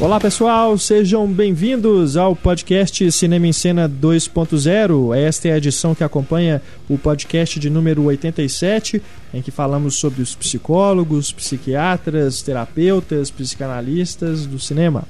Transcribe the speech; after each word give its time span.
Olá 0.00 0.20
pessoal, 0.20 0.78
sejam 0.78 1.26
bem-vindos 1.26 2.16
ao 2.16 2.36
podcast 2.36 3.10
Cinema 3.10 3.48
em 3.48 3.52
Cena 3.52 3.88
2.0. 3.88 5.16
Esta 5.16 5.48
é 5.48 5.52
a 5.52 5.56
edição 5.56 5.92
que 5.92 6.04
acompanha 6.04 6.62
o 6.88 6.96
podcast 6.96 7.58
de 7.58 7.68
número 7.68 8.04
87, 8.04 9.02
em 9.34 9.42
que 9.42 9.50
falamos 9.50 9.96
sobre 9.96 10.22
os 10.22 10.36
psicólogos, 10.36 11.32
psiquiatras, 11.32 12.42
terapeutas, 12.42 13.28
psicanalistas 13.28 14.46
do 14.46 14.60
cinema. 14.60 15.02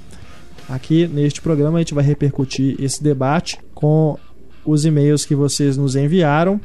Aqui 0.66 1.06
neste 1.06 1.42
programa 1.42 1.76
a 1.76 1.80
gente 1.82 1.92
vai 1.92 2.04
repercutir 2.04 2.74
esse 2.78 3.02
debate 3.02 3.58
com 3.74 4.18
os 4.64 4.86
e-mails 4.86 5.26
que 5.26 5.34
vocês 5.34 5.76
nos 5.76 5.96
enviaram. 5.96 6.58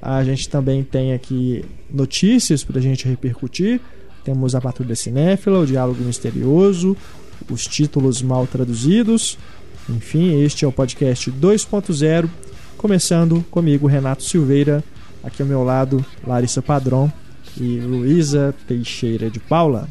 A 0.00 0.22
gente 0.22 0.48
também 0.48 0.84
tem 0.84 1.12
aqui 1.12 1.64
notícias 1.90 2.62
para 2.62 2.78
a 2.78 2.82
gente 2.82 3.08
repercutir. 3.08 3.80
Temos 4.22 4.54
a 4.54 4.60
Patrulha 4.60 4.94
Cinéfila, 4.94 5.58
o 5.58 5.66
Diálogo 5.66 6.02
Misterioso, 6.04 6.96
os 7.52 7.66
títulos 7.66 8.22
mal 8.22 8.46
traduzidos. 8.46 9.36
Enfim, 9.88 10.42
este 10.42 10.64
é 10.64 10.68
o 10.68 10.72
podcast 10.72 11.30
2.0, 11.30 12.28
começando 12.78 13.44
comigo, 13.50 13.86
Renato 13.86 14.22
Silveira, 14.22 14.82
aqui 15.22 15.42
ao 15.42 15.48
meu 15.48 15.62
lado, 15.62 16.04
Larissa 16.26 16.62
Padrão 16.62 17.12
e 17.60 17.80
Luísa 17.80 18.54
Teixeira 18.66 19.28
de 19.28 19.40
Paula. 19.40 19.88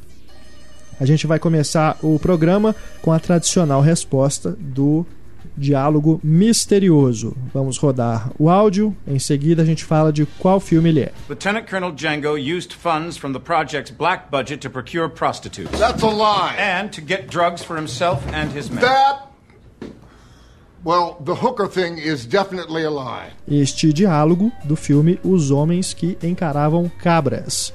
A 0.99 1.05
gente 1.05 1.27
vai 1.27 1.39
começar 1.39 1.97
o 2.02 2.17
programa 2.17 2.75
com 3.02 3.11
a 3.11 3.20
tradicional 3.20 3.81
resposta 3.81 4.55
do 4.59 5.05
diálogo 5.57 6.20
misterioso. 6.23 7.35
Vamos 7.53 7.77
rodar 7.77 8.31
o 8.39 8.49
áudio, 8.49 8.95
em 9.07 9.20
seguida 9.20 9.61
a 9.61 9.66
gente 9.66 9.84
fala 9.84 10.11
de 10.11 10.25
qual 10.39 10.59
filme 10.59 10.89
ele 10.89 11.02
é. 11.02 11.11
Lieutenant 11.30 11.70
Colonel 11.70 11.91
Django 11.91 12.35
used 12.38 12.73
funds 12.73 13.17
from 13.17 13.34
the 13.34 13.39
project's 13.39 13.91
black 13.91 14.30
budget 14.31 14.58
to 14.61 14.70
procure 14.70 15.09
prostitutes. 15.09 15.78
That's 15.80 16.03
a 16.03 16.08
lie. 16.09 16.55
And 16.58 16.89
to 16.91 17.02
get 17.02 17.28
drugs 17.30 17.63
for 17.63 17.78
himself 17.78 18.22
and 18.33 18.52
his 18.58 18.69
men. 18.69 18.81
That. 18.81 19.28
Well, 20.86 21.16
the 21.23 21.36
hooker 21.36 21.67
thing 21.67 21.97
is 21.97 22.25
definitely 22.25 22.83
a 22.83 22.89
lie. 22.89 23.31
Este 23.47 23.94
diálogo 23.94 24.52
do 24.66 24.75
filme 24.75 25.17
Os 25.23 25.50
Homens 25.50 25.94
que 25.94 26.17
Encaravam 26.22 26.91
Cabras. 27.02 27.73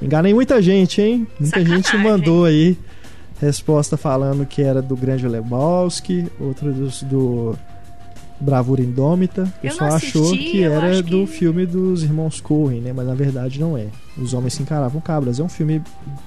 Enganei 0.00 0.32
muita 0.32 0.62
gente, 0.62 1.00
hein? 1.02 1.26
Muita 1.40 1.58
Sacanagem. 1.58 1.76
gente 1.82 1.96
mandou 1.96 2.44
aí 2.44 2.76
resposta 3.40 3.96
falando 3.96 4.46
que 4.46 4.62
era 4.62 4.80
do 4.80 4.96
Grande 4.96 5.26
Lebowski, 5.28 6.30
outro 6.40 6.72
dos, 6.72 7.02
do 7.02 7.56
Bravura 8.40 8.80
Indômita. 8.82 9.42
O 9.42 9.46
Eu 9.66 9.70
pessoal 9.70 9.94
achou 9.94 10.32
que 10.32 10.62
era 10.62 11.02
do 11.02 11.20
que- 11.20 11.26
filme 11.26 11.66
dos 11.66 12.02
irmãos 12.02 12.40
Coen, 12.40 12.80
né? 12.80 12.92
Mas 12.92 13.06
na 13.06 13.14
verdade 13.14 13.58
não 13.60 13.76
é. 13.76 13.86
Os 14.16 14.32
Homens 14.34 14.54
se 14.54 14.62
Encaravam 14.62 15.00
Cabras. 15.00 15.38
É 15.40 15.42
um 15.42 15.48
filme 15.48 15.82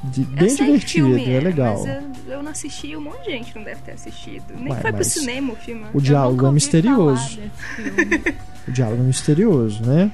de- 0.05 0.23
bem 0.25 0.53
divertido, 0.55 1.07
filme 1.07 1.29
é 1.33 1.39
legal. 1.39 1.83
Mas 1.85 2.03
eu, 2.27 2.33
eu 2.33 2.43
não 2.43 2.51
assisti, 2.51 2.95
um 2.95 3.01
monte 3.01 3.23
de 3.23 3.31
gente 3.31 3.55
não 3.55 3.63
deve 3.63 3.81
ter 3.81 3.91
assistido. 3.91 4.43
Nem 4.57 4.73
Ué, 4.73 4.79
foi 4.81 4.93
pro 4.93 5.03
cinema 5.03 5.53
o 5.53 5.55
filme. 5.55 5.85
O 5.93 6.01
diálogo 6.01 6.45
é 6.47 6.51
misterioso. 6.51 7.39
O 8.67 8.71
diálogo 8.71 9.01
é 9.01 9.05
misterioso, 9.05 9.81
né? 9.85 10.11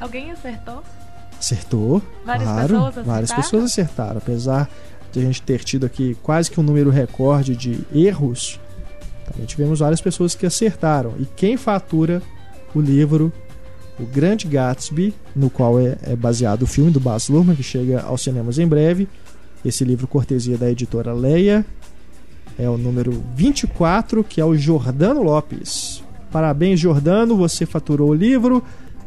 Alguém 0.00 0.30
acertou? 0.30 0.82
Acertou. 1.38 2.02
Várias 2.24 2.44
claro, 2.48 2.62
pessoas 2.68 2.80
acertaram? 2.88 3.04
várias 3.12 3.32
pessoas 3.32 3.64
acertaram. 3.64 4.16
Apesar 4.18 4.68
de 5.12 5.18
a 5.18 5.22
gente 5.22 5.42
ter 5.42 5.64
tido 5.64 5.86
aqui 5.86 6.16
quase 6.22 6.50
que 6.50 6.60
um 6.60 6.62
número 6.62 6.90
recorde 6.90 7.56
de 7.56 7.80
erros, 7.94 8.60
também 9.30 9.46
tivemos 9.46 9.78
várias 9.78 10.00
pessoas 10.00 10.34
que 10.34 10.44
acertaram. 10.44 11.14
E 11.18 11.24
quem 11.24 11.56
fatura 11.56 12.22
o 12.74 12.80
livro 12.80 13.32
O 13.98 14.04
Grande 14.04 14.46
Gatsby, 14.46 15.14
no 15.34 15.48
qual 15.48 15.78
é, 15.78 15.96
é 16.02 16.16
baseado 16.16 16.62
o 16.62 16.66
filme 16.66 16.90
do 16.90 17.00
Baz 17.00 17.28
Luhrmann, 17.28 17.56
que 17.56 17.62
chega 17.62 18.00
aos 18.00 18.22
cinemas 18.22 18.58
em 18.58 18.66
breve. 18.66 19.08
Esse 19.64 19.84
livro 19.84 20.06
cortesia 20.06 20.56
da 20.56 20.70
editora 20.70 21.12
Leia. 21.12 21.64
É 22.58 22.68
o 22.68 22.76
número 22.76 23.22
24, 23.34 24.24
que 24.24 24.40
é 24.40 24.44
o 24.44 24.56
Jordano 24.56 25.22
Lopes. 25.22 26.02
Parabéns, 26.30 26.80
Jordano, 26.80 27.36
você 27.36 27.64
faturou 27.64 28.10
o 28.10 28.14
livro. 28.14 28.62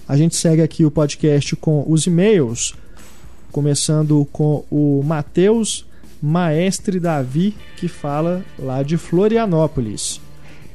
A 0.08 0.16
gente 0.16 0.34
segue 0.36 0.62
aqui 0.62 0.84
o 0.84 0.90
podcast 0.90 1.54
com 1.56 1.84
os 1.86 2.06
e-mails, 2.06 2.74
começando 3.52 4.26
com 4.32 4.64
o 4.70 5.02
Matheus 5.04 5.86
Maestre 6.22 6.98
Davi, 6.98 7.54
que 7.76 7.88
fala 7.88 8.44
lá 8.58 8.82
de 8.82 8.96
Florianópolis. 8.96 10.20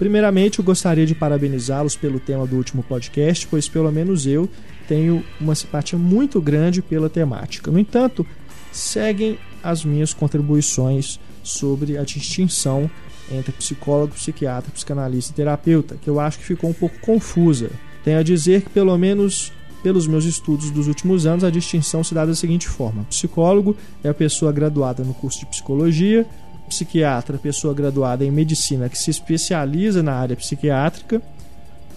Primeiramente, 0.02 0.58
eu 0.58 0.66
gostaria 0.66 1.06
de 1.06 1.14
parabenizá-los 1.14 1.96
pelo 1.96 2.20
tema 2.20 2.48
do 2.48 2.56
último 2.56 2.82
podcast, 2.82 3.46
pois 3.46 3.70
pelo 3.70 3.92
menos 3.92 4.26
eu 4.26 4.50
tenho 4.88 5.24
uma 5.40 5.54
simpatia 5.54 5.96
muito 5.96 6.42
grande 6.42 6.82
pela 6.82 7.08
temática. 7.08 7.70
No 7.70 7.78
entanto, 7.78 8.26
seguem 8.72 9.38
as 9.62 9.86
minhas 9.86 10.12
contribuições 10.12 11.20
sobre 11.44 12.00
a 12.00 12.04
distinção 12.04 12.90
entre 13.32 13.52
psicólogo, 13.52 14.16
psiquiatra, 14.16 14.72
psicanalista 14.72 15.34
e 15.34 15.36
terapeuta, 15.36 15.96
que 16.02 16.10
eu 16.10 16.20
acho 16.20 16.40
que 16.40 16.46
ficou 16.46 16.72
um 16.72 16.74
pouco 16.74 16.98
confusa. 17.00 17.70
Tenho 18.04 18.18
a 18.18 18.24
dizer 18.24 18.64
que, 18.64 18.72
pelo 18.72 18.98
menos 18.98 19.54
pelos 19.84 20.08
meus 20.08 20.26
estudos 20.26 20.72
dos 20.72 20.88
últimos 20.88 21.28
anos, 21.28 21.44
a 21.44 21.52
distinção 21.52 22.04
se 22.04 22.16
dá 22.16 22.26
da 22.26 22.34
seguinte 22.34 22.68
forma: 22.68 23.04
psicólogo 23.04 23.78
é 24.04 24.10
a 24.10 24.16
pessoa 24.16 24.52
graduada 24.52 25.04
no 25.04 25.14
curso 25.14 25.42
de 25.42 25.46
psicologia, 25.46 26.26
psiquiatra, 26.72 27.38
pessoa 27.38 27.74
graduada 27.74 28.24
em 28.24 28.32
medicina 28.32 28.88
que 28.88 28.98
se 28.98 29.12
especializa 29.12 30.02
na 30.02 30.14
área 30.14 30.38
psiquiátrica, 30.38 31.22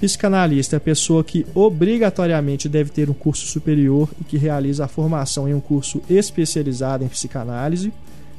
psicanalista 0.01 0.75
é 0.75 0.79
a 0.79 0.81
pessoa 0.81 1.23
que 1.23 1.47
obrigatoriamente 1.55 2.69
deve 2.69 2.91
ter 2.91 3.09
um 3.09 3.15
curso 3.15 3.47
superior 3.47 4.09
e 4.21 4.25
que 4.25 4.37
realiza 4.37 4.85
a 4.85 4.89
formação 4.89 5.49
em 5.49 5.55
um 5.55 5.61
curso 5.61 6.03
especializado 6.11 7.05
em 7.05 7.09
psicanálise. 7.09 7.93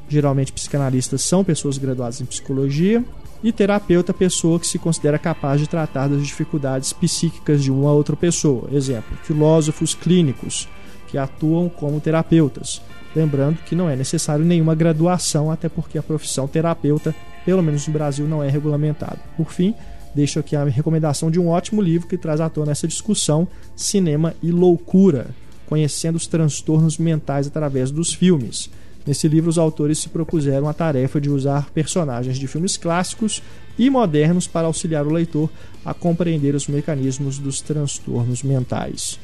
Geralmente, 0.10 0.52
psicanalistas 0.52 1.22
são 1.22 1.44
pessoas 1.44 1.78
graduadas 1.78 2.20
em 2.22 2.26
psicologia. 2.26 3.04
E 3.44 3.52
terapeuta, 3.52 4.14
pessoa 4.14 4.60
que 4.60 4.68
se 4.68 4.78
considera 4.78 5.18
capaz 5.18 5.62
de 5.62 5.68
tratar 5.68 6.08
das 6.08 6.26
dificuldades 6.26 6.92
psíquicas 6.94 7.64
de 7.64 7.72
uma 7.72 7.92
outra 7.92 8.16
pessoa. 8.16 8.70
Exemplo, 8.72 9.18
filósofos 9.24 9.94
clínicos 9.96 10.68
que 11.08 11.18
atuam 11.18 11.70
como 11.70 12.02
terapeutas. 12.02 12.82
Lembrando 13.16 13.58
que 13.66 13.76
não 13.76 13.90
é 13.90 13.96
necessário 13.96 14.44
nenhuma 14.44 14.76
graduação, 14.76 15.50
até 15.50 15.70
porque 15.70 15.98
a 15.98 16.04
profissão 16.04 16.48
terapeuta, 16.48 17.16
pelo 17.46 17.64
menos 17.64 17.88
no 17.88 17.94
Brasil, 17.94 18.28
não 18.28 18.44
é 18.44 18.50
regulamentada. 18.50 19.20
Por 19.38 19.52
fim, 19.52 19.74
deixo 20.14 20.40
aqui 20.40 20.56
a 20.56 20.66
recomendação 20.66 21.32
de 21.32 21.40
um 21.40 21.48
ótimo 21.48 21.82
livro 21.82 22.08
que 22.08 22.18
traz 22.18 22.42
à 22.42 22.50
tona 22.50 22.74
essa 22.74 22.88
discussão: 22.88 23.48
Cinema 23.76 24.34
e 24.44 24.52
Loucura 24.52 25.28
Conhecendo 25.66 26.16
os 26.16 26.28
Transtornos 26.28 26.98
Mentais 26.98 27.48
através 27.48 27.90
dos 27.92 28.14
Filmes. 28.14 28.70
Nesse 29.06 29.28
livro, 29.28 29.50
os 29.50 29.58
autores 29.58 30.00
se 30.00 30.10
propuseram 30.10 30.68
a 30.68 30.74
tarefa 30.74 31.22
de 31.22 31.30
usar 31.30 31.70
personagens 31.72 32.38
de 32.38 32.48
filmes 32.48 32.76
clássicos 32.76 33.42
e 33.78 33.90
modernos 33.90 34.48
para 34.48 34.68
auxiliar 34.68 35.06
o 35.06 35.14
leitor 35.14 35.50
a 35.84 35.94
compreender 35.94 36.56
os 36.56 36.68
mecanismos 36.68 37.38
dos 37.38 37.62
transtornos 37.62 38.42
mentais. 38.42 39.20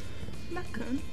Bacana. 0.52 1.11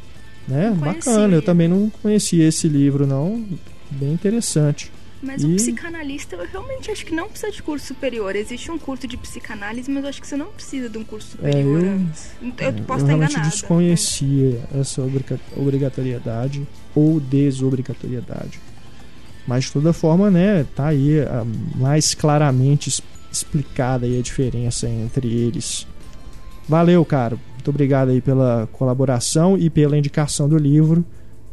Né? 0.49 0.75
Bacana, 0.79 1.35
eu 1.37 1.43
também 1.43 1.69
não 1.69 1.91
conhecia 2.03 2.49
esse 2.49 2.67
livro, 2.69 3.06
não. 3.06 3.45
Bem 3.91 4.12
interessante. 4.12 4.91
Mas 5.23 5.43
E- 5.43 5.47
o 5.47 5.56
psicanalista, 5.56 6.37
eu 6.37 6.47
realmente 6.47 6.91
acho 6.91 7.05
que 7.05 7.12
não 7.15 7.29
precisa 7.29 7.50
de 7.53 7.61
curso 7.62 7.87
superior. 7.89 8.35
Existe 8.37 8.71
um 8.71 8.79
curso 8.79 9.06
de 9.06 9.17
psicanálise, 9.17 9.91
mas 9.91 10.05
eu 10.05 10.09
acho 10.11 10.21
que 10.21 10.27
você 10.27 10.37
não 10.37 10.47
precisa 10.47 10.89
de 10.89 10.97
um 10.97 11.03
curso 11.05 11.33
superior. 11.33 11.83
É, 11.83 11.87
eu- 11.87 11.91
eu, 11.91 12.67
eu 12.67 12.73
posso 12.85 13.00
estar 13.00 13.06
realmente 13.09 13.31
enganada. 13.33 13.50
desconhecia 13.50 14.61
essa 14.79 15.03
obriga- 15.03 15.41
obrigatoriedade 15.56 16.67
ou 16.94 17.19
desobrigatoriedade. 17.21 18.61
Mas 19.47 19.65
de 19.65 19.73
toda 19.73 19.93
forma, 19.93 20.31
né, 20.31 20.65
tá 20.77 20.87
aí 20.89 21.17
mais 21.75 22.15
claramente 22.15 23.03
explicada 23.33 24.06
aí 24.06 24.19
a 24.19 24.23
diferença 24.23 24.89
entre 24.89 25.27
eles. 25.27 25.87
Valeu, 26.69 27.05
cara. 27.05 27.37
Muito 27.69 27.76
obrigado 27.76 28.09
aí 28.09 28.23
pela 28.23 28.67
colaboração 28.73 29.59
e 29.59 29.69
pela 29.69 29.99
indicação 29.99 30.49
do 30.49 30.56
livro. 30.56 31.05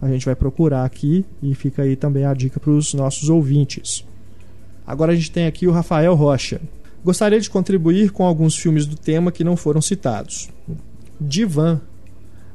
a 0.02 0.08
gente 0.08 0.26
vai 0.26 0.34
procurar 0.34 0.86
aqui 0.86 1.26
e 1.44 1.54
fica 1.54 1.82
aí 1.82 1.98
também 1.98 2.24
a 2.24 2.34
dica 2.34 2.58
para 2.58 2.72
os 2.72 2.94
nossos 2.94 3.28
ouvintes. 3.28 4.06
Agora 4.88 5.12
a 5.12 5.16
gente 5.16 5.30
tem 5.30 5.46
aqui 5.46 5.68
o 5.68 5.72
Rafael 5.72 6.16
Rocha. 6.16 6.62
Gostaria 7.04 7.38
de 7.38 7.50
contribuir 7.50 8.12
com 8.12 8.26
alguns 8.26 8.56
filmes 8.56 8.86
do 8.86 8.96
tema 8.96 9.30
que 9.30 9.44
não 9.44 9.58
foram 9.58 9.82
citados. 9.82 10.50
Divan. 11.20 11.82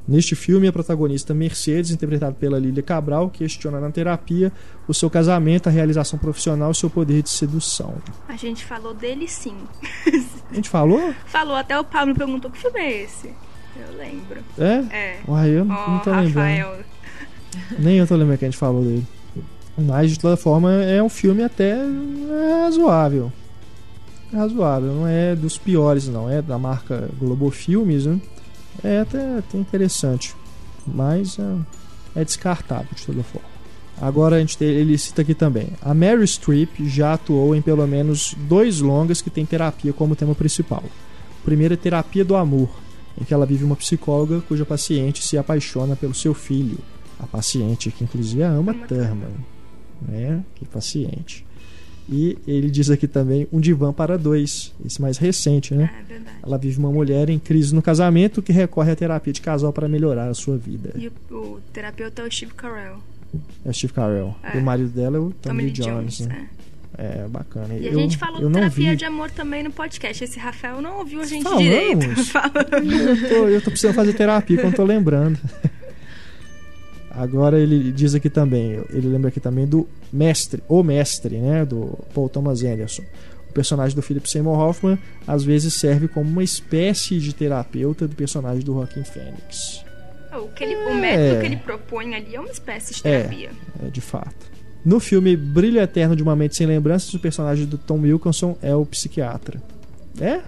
Neste 0.09 0.35
filme, 0.35 0.67
a 0.67 0.73
protagonista 0.73 1.35
Mercedes, 1.35 1.91
interpretada 1.91 2.33
pela 2.33 2.59
Lília 2.59 2.83
Cabral, 2.83 3.29
questiona 3.29 3.79
na 3.79 3.91
terapia 3.91 4.51
o 4.89 4.95
seu 4.95 5.11
casamento, 5.11 5.69
a 5.69 5.71
realização 5.71 6.19
profissional 6.19 6.71
e 6.71 6.75
seu 6.75 6.89
poder 6.89 7.23
de 7.23 7.29
sedução. 7.29 7.95
A 8.27 8.37
gente 8.37 8.65
falou 8.65 8.95
dele 8.95 9.29
sim. 9.29 9.55
A 10.51 10.55
gente 10.55 10.71
falou? 10.71 11.15
falou, 11.27 11.55
até 11.55 11.79
o 11.79 11.85
Paulo 11.85 12.09
me 12.09 12.15
perguntou 12.15 12.51
que 12.51 12.59
filme 12.59 12.81
é 12.81 13.03
esse. 13.03 13.31
Eu 13.77 13.97
lembro. 13.97 14.41
É? 14.59 14.97
É. 14.97 15.21
Uai, 15.27 15.51
eu 15.51 15.63
Ó, 15.63 15.91
não 15.91 15.99
tô 16.01 16.11
lembrando. 16.11 16.35
Rafael. 16.35 16.79
Nem 17.79 17.97
eu 17.97 18.07
tô 18.07 18.17
lembrando 18.17 18.39
que 18.39 18.45
a 18.45 18.49
gente 18.49 18.59
falou 18.59 18.83
dele. 18.83 19.07
Mas, 19.77 20.11
de 20.11 20.19
toda 20.19 20.37
forma, 20.37 20.73
é 20.73 21.03
um 21.03 21.09
filme 21.09 21.43
até 21.43 21.77
razoável. 22.65 23.33
É 24.33 24.37
razoável, 24.37 24.93
não 24.93 25.07
é 25.07 25.35
dos 25.35 25.59
piores, 25.59 26.07
não. 26.09 26.29
É 26.29 26.41
da 26.43 26.59
marca 26.59 27.09
Globo 27.19 27.51
Filmes, 27.51 28.07
né? 28.07 28.21
É 28.85 29.01
até, 29.01 29.39
até 29.39 29.59
interessante. 29.59 30.35
Mas 30.87 31.39
é, 31.39 32.21
é 32.21 32.25
descartável, 32.25 32.89
de 32.95 33.05
toda 33.07 33.23
forma. 33.23 33.49
Agora 34.01 34.37
a 34.37 34.41
gente 34.41 34.57
tem, 34.57 34.69
ele 34.69 34.97
cita 34.97 35.23
aqui 35.23 35.35
também. 35.35 35.69
A 35.83 35.93
Mary 35.93 36.27
Streep 36.27 36.71
já 36.87 37.15
atuou 37.15 37.55
em 37.55 37.61
pelo 37.61 37.87
menos 37.87 38.35
dois 38.49 38.81
longas 38.81 39.21
que 39.21 39.29
tem 39.29 39.45
terapia 39.45 39.93
como 39.93 40.17
tema 40.17 40.35
principal. 40.35 40.83
O 41.41 41.45
primeiro 41.45 41.75
é 41.75 41.77
Terapia 41.77 42.25
do 42.25 42.35
Amor, 42.35 42.71
em 43.21 43.25
que 43.25 43.35
ela 43.35 43.47
vive 43.47 43.65
uma 43.65 43.77
psicóloga 43.77 44.41
cuja 44.43 44.65
paciente 44.65 45.23
se 45.23 45.37
apaixona 45.37 45.95
pelo 45.95 46.15
seu 46.15 46.35
filho. 46.35 46.79
A 47.19 47.27
paciente, 47.27 47.91
que 47.91 48.03
inclusive 48.03 48.43
a 48.43 48.49
ama 48.49 48.73
Uma 48.73 48.87
Thurman. 48.87 49.35
Né? 50.01 50.43
Que 50.55 50.65
paciente. 50.65 51.45
E 52.09 52.37
ele 52.47 52.71
diz 52.71 52.91
aqui 52.91 53.07
também 53.07 53.47
Um 53.53 53.61
Divã 53.61 53.93
para 53.93 54.19
Dois, 54.19 54.73
esse 54.85 55.01
mais 55.01 55.17
recente, 55.17 55.75
né? 55.75 55.91
É 56.01 56.03
verdade. 56.03 56.37
Ela 56.43 56.59
vive 56.59 56.79
uma 56.79 56.91
mulher 56.91 57.31
em 57.31 57.39
crise 57.39 57.73
no 57.73 57.81
casamento 57.81 58.43
que 58.43 58.53
recorre 58.53 58.91
à 58.91 58.97
terapia 58.97 59.33
de 59.33 59.41
casal 59.41 59.73
para 59.73 59.87
melhorar 59.87 60.29
a 60.29 60.35
sua 60.35 60.57
vida. 60.57 60.93
E 60.97 61.09
o, 61.09 61.13
o 61.31 61.61
terapeuta 61.73 62.23
é 62.23 62.27
o 62.27 62.33
Steve 62.33 62.55
Carell. 62.55 62.97
É 63.65 63.71
o 63.71 63.73
Steve 63.73 63.93
Carell. 63.93 64.35
É. 64.43 64.57
E 64.57 64.61
o 64.61 64.65
marido 64.65 64.89
dela 64.89 65.19
é 65.19 65.21
o 65.21 65.31
Tommy, 65.31 65.35
Tommy 65.41 65.63
Lee 65.63 65.73
Jones. 65.73 66.19
Jones. 66.19 66.21
né? 66.21 66.49
é. 66.57 66.61
É, 67.03 67.27
bacana. 67.29 67.75
E 67.75 67.89
a 67.89 67.93
eu, 67.93 67.99
gente 67.99 68.19
falou 68.19 68.43
eu 68.43 68.53
terapia 68.53 68.91
vi. 68.91 68.97
de 68.97 69.05
amor 69.07 69.31
também 69.31 69.63
no 69.63 69.71
podcast. 69.73 70.23
Esse 70.23 70.39
Rafael 70.39 70.83
não 70.83 70.99
ouviu 70.99 71.23
a 71.23 71.25
gente 71.25 71.45
Falamos. 71.45 71.63
direito. 71.65 72.07
Falamos. 72.27 72.93
Eu 72.93 73.29
tô, 73.29 73.49
eu 73.49 73.63
tô 73.63 73.71
precisando 73.71 73.95
fazer 73.95 74.13
terapia 74.13 74.63
não 74.63 74.71
tô 74.71 74.85
lembrando. 74.85 75.39
Agora 77.11 77.59
ele 77.59 77.91
diz 77.91 78.15
aqui 78.15 78.31
também, 78.31 78.83
ele 78.91 79.09
lembra 79.09 79.29
aqui 79.31 79.41
também 79.41 79.67
do 79.67 79.89
mestre, 80.13 80.63
o 80.69 80.83
mestre, 80.83 81.39
né, 81.39 81.65
do 81.65 81.99
Paul 82.15 82.29
Thomas 82.29 82.63
Anderson. 82.63 83.03
O 83.49 83.53
personagem 83.53 83.97
do 83.97 84.03
Philip 84.03 84.31
Seymour 84.31 84.57
Hoffman 84.59 84.97
às 85.27 85.43
vezes 85.43 85.75
serve 85.75 86.07
como 86.07 86.29
uma 86.31 86.45
espécie 86.45 87.19
de 87.19 87.35
terapeuta 87.35 88.07
do 88.07 88.15
personagem 88.15 88.63
do 88.63 88.75
Joaquin 88.75 89.03
Phoenix. 89.03 89.85
O, 90.33 90.47
que 90.55 90.63
ele, 90.63 90.77
o 90.77 90.89
É. 90.91 90.95
método 91.01 91.41
que 91.41 91.47
ele 91.47 91.57
propõe 91.57 92.15
ali 92.15 92.37
é 92.37 92.41
uma 92.41 92.51
espécie 92.51 92.95
de 92.95 93.01
É. 93.09 93.23
terapia. 93.23 93.51
É, 93.85 93.91
de 93.91 94.01
fato. 94.01 94.50
No 94.85 94.99
filme 95.01 95.37
Brilho 95.37 95.79
Eterno 95.81 96.17
de 96.17 96.23
uma 96.23 96.35
Mente 96.35 96.57
Sem 96.57 96.67
Lembranças, 96.67 97.13
o 97.13 97.19
personagem 97.19 97.67
do 97.67 97.77
Tom 97.77 98.01
Wilkinson 98.01 98.57
é 98.63 98.75
o 98.75 98.85
psiquiatra. 98.87 99.61
É? 100.21 100.41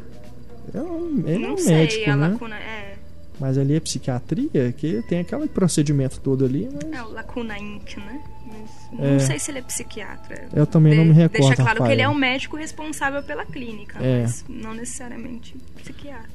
É 0.74 0.80
um, 0.80 1.22
ele 1.26 1.44
é 1.44 1.46
não 1.48 1.54
um 1.54 1.58
sei, 1.58 1.74
médico, 1.74 2.10
né? 2.10 2.28
lacuna. 2.28 2.56
É, 2.56 2.94
Mas 3.40 3.58
ali 3.58 3.74
é 3.74 3.80
psiquiatria, 3.80 4.72
que 4.72 5.02
tem 5.08 5.20
aquele 5.20 5.48
procedimento 5.48 6.20
todo 6.20 6.44
ali, 6.44 6.68
mas 6.72 6.92
é 6.92 7.02
o 7.02 7.10
Lacuna 7.10 7.58
Inc., 7.58 7.96
né? 7.96 8.20
Mas 8.46 9.00
É. 9.00 9.12
não 9.12 9.20
sei 9.20 9.38
se 9.38 9.50
ele 9.50 9.58
é 9.58 9.62
psiquiatra. 9.62 10.46
eu 10.54 10.66
também 10.66 10.94
não 10.94 11.02
De- 11.04 11.08
me 11.10 11.14
recordo. 11.16 11.48
Deixa 11.48 11.62
claro 11.62 11.82
que 11.84 11.90
ele 11.92 12.02
é 12.02 12.08
um 12.08 12.14
médico 12.14 12.56
responsável 12.56 13.22
pela 13.22 13.44
clínica, 13.44 13.98
É. 14.02 14.22
mas 14.22 14.44
não 14.48 14.72
necessariamente 14.74 15.56
psiquiatra. 15.82 16.28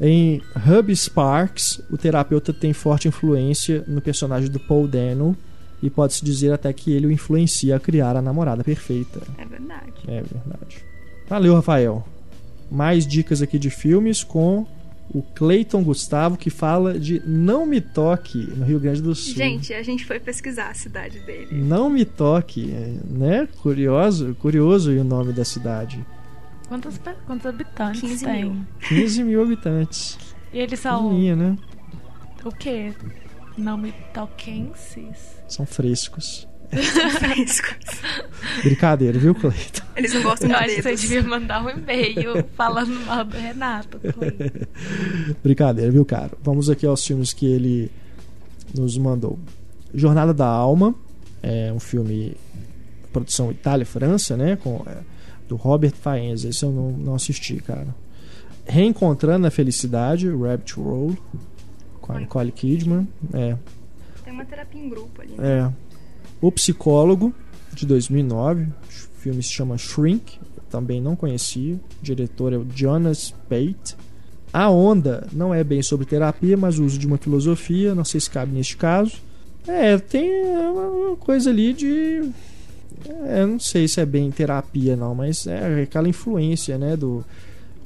Em 0.00 0.40
Hub 0.66 0.94
Sparks, 0.94 1.80
o 1.90 1.96
terapeuta 1.96 2.52
tem 2.52 2.72
forte 2.72 3.08
influência 3.08 3.82
no 3.88 4.00
personagem 4.00 4.50
do 4.50 4.60
Paul 4.60 4.86
Dano 4.86 5.36
e 5.84 5.90
pode-se 5.90 6.24
dizer 6.24 6.50
até 6.50 6.72
que 6.72 6.90
ele 6.90 7.06
o 7.06 7.10
influencia 7.10 7.76
a 7.76 7.78
criar 7.78 8.16
a 8.16 8.22
namorada 8.22 8.64
perfeita. 8.64 9.20
É 9.36 9.44
verdade. 9.44 9.92
É 10.08 10.22
verdade. 10.22 10.82
Valeu, 11.28 11.54
Rafael. 11.54 12.02
Mais 12.70 13.06
dicas 13.06 13.42
aqui 13.42 13.58
de 13.58 13.68
filmes 13.68 14.24
com 14.24 14.66
o 15.10 15.20
Cleiton 15.20 15.84
Gustavo 15.84 16.38
que 16.38 16.48
fala 16.48 16.98
de 16.98 17.20
Não 17.26 17.66
Me 17.66 17.82
Toque 17.82 18.38
no 18.56 18.64
Rio 18.64 18.80
Grande 18.80 19.02
do 19.02 19.14
Sul. 19.14 19.34
Gente, 19.34 19.74
a 19.74 19.82
gente 19.82 20.06
foi 20.06 20.18
pesquisar 20.18 20.70
a 20.70 20.74
cidade 20.74 21.18
dele. 21.18 21.48
Não 21.52 21.90
Me 21.90 22.06
Toque, 22.06 22.72
né? 23.06 23.46
Curioso, 23.60 24.34
curioso 24.40 24.90
o 24.90 25.04
nome 25.04 25.34
da 25.34 25.44
cidade. 25.44 26.02
Quantos, 26.66 26.98
quantos 27.26 27.44
habitantes 27.44 28.00
15 28.00 28.24
tem? 28.24 28.44
mil. 28.46 28.66
15 28.88 29.22
mil 29.22 29.42
habitantes. 29.42 30.18
E 30.50 30.60
eles 30.60 30.80
são 30.80 31.02
Pequenininha, 31.02 31.36
né? 31.36 31.58
o 32.42 32.50
quê? 32.50 32.94
Não 33.56 33.76
me 33.76 33.92
toquenses? 34.12 35.36
São 35.48 35.64
frescos. 35.64 36.48
Frescos. 37.18 38.00
Brincadeira, 38.64 39.18
viu, 39.18 39.34
Cleiton? 39.34 39.82
Eles 39.96 40.12
não 40.12 40.22
gostam 40.22 40.48
de 40.48 40.54
que 40.54 40.70
você 40.70 40.82
dedos. 40.82 41.00
devia 41.00 41.22
mandar 41.22 41.64
um 41.64 41.70
e-mail 41.70 42.44
falando 42.56 42.92
mal 43.06 43.24
do 43.24 43.36
Renato. 43.36 44.00
Brincadeira, 45.42 45.90
viu, 45.90 46.04
cara? 46.04 46.32
Vamos 46.42 46.68
aqui 46.68 46.84
aos 46.86 47.06
filmes 47.06 47.32
que 47.32 47.46
ele 47.46 47.90
nos 48.74 48.98
mandou. 48.98 49.38
Jornada 49.94 50.34
da 50.34 50.46
Alma, 50.46 50.94
é 51.42 51.72
um 51.72 51.78
filme 51.78 52.36
produção 53.12 53.52
Itália 53.52 53.84
e 53.84 53.86
França, 53.86 54.36
né? 54.36 54.56
Com, 54.56 54.82
é, 54.86 54.96
do 55.48 55.54
Robert 55.54 55.94
Faenza. 55.94 56.48
Esse 56.48 56.64
eu 56.64 56.72
não, 56.72 56.90
não 56.90 57.14
assisti, 57.14 57.56
cara. 57.56 57.94
Reencontrando 58.66 59.46
a 59.46 59.50
Felicidade, 59.50 60.28
Rabbit 60.28 60.74
Roll, 60.74 61.16
com 62.06 62.12
a 62.12 62.20
Nicole 62.20 62.52
Kidman. 62.52 63.08
É, 63.32 63.56
Tem 64.24 64.32
uma 64.32 64.44
terapia 64.44 64.80
em 64.80 64.88
grupo 64.88 65.22
ali. 65.22 65.34
é. 65.38 65.70
O 66.40 66.52
Psicólogo, 66.52 67.34
de 67.72 67.86
2009. 67.86 68.64
O 68.64 69.18
filme 69.20 69.42
se 69.42 69.50
chama 69.50 69.78
Shrink. 69.78 70.38
Também 70.70 71.00
não 71.00 71.16
conhecia. 71.16 71.74
O 71.76 71.80
diretor 72.02 72.52
é 72.52 72.56
o 72.58 72.66
Jonas 72.74 73.30
Pate. 73.48 73.96
A 74.52 74.68
Onda 74.70 75.26
não 75.32 75.54
é 75.54 75.64
bem 75.64 75.82
sobre 75.82 76.04
terapia, 76.04 76.56
mas 76.56 76.78
o 76.78 76.84
uso 76.84 76.98
de 76.98 77.06
uma 77.06 77.16
filosofia. 77.16 77.94
Não 77.94 78.04
sei 78.04 78.20
se 78.20 78.28
cabe 78.28 78.52
neste 78.52 78.76
caso. 78.76 79.12
É, 79.66 79.96
tem 79.98 80.30
uma 80.58 81.16
coisa 81.16 81.48
ali 81.50 81.72
de. 81.72 82.28
É, 83.26 83.46
não 83.46 83.58
sei 83.58 83.88
se 83.88 84.00
é 84.00 84.04
bem 84.06 84.30
terapia, 84.30 84.94
não, 84.96 85.14
mas 85.14 85.46
é 85.46 85.82
aquela 85.82 86.08
influência, 86.08 86.76
né? 86.76 86.96
Do. 86.96 87.24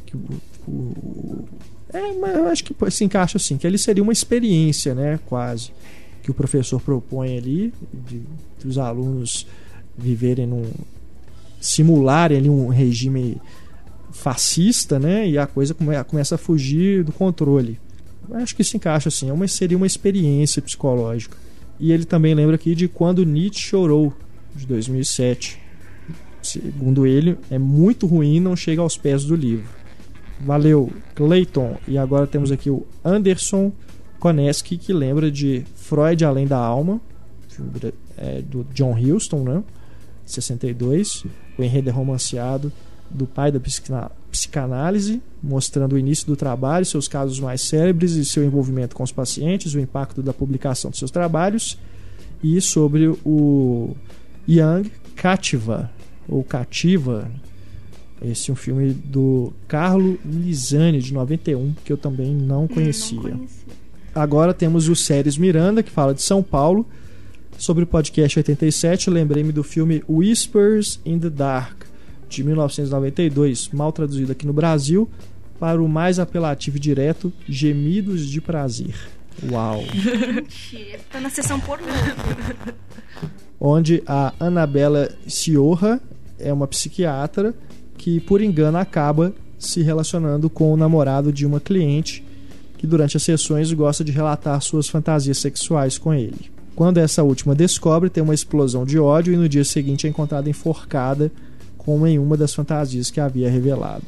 Que 0.07 0.17
o, 0.17 0.21
o- 0.67 1.45
é, 1.93 2.13
mas 2.15 2.35
eu 2.35 2.47
acho 2.49 2.65
que 2.65 2.91
se 2.91 3.05
encaixa 3.05 3.39
assim, 3.39 3.57
que 3.57 3.67
ele 3.67 3.79
seria 3.79 4.03
uma 4.03 4.13
experiência, 4.13 4.95
né? 4.95 5.19
Quase 5.27 5.73
que 6.23 6.31
o 6.31 6.35
professor 6.35 6.81
propõe 6.81 7.39
ali, 7.39 7.73
de, 8.07 8.23
de 8.59 8.69
os 8.69 8.77
alunos 8.77 9.47
viverem 9.97 10.47
num. 10.47 10.71
simularem 11.61 12.37
ali 12.37 12.51
um 12.51 12.69
regime 12.69 13.41
fascista, 14.13 14.99
né? 14.99 15.29
E 15.29 15.39
a 15.39 15.47
coisa 15.47 15.73
come, 15.73 16.03
começa 16.05 16.35
a 16.35 16.39
fugir 16.39 17.05
do 17.05 17.13
controle. 17.13 17.79
Eu 18.29 18.37
Acho 18.37 18.55
que 18.55 18.63
se 18.63 18.77
encaixa 18.77 19.09
assim, 19.09 19.31
é 19.31 19.33
uma, 19.33 19.49
seria 19.49 19.77
uma 19.77 19.87
experiência 19.87 20.61
psicológica. 20.61 21.37
E 21.81 21.93
ele 21.93 22.05
também 22.05 22.35
lembra 22.35 22.57
aqui 22.57 22.75
de 22.75 22.89
Quando 22.89 23.25
Nietzsche 23.25 23.63
Chorou, 23.63 24.13
de 24.55 24.67
2007. 24.67 25.59
Segundo 26.43 27.07
ele, 27.07 27.39
é 27.51 27.59
muito 27.59 28.07
ruim 28.07 28.41
não 28.41 28.55
chega 28.55 28.83
aos 28.83 28.97
pés 28.97 29.25
do 29.25 29.35
livro. 29.35 29.78
Valeu, 30.41 30.91
Clayton. 31.15 31.77
E 31.87 31.99
agora 31.99 32.27
temos 32.27 32.53
aqui 32.53 32.71
o 32.71 32.87
Anderson 33.05 33.73
Koneski, 34.19 34.77
que 34.77 34.93
lembra 34.93 35.31
de 35.31 35.65
Freud 35.75 36.25
Além 36.25 36.47
da 36.47 36.59
Alma, 36.59 37.01
é, 38.17 38.43
do 38.43 38.65
John 38.73 38.95
Huston, 38.95 39.43
né? 39.43 39.63
62. 40.25 41.25
O 41.59 41.63
enredo 41.63 41.89
é 41.89 41.93
romanceado 41.93 42.73
do 43.11 43.27
pai 43.27 43.51
da 43.51 43.61
psicanálise, 44.31 45.23
mostrando 45.43 45.95
o 45.95 45.99
início 45.99 46.27
do 46.27 46.37
trabalho, 46.37 46.85
seus 46.85 47.09
casos 47.09 47.41
mais 47.41 47.63
célebres 47.63 48.13
e 48.13 48.25
seu 48.25 48.45
envolvimento 48.45 48.95
com 48.95 49.03
os 49.03 49.13
pacientes, 49.13 49.75
o 49.75 49.81
impacto 49.81 50.23
da 50.23 50.33
publicação 50.33 50.91
de 50.91 50.99
seus 50.99 51.11
trabalhos, 51.11 51.79
e 52.43 52.61
sobre 52.61 53.09
o 53.25 53.97
Young 54.47 54.91
Cativa, 55.17 55.91
ou 56.29 56.45
Cativa, 56.45 57.31
esse 58.23 58.51
é 58.51 58.53
um 58.53 58.57
filme 58.57 58.93
do 58.93 59.53
Carlo 59.67 60.19
Lisani, 60.25 61.01
de 61.01 61.13
91, 61.15 61.75
que 61.85 61.93
eu 61.93 61.97
também 61.97 62.35
não 62.35 62.67
conhecia. 62.67 63.17
Não 63.17 63.39
conhecia. 63.39 63.69
Agora 64.15 64.53
temos 64.53 64.89
o 64.89 64.97
Séries 64.97 65.37
Miranda, 65.39 65.83
que 65.83 65.91
fala 65.91 66.13
de 66.13 66.23
São 66.23 66.43
Paulo. 66.43 66.85
Sobre 67.57 67.85
o 67.85 67.87
podcast 67.87 68.39
87, 68.39 69.09
eu 69.09 69.15
lembrei-me 69.15 69.53
do 69.53 69.63
filme 69.63 70.03
Whispers 70.09 71.01
in 71.05 71.19
the 71.19 71.31
Dark, 71.31 71.85
de 72.29 72.43
1992, 72.45 73.69
mal 73.73 73.93
traduzido 73.93 74.33
aqui 74.33 74.47
no 74.47 74.53
Brasil, 74.53 75.09
para 75.59 75.83
o 75.83 75.89
mais 75.89 76.19
apelativo 76.19 76.77
e 76.77 76.81
direto 76.81 77.33
Gemidos 77.49 78.29
de 78.29 78.41
Prazer. 78.41 78.95
Uau! 79.51 79.83
Mentira, 80.35 81.01
tá 81.11 81.21
na 81.21 81.31
sessão 81.31 81.61
pornô. 81.61 81.87
onde 83.61 84.03
a 84.07 84.33
Anabela 84.39 85.09
Ciorra 85.27 86.01
é 86.39 86.53
uma 86.53 86.67
psiquiatra 86.67 87.55
que, 87.99 88.21
por 88.21 88.41
engano, 88.41 88.79
acaba 88.79 89.35
se 89.59 89.83
relacionando 89.83 90.49
com 90.49 90.73
o 90.73 90.77
namorado 90.77 91.33
de 91.33 91.45
uma 91.45 91.61
cliente 91.61 92.25
que, 92.79 92.87
durante 92.87 93.17
as 93.17 93.23
sessões, 93.23 93.73
gosta 93.73 94.05
de 94.05 94.13
relatar 94.13 94.61
suas 94.63 94.89
fantasias 94.89 95.39
sexuais 95.39 95.99
com 95.99 96.15
ele. 96.15 96.51
Quando 96.77 96.99
essa 96.99 97.25
última 97.25 97.57
descobre, 97.57 98.09
tem 98.09 98.23
uma 98.23 98.35
explosão 98.35 98.85
de 98.85 98.99
ódio 98.99 99.35
e 99.35 99.37
no 99.37 99.49
dia 99.49 99.65
seguinte 99.65 100.07
é 100.07 100.11
encontrada 100.11 100.49
enforcada 100.49 101.31
como 101.77 102.07
em 102.07 102.19
uma 102.19 102.37
das 102.37 102.55
fantasias 102.55 103.11
que 103.11 103.21
havia 103.21 103.51
revelado. 103.51 104.05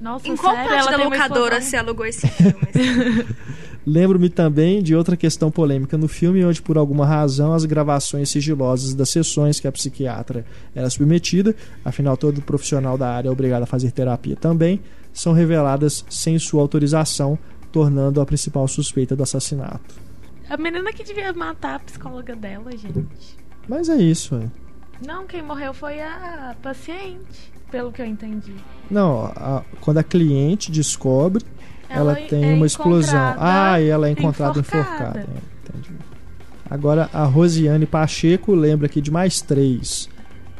Nossa, 0.00 0.28
Em 0.28 0.36
qual 0.36 0.54
sério, 0.54 0.68
parte 0.68 0.88
ela 0.88 0.98
da 0.98 1.04
locadora 1.04 1.60
você 1.60 1.76
alugou 1.76 2.04
esse 2.04 2.26
filme? 2.26 2.56
Lembro-me 3.86 4.28
também 4.28 4.82
de 4.82 4.96
outra 4.96 5.16
questão 5.16 5.48
polêmica 5.48 5.96
no 5.96 6.08
filme, 6.08 6.44
onde 6.44 6.60
por 6.60 6.76
alguma 6.76 7.06
razão 7.06 7.52
as 7.52 7.64
gravações 7.64 8.28
sigilosas 8.30 8.92
das 8.94 9.08
sessões 9.10 9.60
que 9.60 9.68
a 9.68 9.72
psiquiatra 9.72 10.44
era 10.74 10.90
submetida, 10.90 11.54
afinal 11.84 12.16
todo 12.16 12.42
profissional 12.42 12.98
da 12.98 13.08
área 13.08 13.28
é 13.28 13.30
obrigado 13.32 13.62
a 13.62 13.66
fazer 13.66 13.92
terapia 13.92 14.34
também, 14.34 14.80
são 15.12 15.32
reveladas 15.32 16.04
sem 16.10 16.36
sua 16.38 16.62
autorização, 16.62 17.38
tornando 17.70 18.20
a 18.20 18.26
principal 18.26 18.66
suspeita 18.66 19.14
do 19.14 19.22
assassinato. 19.22 19.94
A 20.50 20.56
menina 20.56 20.92
que 20.92 21.04
devia 21.04 21.32
matar 21.32 21.76
a 21.76 21.78
psicóloga 21.80 22.34
dela, 22.34 22.70
gente. 22.76 23.36
Mas 23.68 23.88
é 23.88 23.96
isso. 23.96 24.34
é. 24.34 24.48
Não, 25.06 25.26
quem 25.26 25.42
morreu 25.42 25.72
foi 25.74 26.00
a 26.00 26.56
paciente, 26.62 27.52
pelo 27.70 27.92
que 27.92 28.00
eu 28.02 28.06
entendi. 28.06 28.54
Não, 28.90 29.26
a- 29.26 29.62
quando 29.80 29.98
a 29.98 30.02
cliente 30.02 30.70
descobre, 30.72 31.44
ela, 31.88 32.12
Ela 32.18 32.28
tem 32.28 32.44
é 32.52 32.54
uma 32.54 32.66
explosão. 32.66 33.34
Ah, 33.38 33.80
e 33.80 33.88
ela 33.88 34.08
é 34.08 34.10
encontrada 34.12 34.60
enforcada. 34.60 35.20
enforcada. 35.20 35.20
É, 35.20 35.68
entendi. 35.68 35.94
Agora, 36.68 37.08
a 37.12 37.24
Rosiane 37.24 37.86
Pacheco 37.86 38.54
lembra 38.54 38.86
aqui 38.86 39.00
de 39.00 39.10
mais 39.10 39.40
três: 39.40 40.08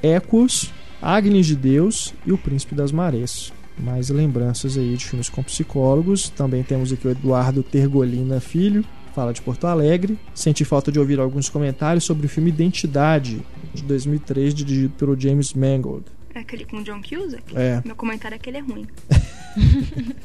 Ecos, 0.02 0.72
Agnes 1.02 1.46
de 1.46 1.56
Deus 1.56 2.14
e 2.24 2.32
O 2.32 2.38
Príncipe 2.38 2.74
das 2.74 2.92
Marés. 2.92 3.52
Mais 3.78 4.08
lembranças 4.08 4.78
aí 4.78 4.96
de 4.96 5.04
filmes 5.04 5.28
com 5.28 5.42
psicólogos. 5.42 6.30
Também 6.30 6.62
temos 6.62 6.92
aqui 6.92 7.06
o 7.06 7.10
Eduardo 7.10 7.62
Tergolina 7.62 8.40
Filho, 8.40 8.82
fala 9.14 9.32
de 9.34 9.42
Porto 9.42 9.66
Alegre. 9.66 10.18
Senti 10.34 10.64
falta 10.64 10.90
de 10.90 10.98
ouvir 10.98 11.20
alguns 11.20 11.48
comentários 11.50 12.04
sobre 12.04 12.24
o 12.26 12.28
filme 12.28 12.48
Identidade, 12.48 13.42
de 13.74 13.82
2003, 13.82 14.54
dirigido 14.54 14.94
pelo 14.94 15.18
James 15.20 15.52
Mangold. 15.52 16.06
É 16.34 16.40
aquele 16.40 16.64
com 16.64 16.78
o 16.78 16.84
John 16.84 17.00
Cusack? 17.02 17.56
É. 17.56 17.82
Meu 17.84 17.96
comentário 17.96 18.34
é 18.34 18.38
que 18.38 18.48
ele 18.48 18.58
é 18.58 18.60
ruim. 18.60 18.86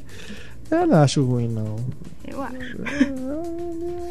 Eu 0.71 0.87
não 0.87 0.97
acho 0.97 1.23
ruim, 1.23 1.47
não. 1.47 1.75
Eu 2.27 2.41
acho. 2.41 2.55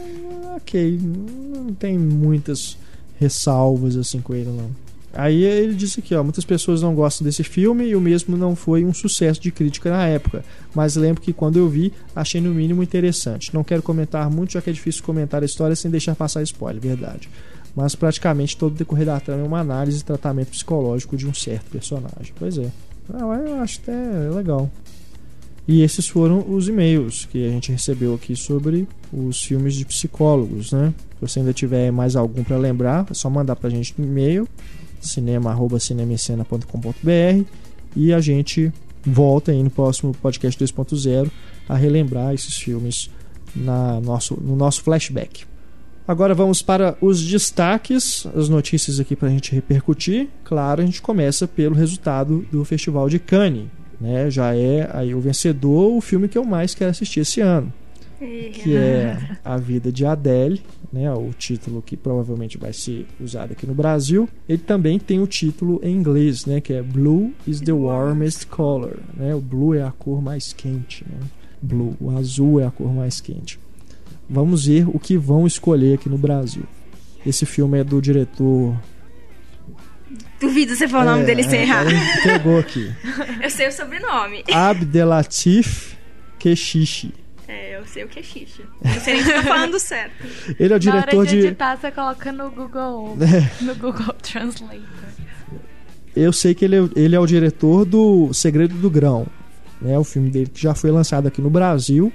Ok, 0.56 1.00
não 1.02 1.72
tem 1.72 1.96
muitas 1.96 2.76
ressalvas 3.18 3.96
assim 3.96 4.20
com 4.20 4.34
ele 4.34 4.50
não. 4.50 4.70
Aí 5.12 5.42
ele 5.42 5.74
disse 5.74 5.98
aqui, 5.98 6.14
ó, 6.14 6.22
muitas 6.22 6.44
pessoas 6.44 6.82
não 6.82 6.94
gostam 6.94 7.24
desse 7.24 7.42
filme 7.42 7.86
e 7.86 7.96
o 7.96 8.00
mesmo 8.00 8.36
não 8.36 8.54
foi 8.54 8.84
um 8.84 8.94
sucesso 8.94 9.40
de 9.40 9.50
crítica 9.50 9.90
na 9.90 10.06
época, 10.06 10.44
mas 10.74 10.94
lembro 10.94 11.20
que 11.20 11.32
quando 11.32 11.58
eu 11.58 11.68
vi, 11.68 11.92
achei 12.14 12.40
no 12.40 12.54
mínimo 12.54 12.82
interessante. 12.82 13.52
Não 13.52 13.64
quero 13.64 13.82
comentar 13.82 14.30
muito, 14.30 14.52
já 14.52 14.62
que 14.62 14.70
é 14.70 14.72
difícil 14.72 15.02
comentar 15.02 15.42
a 15.42 15.46
história 15.46 15.74
sem 15.74 15.90
deixar 15.90 16.14
passar 16.14 16.42
spoiler, 16.42 16.80
verdade. 16.80 17.28
Mas 17.74 17.94
praticamente 17.94 18.56
todo 18.56 18.72
o 18.72 18.76
decorrer 18.76 19.06
da 19.06 19.18
trama 19.18 19.42
é 19.42 19.46
uma 19.46 19.60
análise 19.60 20.00
e 20.00 20.04
tratamento 20.04 20.50
psicológico 20.50 21.16
de 21.16 21.26
um 21.26 21.34
certo 21.34 21.70
personagem. 21.70 22.32
Pois 22.38 22.56
é. 22.58 22.70
Não, 23.08 23.34
eu 23.34 23.60
acho 23.60 23.80
até 23.82 24.30
legal. 24.30 24.70
E 25.70 25.82
esses 25.82 26.08
foram 26.08 26.44
os 26.52 26.66
e-mails 26.66 27.26
que 27.26 27.46
a 27.46 27.48
gente 27.48 27.70
recebeu 27.70 28.12
aqui 28.12 28.34
sobre 28.34 28.88
os 29.12 29.40
filmes 29.40 29.76
de 29.76 29.84
psicólogos, 29.84 30.72
né? 30.72 30.92
Se 31.14 31.20
você 31.20 31.38
ainda 31.38 31.52
tiver 31.52 31.92
mais 31.92 32.16
algum 32.16 32.42
para 32.42 32.56
lembrar, 32.56 33.06
é 33.08 33.14
só 33.14 33.30
mandar 33.30 33.54
pra 33.54 33.70
gente 33.70 33.94
no 33.96 34.04
e-mail 34.04 34.48
cinema@cinemecena.com.br 35.00 37.44
e 37.94 38.12
a 38.12 38.20
gente 38.20 38.72
volta 39.06 39.52
aí 39.52 39.62
no 39.62 39.70
próximo 39.70 40.12
podcast 40.12 40.58
2.0 40.58 41.30
a 41.68 41.76
relembrar 41.76 42.34
esses 42.34 42.56
filmes 42.56 43.08
na 43.54 44.00
nosso, 44.00 44.36
no 44.42 44.56
nosso 44.56 44.82
flashback. 44.82 45.44
Agora 46.04 46.34
vamos 46.34 46.62
para 46.62 46.98
os 47.00 47.24
destaques, 47.24 48.26
as 48.34 48.48
notícias 48.48 48.98
aqui 48.98 49.14
para 49.14 49.28
a 49.28 49.30
gente 49.30 49.54
repercutir. 49.54 50.26
Claro, 50.42 50.82
a 50.82 50.84
gente 50.84 51.00
começa 51.00 51.46
pelo 51.46 51.76
resultado 51.76 52.44
do 52.50 52.64
Festival 52.64 53.08
de 53.08 53.20
Cannes. 53.20 53.68
Né? 54.00 54.30
Já 54.30 54.54
é 54.54 54.88
aí 54.92 55.14
o 55.14 55.20
vencedor, 55.20 55.92
o 55.94 56.00
filme 56.00 56.28
que 56.28 56.38
eu 56.38 56.44
mais 56.44 56.74
quero 56.74 56.90
assistir 56.90 57.20
esse 57.20 57.40
ano, 57.40 57.72
que 58.18 58.74
é 58.76 59.36
A 59.44 59.56
Vida 59.56 59.92
de 59.92 60.06
Adele, 60.06 60.62
né? 60.92 61.12
o 61.12 61.30
título 61.32 61.82
que 61.82 61.96
provavelmente 61.96 62.58
vai 62.58 62.72
ser 62.72 63.06
usado 63.20 63.52
aqui 63.52 63.66
no 63.66 63.74
Brasil. 63.74 64.28
Ele 64.48 64.58
também 64.58 64.98
tem 64.98 65.20
o 65.20 65.26
título 65.26 65.80
em 65.82 65.94
inglês, 65.94 66.46
né? 66.46 66.60
que 66.60 66.72
é 66.72 66.82
Blue 66.82 67.32
is 67.46 67.60
the 67.60 67.72
warmest 67.72 68.46
color. 68.46 68.98
Né? 69.14 69.34
O 69.34 69.40
blue 69.40 69.74
é 69.74 69.82
a 69.82 69.90
cor 69.90 70.22
mais 70.22 70.52
quente. 70.52 71.04
Né? 71.08 71.18
Blue, 71.60 71.94
o 72.00 72.10
azul 72.16 72.60
é 72.60 72.66
a 72.66 72.70
cor 72.70 72.92
mais 72.92 73.20
quente. 73.20 73.58
Vamos 74.28 74.66
ver 74.66 74.88
o 74.88 74.98
que 74.98 75.16
vão 75.16 75.46
escolher 75.46 75.94
aqui 75.94 76.08
no 76.08 76.16
Brasil. 76.16 76.62
Esse 77.26 77.44
filme 77.44 77.78
é 77.78 77.84
do 77.84 78.00
diretor. 78.00 78.74
Duvido 80.40 80.74
você 80.74 80.88
falar 80.88 81.02
o 81.04 81.10
nome 81.16 81.22
É, 81.22 81.26
dele 81.26 81.42
sem 81.42 81.60
errar. 81.62 81.84
ele 81.86 81.98
Pegou 82.22 82.58
aqui. 82.58 82.90
Eu 83.42 83.50
sei 83.50 83.68
o 83.68 83.72
sobrenome. 83.72 84.42
Abdelatif 84.52 85.94
Keshishi. 86.38 87.12
É, 87.46 87.76
eu 87.78 87.84
sei 87.84 88.04
o 88.04 88.08
que 88.08 88.20
é 88.20 88.22
xixi. 88.22 88.62
Não 88.84 89.00
sei 89.00 89.14
nem 89.14 89.24
se 89.24 89.32
tô 89.34 89.42
falando 89.42 89.76
certo. 89.80 90.12
Ele 90.58 90.72
é 90.72 90.76
o 90.76 90.80
Na 90.84 90.92
hora 90.92 91.00
diretor 91.00 91.26
de 91.26 91.40
de. 91.40 91.46
editar, 91.48 91.76
você 91.76 91.90
coloca 91.90 92.30
no 92.30 92.48
Google, 92.48 93.18
É, 93.20 93.64
no 93.64 93.74
Google 93.74 94.14
Translator. 94.22 94.80
eu 96.14 96.32
sei 96.32 96.54
que 96.54 96.64
ele 96.64 96.76
é, 96.76 96.88
ele 96.94 97.16
é 97.16 97.18
o 97.18 97.26
diretor 97.26 97.84
do 97.84 98.32
Segredo 98.32 98.74
do 98.76 98.88
Grão. 98.88 99.26
Né, 99.82 99.98
o 99.98 100.04
filme 100.04 100.30
dele 100.30 100.46
que 100.52 100.62
já 100.62 100.74
foi 100.76 100.90
lançado 100.92 101.26
aqui 101.26 101.42
no 101.42 101.50
Brasil. 101.50 102.12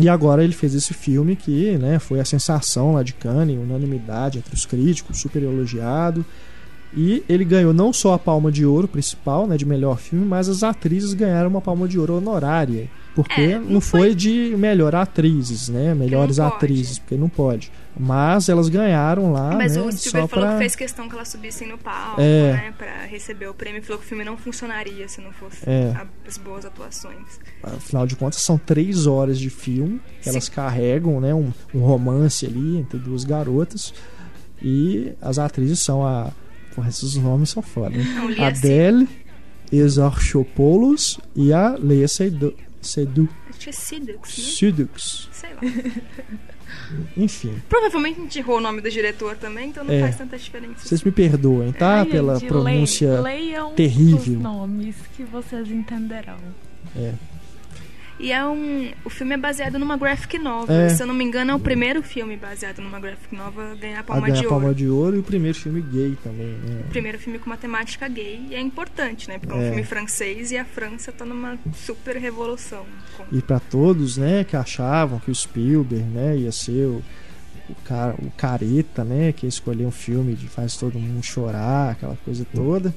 E 0.00 0.08
agora 0.08 0.42
ele 0.42 0.52
fez 0.52 0.74
esse 0.74 0.92
filme 0.92 1.36
que 1.36 1.78
né, 1.78 1.98
foi 2.00 2.18
a 2.20 2.24
sensação 2.24 2.92
lá 2.94 3.02
de 3.04 3.12
Cannes, 3.14 3.56
unanimidade 3.56 4.38
entre 4.38 4.52
os 4.52 4.66
críticos, 4.66 5.18
super 5.20 5.42
elogiado. 5.42 6.26
E 6.94 7.22
ele 7.28 7.44
ganhou 7.44 7.72
não 7.74 7.92
só 7.92 8.14
a 8.14 8.18
palma 8.18 8.50
de 8.50 8.64
ouro 8.64 8.88
principal, 8.88 9.46
né, 9.46 9.56
de 9.56 9.66
melhor 9.66 9.98
filme, 9.98 10.24
mas 10.24 10.48
as 10.48 10.62
atrizes 10.62 11.12
ganharam 11.14 11.48
uma 11.50 11.60
palma 11.60 11.86
de 11.86 11.98
ouro 11.98 12.16
honorária. 12.16 12.88
Porque 13.14 13.40
É, 13.40 13.58
não, 13.58 13.66
não 13.70 13.80
foi 13.80 14.14
de 14.14 14.54
melhor 14.58 14.94
atrizes, 14.94 15.70
né? 15.70 15.94
Melhores 15.94 16.38
atrizes, 16.38 16.98
porque 16.98 17.16
não 17.16 17.30
pode. 17.30 17.72
Mas 17.98 18.50
elas 18.50 18.68
ganharam 18.68 19.32
lá, 19.32 19.52
Mas 19.56 19.74
né? 19.74 19.80
o 19.82 19.90
só 19.90 19.96
Spielberg 19.98 20.28
falou 20.28 20.44
pra... 20.46 20.52
que 20.52 20.58
fez 20.58 20.76
questão 20.76 21.08
que 21.08 21.14
elas 21.14 21.28
subissem 21.28 21.66
no 21.66 21.78
palco, 21.78 22.20
É. 22.20 22.52
né? 22.52 22.74
Pra 22.76 23.04
receber 23.06 23.48
o 23.48 23.54
prêmio. 23.54 23.82
Falou 23.82 23.98
que 23.98 24.04
o 24.04 24.08
filme 24.08 24.22
não 24.22 24.36
funcionaria 24.36 25.08
se 25.08 25.22
não 25.22 25.32
fosse 25.32 25.58
É. 25.66 25.94
as 26.28 26.36
boas 26.36 26.66
atuações. 26.66 27.40
Afinal 27.62 28.06
de 28.06 28.16
contas, 28.16 28.42
são 28.42 28.58
três 28.58 29.06
horas 29.06 29.38
de 29.38 29.48
filme 29.48 29.98
que 30.20 30.28
elas 30.28 30.50
carregam, 30.50 31.18
né? 31.18 31.32
Um, 31.34 31.50
um 31.74 31.80
romance 31.80 32.44
ali 32.44 32.76
entre 32.76 32.98
duas 32.98 33.24
garotas. 33.24 33.94
E 34.62 35.12
as 35.22 35.38
atrizes 35.38 35.80
são 35.80 36.04
a. 36.06 36.30
Porra, 36.76 36.88
esses 36.90 37.16
nomes 37.16 37.50
são 37.50 37.62
foda, 37.62 37.96
né? 37.96 38.04
Não 38.14 38.30
li. 38.30 38.40
Adele 38.40 39.08
Exarchopoulos 39.72 41.18
e 41.34 41.52
a 41.52 41.70
Leia 41.76 42.06
Seydoux. 42.06 42.54
Seydoux. 42.80 43.28
Acho 43.48 43.58
que 43.58 43.70
é 43.70 43.72
Sidux. 43.72 45.28
Sei 45.32 45.50
lá. 45.54 45.60
Enfim, 47.16 47.54
Provavelmente 47.68 48.20
a 48.20 48.22
gente 48.22 48.38
errou 48.38 48.58
o 48.58 48.60
nome 48.60 48.80
do 48.80 48.90
diretor 48.90 49.36
também, 49.36 49.70
então 49.70 49.82
não 49.82 49.92
É. 49.94 50.00
faz 50.02 50.16
tanta 50.16 50.36
diferença. 50.38 50.86
vocês 50.86 51.02
me 51.02 51.10
perdoem, 51.10 51.72
tá? 51.72 52.00
Ai, 52.00 52.06
Pela 52.06 52.38
gente, 52.38 52.48
pronúncia. 52.48 53.16
le- 53.16 53.22
leiam 53.22 53.72
terrível. 53.74 54.18
os 54.36 54.42
nomes 54.42 54.94
que 55.16 55.24
vocês 55.24 55.68
entenderão. 55.70 56.36
É. 56.94 57.12
E 58.18 58.32
é 58.32 58.42
um. 58.46 58.90
O 59.04 59.10
filme 59.10 59.34
é 59.34 59.36
baseado 59.36 59.78
numa 59.78 59.96
graphic 59.96 60.38
novel. 60.38 60.74
É. 60.74 60.88
Se 60.88 61.02
eu 61.02 61.06
não 61.06 61.14
me 61.14 61.22
engano, 61.22 61.50
é 61.50 61.54
o 61.54 61.58
primeiro 61.60 62.02
filme 62.02 62.34
baseado 62.36 62.78
numa 62.80 62.98
graphic 62.98 63.34
novel 63.36 63.72
a 63.72 63.74
ganhar 63.74 63.98
a 63.98 64.00
A 64.00 64.04
palma 64.04 64.26
ganhar 64.26 64.40
de 64.40 64.46
a 64.46 64.48
palma 64.48 64.64
ouro. 64.66 64.74
de 64.74 64.88
ouro 64.88 65.16
e 65.16 65.18
o 65.18 65.22
primeiro 65.22 65.58
filme 65.58 65.82
gay 65.82 66.16
também, 66.24 66.46
né? 66.46 66.82
O 66.86 66.88
primeiro 66.88 67.18
filme 67.18 67.38
com 67.38 67.46
uma 67.46 67.58
temática 67.58 68.08
gay. 68.08 68.40
E 68.50 68.54
é 68.54 68.60
importante, 68.60 69.28
né? 69.28 69.38
Porque 69.38 69.52
é 69.52 69.56
um 69.56 69.62
É. 69.62 69.68
filme 69.68 69.84
francês 69.84 70.50
e 70.50 70.56
a 70.56 70.64
França 70.64 71.12
tá 71.12 71.24
numa 71.26 71.58
super 71.74 72.16
revolução. 72.16 72.86
E 73.30 73.42
pra 73.42 73.60
todos, 73.60 74.16
né, 74.16 74.44
que 74.44 74.56
achavam 74.56 75.18
que 75.18 75.30
o 75.30 75.34
Spielberg, 75.34 76.04
né, 76.04 76.36
ia 76.38 76.52
ser 76.52 76.86
o, 76.86 77.02
o 77.68 77.74
cara, 77.84 78.14
o 78.18 78.30
careta, 78.30 79.04
né, 79.04 79.32
que 79.32 79.44
ia 79.44 79.48
escolher 79.48 79.84
um 79.84 79.90
filme 79.90 80.34
de 80.34 80.48
faz 80.48 80.76
todo 80.76 80.98
mundo 80.98 81.22
chorar, 81.22 81.90
aquela 81.90 82.16
coisa 82.24 82.46
toda. 82.54 82.94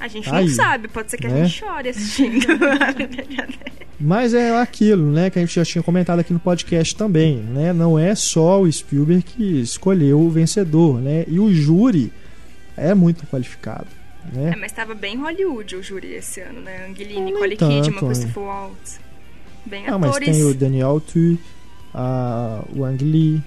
A 0.00 0.08
gente 0.08 0.28
Aí, 0.34 0.46
não 0.46 0.54
sabe, 0.54 0.88
pode 0.88 1.10
ser 1.10 1.16
que 1.18 1.28
né? 1.28 1.42
a 1.42 1.44
gente 1.44 1.58
chore 1.60 1.88
assistindo. 1.90 2.46
Mas 4.00 4.34
é 4.34 4.58
aquilo, 4.58 5.12
né, 5.12 5.30
que 5.30 5.38
a 5.38 5.42
gente 5.42 5.54
já 5.54 5.64
tinha 5.64 5.82
comentado 5.82 6.18
aqui 6.18 6.32
no 6.32 6.40
podcast 6.40 6.96
também, 6.96 7.36
né? 7.36 7.72
Não 7.72 7.98
é 7.98 8.14
só 8.14 8.60
o 8.60 8.70
Spielberg 8.70 9.22
que 9.22 9.60
escolheu 9.60 10.20
o 10.20 10.30
vencedor, 10.30 11.00
né? 11.00 11.24
E 11.28 11.38
o 11.38 11.52
júri 11.52 12.12
é 12.76 12.94
muito 12.94 13.26
qualificado, 13.26 13.86
é, 14.34 14.36
né? 14.36 14.56
mas 14.58 14.72
tava 14.72 14.94
bem 14.94 15.16
Hollywood 15.18 15.76
o 15.76 15.82
júri 15.82 16.14
esse 16.14 16.40
ano, 16.40 16.60
né? 16.60 16.86
Angelini, 16.88 17.20
Nem 17.20 17.32
Nicole 17.32 17.56
Kidman, 17.56 17.96
é. 17.96 18.06
Christopher 18.06 18.42
Waltz. 18.42 19.00
Bem 19.64 19.84
Ah, 19.86 19.98
mas 19.98 20.10
atores. 20.10 20.36
tem 20.36 20.44
o 20.44 20.54
Daniel 20.54 21.00
Tu, 21.00 21.38
a, 21.94 22.64
o 22.74 22.84
Ang 22.84 23.04
Lee, 23.04 23.40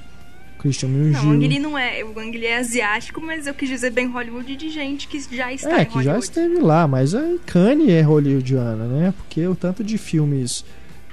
Christian 0.65 0.89
Myung 0.89 1.11
Não, 1.11 1.27
o 1.29 1.31
Ang 1.33 1.59
não 1.59 1.77
é. 1.77 2.03
O 2.03 2.19
Ang 2.19 2.43
é 2.43 2.57
asiático, 2.57 3.21
mas 3.21 3.45
eu 3.45 3.53
quis 3.53 3.69
dizer 3.69 3.91
bem 3.91 4.07
Hollywood 4.07 4.55
de 4.55 4.69
gente 4.71 5.07
que 5.07 5.19
já 5.35 5.53
está 5.53 5.69
É, 5.77 5.81
em 5.83 5.85
que 5.85 5.93
Hollywood. 5.93 6.05
já 6.05 6.17
esteve 6.17 6.59
lá, 6.59 6.87
mas 6.87 7.13
a 7.13 7.21
Cannes 7.45 7.87
é 7.89 8.01
hollywoodiana, 8.01 8.85
né? 8.85 9.13
Porque 9.15 9.45
o 9.45 9.55
tanto 9.55 9.83
de 9.83 9.95
filmes 9.99 10.65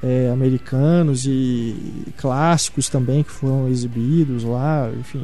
é, 0.02 0.30
americanos 0.32 1.26
e 1.26 1.76
clássicos 2.16 2.88
também 2.88 3.22
que 3.22 3.30
foram 3.30 3.68
exibidos 3.68 4.42
lá, 4.42 4.90
enfim, 4.98 5.22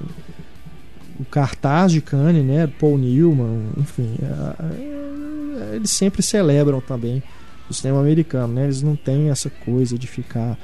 o 1.18 1.24
cartaz 1.24 1.90
de 1.90 2.02
Cannes, 2.02 2.44
né? 2.44 2.66
Paul 2.78 2.98
Newman, 2.98 3.70
enfim, 3.78 4.14
é, 4.22 5.72
é, 5.72 5.76
eles 5.76 5.90
sempre 5.90 6.22
celebram 6.22 6.82
também 6.82 7.22
o 7.70 7.72
cinema 7.72 7.98
americano, 8.00 8.52
né? 8.52 8.64
Eles 8.64 8.82
não 8.82 8.94
têm 8.94 9.30
essa 9.30 9.48
coisa 9.48 9.98
de 9.98 10.06
ficar 10.06 10.58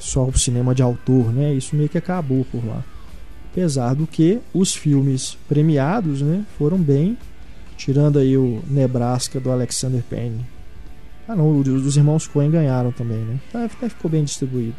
só 0.00 0.24
o 0.24 0.38
cinema 0.38 0.74
de 0.74 0.82
autor, 0.82 1.32
né? 1.32 1.52
Isso 1.54 1.76
meio 1.76 1.88
que 1.88 1.98
acabou 1.98 2.44
por 2.44 2.64
lá. 2.64 2.84
Apesar 3.50 3.94
do 3.94 4.06
que 4.06 4.38
os 4.54 4.74
filmes 4.74 5.36
premiados, 5.48 6.22
né, 6.22 6.44
foram 6.56 6.78
bem, 6.78 7.16
tirando 7.76 8.18
aí 8.18 8.36
o 8.36 8.62
Nebraska 8.68 9.40
do 9.40 9.50
Alexander 9.50 10.02
Payne. 10.08 10.44
Ah, 11.26 11.34
não, 11.34 11.58
os 11.58 11.64
dos 11.64 11.96
irmãos 11.96 12.26
Coen 12.26 12.50
ganharam 12.50 12.92
também, 12.92 13.18
né? 13.18 13.38
Tá, 13.52 13.64
até 13.64 13.88
ficou 13.88 14.10
bem 14.10 14.24
distribuído. 14.24 14.74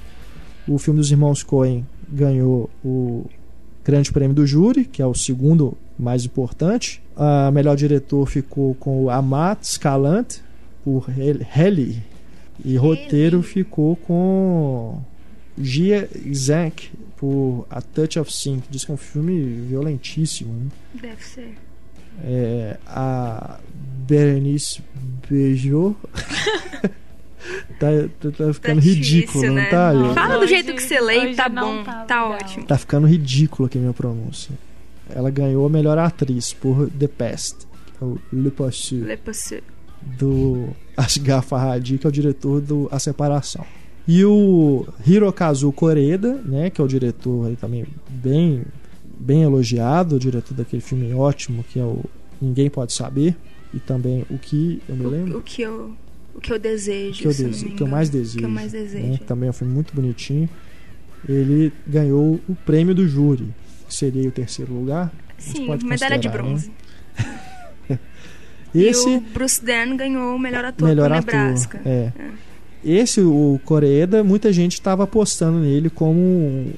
O 0.68 0.78
filme 0.78 1.00
dos 1.00 1.12
irmãos 1.12 1.44
Coen 1.44 1.86
ganhou 2.12 2.70
o 2.84 3.25
Grande 3.84 4.12
Prêmio 4.12 4.36
do 4.36 4.46
Júri, 4.46 4.86
que 4.86 5.01
é 5.01 5.06
o 5.06 5.13
segundo 5.13 5.78
mais 5.98 6.25
importante. 6.25 7.01
A 7.16 7.51
melhor 7.51 7.75
diretor 7.75 8.25
ficou 8.28 8.74
com 8.75 9.04
o 9.04 9.10
Amat 9.10 9.63
Scalant 9.63 10.38
por 10.84 11.08
Heli 11.10 12.01
e 12.63 12.75
roteiro 12.75 13.42
ficou 13.42 13.96
com 13.96 15.01
Gia 15.58 16.10
Zank 16.34 16.92
por 17.18 17.66
A 17.70 17.82
Touch 17.82 18.18
of 18.20 18.32
Sin, 18.32 18.60
que 18.60 18.70
diz 18.70 18.86
que 18.86 18.92
é 18.92 18.94
um 18.94 18.98
filme 18.98 19.42
violentíssimo. 19.68 20.54
Né? 20.54 20.70
Deve 21.01 21.24
ser. 21.24 21.54
É, 22.24 22.78
a 22.86 23.60
Berenice 24.08 24.82
Beijou 25.30 25.96
tá, 27.80 27.88
tá, 28.20 28.32
tá 28.32 28.54
ficando 28.54 28.82
difícil, 28.82 29.04
ridículo, 29.20 29.46
não 29.48 29.54
né? 29.56 29.66
tá? 29.70 29.94
Não. 29.94 30.13
Fala 30.13 30.36
do 30.36 30.42
Hoje- 30.42 30.54
jeito 30.56 30.74
que 30.74 30.82
você 30.82 31.00
lê 31.00 31.32
e 31.32 31.36
tá 31.36 31.48
não 31.48 31.78
bom, 31.78 31.84
tá 31.84 32.04
tá, 32.06 32.25
ótimo. 32.25 32.66
Tá 32.66 32.78
ficando 32.78 33.08
ridículo 33.08 33.68
aqui 33.68 33.78
a 33.78 33.82
minha 33.82 33.94
pronúncia. 33.94 34.51
Ela 35.10 35.30
ganhou 35.30 35.66
a 35.66 35.70
melhor 35.70 35.98
atriz 35.98 36.54
por 36.54 36.89
The 36.89 37.10
é 38.01 38.06
o 38.06 38.20
Le 38.32 38.51
Passeux. 38.51 39.06
Le 39.06 39.18
Passeux. 39.18 39.63
Do 40.01 40.70
Asghar 40.96 41.41
Farhadi, 41.44 41.98
que 41.98 42.06
é 42.06 42.10
o 42.10 42.12
diretor 42.12 42.62
do 42.62 42.88
A 42.91 43.00
Separação. 43.00 43.65
E 44.08 44.24
o 44.25 44.88
Hirokazu 45.06 45.72
Koreda, 45.72 46.41
né, 46.46 46.70
que 46.70 46.82
é 46.82 46.84
o 46.84 46.88
diretor 46.88 47.48
aí 47.48 47.56
também 47.56 47.86
bem 48.10 48.63
bem 49.20 49.44
elogiado, 49.44 50.15
o 50.15 50.20
diretor 50.20 50.53
daquele 50.56 50.82
filme 50.82 51.13
ótimo 51.13 51.63
que 51.63 51.79
é 51.79 51.84
o 51.84 52.03
Ninguém 52.41 52.70
Pode 52.70 52.94
Saber 52.94 53.36
e 53.74 53.79
também 53.79 54.25
o 54.29 54.38
que 54.38 54.82
eu 54.88 54.96
me 54.96 55.06
O, 55.06 55.10
lembro, 55.10 55.38
o 55.39 55.41
que 55.41 55.62
eu, 55.62 55.94
o 56.34 56.39
que 56.39 56.53
eu 56.53 56.58
desejo. 56.58 57.29
o 57.29 57.34
que 57.36 57.41
eu, 57.44 57.50
o 57.50 57.75
que 57.75 57.84
eu 57.84 57.88
mais 57.88 58.08
O 58.08 58.12
desejo, 58.13 58.38
que 58.39 58.46
eu 58.46 58.50
mais 58.50 58.72
desejo. 58.72 59.06
né, 59.06 59.20
também 59.27 59.48
é 59.48 59.50
um 59.50 59.53
filme 59.53 59.74
muito 59.74 59.94
bonitinho. 59.94 60.50
Ele 61.27 61.72
ganhou 61.86 62.39
o 62.48 62.56
prêmio 62.65 62.96
do 62.96 63.06
júri, 63.08 63.53
que 63.88 63.94
seria 63.94 64.27
o 64.27 64.32
terceiro 64.32 64.74
lugar. 64.74 65.12
Sim, 65.38 65.68
medalha 65.84 66.18
de 66.18 66.29
considerar, 66.29 66.44
né? 66.44 66.62
Esse 68.73 69.09
E 69.09 69.17
o 69.17 69.21
Bruce 69.21 69.63
Dern 69.63 69.95
ganhou 69.97 70.35
o 70.35 70.39
melhor 70.39 70.65
ator 70.65 70.88
melhor 70.88 71.11
ator. 71.11 71.33
Nebraska. 71.33 71.81
É. 71.85 72.11
Esse, 72.83 73.21
o 73.21 73.59
Coreda, 73.65 74.23
muita 74.23 74.53
gente 74.53 74.73
estava 74.73 75.03
apostando 75.03 75.59
nele 75.59 75.89
como 75.89 76.19
um, 76.19 76.73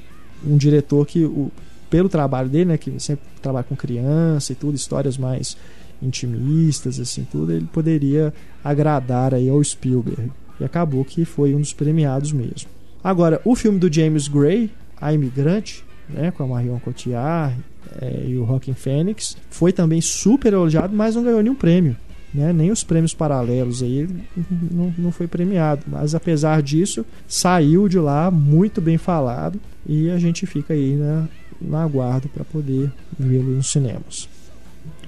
um 0.46 0.58
diretor 0.58 1.06
que, 1.06 1.24
o, 1.24 1.52
pelo 1.90 2.10
trabalho 2.10 2.50
dele, 2.50 2.66
né, 2.66 2.78
que 2.78 3.00
sempre 3.00 3.26
trabalha 3.42 3.64
com 3.64 3.76
criança 3.76 4.52
e 4.52 4.56
tudo, 4.56 4.76
histórias 4.76 5.18
mais 5.18 5.56
intimistas, 6.02 7.00
assim, 7.00 7.28
tudo, 7.32 7.52
ele 7.52 7.68
poderia 7.72 8.34
agradar 8.64 9.36
aí 9.36 9.48
ao 9.48 9.64
Spielberg. 9.64 10.32
E 10.60 10.64
acabou 10.64 11.06
que 11.06 11.24
foi 11.26 11.54
um 11.54 11.60
dos 11.60 11.74
premiados 11.74 12.32
mesmo. 12.32 12.70
Agora, 13.04 13.40
o 13.46 13.56
filme 13.56 13.78
do 13.78 13.92
James 13.92 14.28
Gray, 14.28 14.72
A 15.00 15.14
Imigrante, 15.14 15.84
né, 16.10 16.32
com 16.32 16.44
a 16.44 16.48
Marion 16.48 16.80
Cotillard 16.80 17.56
é, 18.00 18.26
e 18.28 18.38
o 18.38 18.46
Joaquin 18.46 18.74
Phoenix, 18.74 19.36
foi 19.50 19.72
também 19.74 20.00
super 20.02 20.54
elogiado, 20.54 20.96
mas 20.96 21.16
não 21.16 21.24
ganhou 21.24 21.42
nenhum 21.42 21.56
prêmio. 21.56 21.96
Né? 22.34 22.54
Nem 22.54 22.72
os 22.72 22.82
prêmios 22.84 23.14
paralelos 23.14 23.84
aí 23.84 24.00
ele 24.00 24.24
não, 24.72 24.94
não 24.98 25.12
foi 25.12 25.28
premiado. 25.28 25.84
Mas 25.88 26.16
apesar 26.16 26.62
disso, 26.62 27.06
saiu 27.28 27.90
de 27.90 28.00
lá 28.00 28.32
muito 28.32 28.80
bem 28.80 28.98
falado 28.98 29.60
e 29.86 30.10
a 30.10 30.18
gente 30.18 30.46
fica 30.46 30.74
aí 30.74 30.96
na, 30.96 31.28
no 31.60 31.76
aguardo 31.76 32.30
para 32.30 32.46
poder 32.46 32.90
vê-lo 33.20 33.52
nos 33.52 33.70
cinemas. 33.70 34.30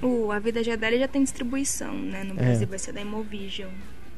O 0.02 0.30
A 0.30 0.38
Vida 0.38 0.62
Dela 0.76 0.98
já 0.98 1.08
tem 1.08 1.22
distribuição, 1.22 1.94
né? 1.94 2.24
No 2.24 2.32
É. 2.32 2.44
Brasil 2.44 2.66
vai 2.68 2.78
ser 2.78 2.92
da 2.92 3.00
Imovision. 3.00 3.70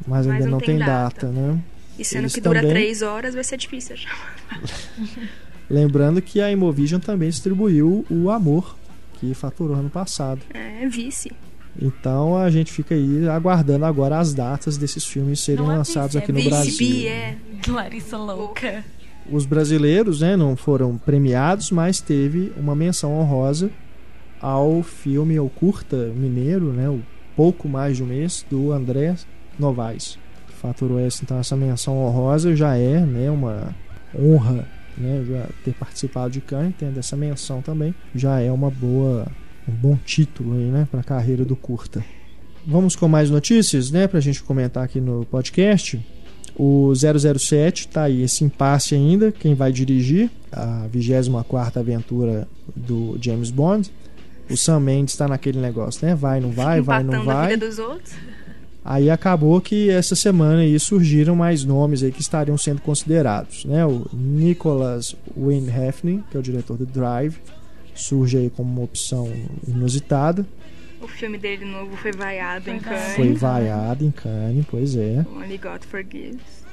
Mas, 0.04 0.26
Mas 0.26 0.36
ainda 0.36 0.50
não 0.50 0.58
tem 0.58 0.76
data. 0.76 1.26
data, 1.26 1.28
né? 1.28 1.60
E 1.96 2.04
sendo 2.04 2.22
Eles 2.24 2.34
que 2.34 2.40
dura 2.40 2.58
também- 2.60 2.74
três 2.74 3.02
horas, 3.02 3.34
vai 3.34 3.44
ser 3.44 3.56
difícil 3.56 3.94
achar. 3.94 4.36
Lembrando 5.68 6.22
que 6.22 6.40
a 6.40 6.50
Imovision 6.50 7.00
também 7.00 7.28
distribuiu 7.28 8.04
o 8.08 8.30
Amor, 8.30 8.76
que 9.18 9.34
faturou 9.34 9.76
ano 9.76 9.90
passado. 9.90 10.40
É 10.54 10.88
vice. 10.88 11.32
Então 11.80 12.36
a 12.36 12.48
gente 12.50 12.72
fica 12.72 12.94
aí 12.94 13.28
aguardando 13.28 13.84
agora 13.84 14.18
as 14.18 14.32
datas 14.32 14.78
desses 14.78 15.04
filmes 15.04 15.40
serem 15.40 15.64
é 15.64 15.68
lançados 15.68 16.14
vice, 16.14 16.18
é 16.18 16.20
aqui 16.20 16.32
no 16.32 16.38
vice, 16.38 16.50
Brasil. 16.50 17.08
É. 17.08 17.36
Larissa 17.68 18.16
louca. 18.16 18.84
Os 19.30 19.44
brasileiros 19.44 20.20
né, 20.20 20.36
não 20.36 20.56
foram 20.56 20.96
premiados, 20.96 21.70
mas 21.70 22.00
teve 22.00 22.52
uma 22.56 22.76
menção 22.76 23.18
honrosa 23.18 23.70
ao 24.40 24.82
filme, 24.82 25.36
ao 25.36 25.48
curta 25.48 25.96
mineiro, 26.14 26.72
né, 26.72 26.88
o 26.88 27.02
Pouco 27.34 27.68
Mais 27.68 27.96
de 27.96 28.02
um 28.02 28.06
Mês, 28.06 28.46
do 28.48 28.72
André 28.72 29.16
Novaes. 29.58 30.18
Faturou 30.60 30.98
essa, 30.98 31.22
então 31.22 31.38
essa 31.38 31.56
menção 31.56 31.98
honrosa 31.98 32.56
já 32.56 32.76
é 32.76 33.00
né, 33.00 33.30
uma 33.30 33.74
honra 34.18 34.66
né, 34.96 35.24
já 35.28 35.46
ter 35.64 35.74
participado 35.74 36.30
de 36.30 36.40
Cannes, 36.40 36.74
tendo 36.78 36.98
essa 36.98 37.16
menção 37.16 37.62
também, 37.62 37.94
já 38.14 38.40
é 38.40 38.50
uma 38.50 38.70
boa, 38.70 39.26
um 39.68 39.72
bom 39.72 39.98
título 40.04 40.54
aí, 40.54 40.64
né, 40.64 40.86
para 40.90 41.00
a 41.00 41.04
carreira 41.04 41.44
do 41.44 41.56
curta. 41.56 42.04
Vamos 42.66 42.96
com 42.96 43.06
mais 43.06 43.30
notícias, 43.30 43.90
né, 43.90 44.06
para 44.06 44.18
a 44.18 44.22
gente 44.22 44.42
comentar 44.42 44.84
aqui 44.84 45.00
no 45.00 45.24
podcast. 45.26 46.00
O 46.58 46.92
007 46.94 47.88
tá 47.88 48.04
aí 48.04 48.22
esse 48.22 48.42
impasse 48.42 48.94
ainda, 48.94 49.30
quem 49.30 49.54
vai 49.54 49.70
dirigir 49.70 50.30
a 50.50 50.88
24ª 50.92 51.76
aventura 51.76 52.48
do 52.74 53.18
James 53.20 53.50
Bond. 53.50 53.90
O 54.48 54.56
Sam 54.56 54.80
Mendes 54.80 55.14
está 55.14 55.28
naquele 55.28 55.60
negócio, 55.60 56.06
né? 56.06 56.14
Vai, 56.14 56.40
não 56.40 56.50
vai, 56.50 56.80
vai, 56.80 57.02
não 57.02 57.12
empatando 57.12 57.30
a 57.30 57.34
vai. 57.34 57.48
vida 57.50 57.66
dos 57.68 57.78
outros. 57.78 58.14
Aí 58.88 59.10
acabou 59.10 59.60
que 59.60 59.90
essa 59.90 60.14
semana 60.14 60.60
aí 60.60 60.78
surgiram 60.78 61.34
mais 61.34 61.64
nomes 61.64 62.04
aí 62.04 62.12
que 62.12 62.20
estariam 62.20 62.56
sendo 62.56 62.80
considerados, 62.80 63.64
né? 63.64 63.84
O 63.84 64.06
Nicholas 64.12 65.16
Wayne 65.36 65.68
Hefner, 65.68 66.20
que 66.30 66.36
é 66.36 66.40
o 66.40 66.42
diretor 66.42 66.76
do 66.76 66.86
Drive, 66.86 67.34
surge 67.96 68.36
aí 68.38 68.48
como 68.48 68.70
uma 68.70 68.82
opção 68.82 69.28
inusitada. 69.66 70.46
O 71.02 71.08
filme 71.08 71.36
dele 71.36 71.64
novo 71.64 71.96
foi 71.96 72.12
vaiado 72.12 72.70
em 72.70 72.78
Cannes. 72.78 73.16
Foi 73.16 73.32
vaiado 73.34 74.04
em 74.04 74.10
Cannes, 74.12 74.64
pois 74.70 74.94
é. 74.96 75.24
Only 75.34 75.58
God 75.58 75.82
Forgives. 75.82 76.64